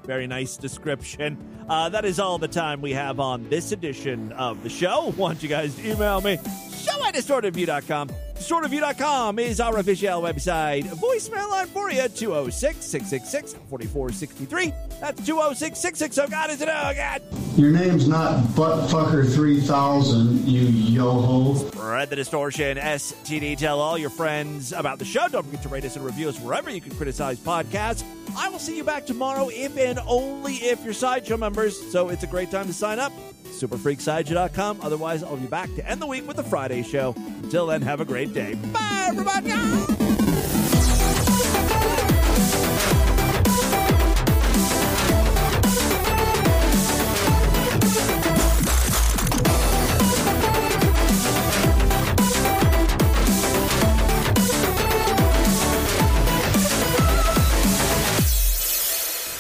Very 0.07 0.27
nice 0.27 0.57
description. 0.57 1.37
Uh, 1.69 1.89
that 1.89 2.05
is 2.05 2.21
all 2.21 2.39
the 2.39 2.49
time 2.49 2.81
we 2.81 2.93
have 2.93 3.19
on 3.19 3.49
this 3.49 3.73
edition 3.73 4.33
of 4.33 4.63
the 4.63 4.71
show. 4.71 5.13
Want 5.17 5.43
you 5.43 5.49
guys 5.49 5.75
to 5.77 5.91
email 5.91 6.21
me, 6.21 6.39
show 6.73 7.05
at 7.05 7.15
distortedview.com. 7.15 8.11
Distortedview.com 8.37 9.39
is 9.39 9.61
our 9.61 9.79
official 9.79 10.21
website. 10.21 10.85
Voicemail 10.85 11.51
line 11.51 11.67
for 11.69 11.91
you, 11.91 12.07
206 12.07 12.85
666 12.85 13.55
4463. 13.71 14.73
That's 15.01 15.25
206 15.25 15.79
660. 15.79 16.21
Oh, 16.21 16.29
God, 16.29 16.51
is 16.51 16.61
it? 16.61 16.69
Oh, 16.69 16.93
God. 16.95 17.23
Your 17.59 17.71
name's 17.73 18.07
not 18.07 18.45
Buttfucker3000, 18.49 20.47
you 20.47 20.61
yo-ho. 20.61 21.55
Spread 21.55 22.11
the 22.11 22.17
distortion. 22.17 22.77
STD. 22.77 23.57
Tell 23.57 23.81
all 23.81 23.97
your 23.97 24.11
friends 24.11 24.73
about 24.73 24.99
the 24.99 25.07
show. 25.07 25.27
Don't 25.29 25.45
forget 25.47 25.63
to 25.63 25.71
rate 25.71 25.87
us 25.87 25.97
and 25.97 26.05
review 26.05 26.29
us 26.29 26.39
wherever 26.39 26.69
you 26.69 26.83
can 26.83 26.95
criticize 26.95 27.39
podcasts. 27.39 28.05
I 28.37 28.51
will 28.51 28.59
see 28.59 28.77
you 28.77 28.85
back 28.85 29.07
tomorrow 29.07 29.49
if 29.51 29.79
and 29.79 29.99
only 30.07 30.57
if 30.57 30.85
you're 30.85 30.93
Sideshow 30.93 31.39
members. 31.39 31.91
So 31.91 32.11
it's 32.11 32.23
a 32.23 32.27
great 32.27 32.51
time 32.51 32.67
to 32.67 32.75
sign 32.75 32.99
up. 32.99 33.13
Superfreaksideshow.com. 33.57 34.81
Otherwise, 34.83 35.23
I'll 35.23 35.37
be 35.37 35.47
back 35.47 35.75
to 35.77 35.89
end 35.89 36.03
the 36.03 36.07
week 36.07 36.27
with 36.27 36.37
the 36.37 36.43
Friday 36.43 36.83
show. 36.83 37.15
Until 37.43 37.67
then, 37.67 37.83
have 37.83 38.01
a 38.01 38.05
great 38.27 38.35
day. 38.35 38.69
Bye, 38.73 39.07
everybody. 39.09 39.51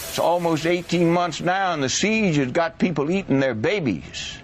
It's 0.08 0.18
almost 0.18 0.66
18 0.66 1.10
months 1.10 1.40
now, 1.40 1.72
and 1.72 1.82
the 1.82 1.88
siege 1.88 2.36
has 2.36 2.52
got 2.52 2.78
people 2.78 3.10
eating 3.10 3.40
their 3.40 3.54
babies 3.54 4.38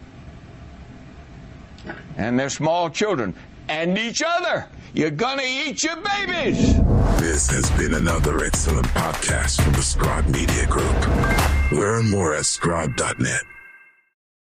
and 2.16 2.38
their 2.38 2.50
small 2.50 2.90
children 2.90 3.34
and 3.68 3.96
each 3.98 4.22
other. 4.26 4.66
You're 4.94 5.10
gonna 5.10 5.42
eat 5.44 5.82
your 5.82 5.96
babies. 5.96 6.76
This 7.18 7.48
has 7.50 7.70
been 7.72 7.94
another 7.94 8.44
excellent 8.44 8.86
podcast 8.88 9.62
from 9.62 9.72
the 9.72 9.82
Scribe 9.82 10.26
Media 10.28 10.66
Group. 10.66 11.72
Learn 11.72 12.10
more 12.10 12.34
at 12.34 12.46
scribe.net. 12.46 13.42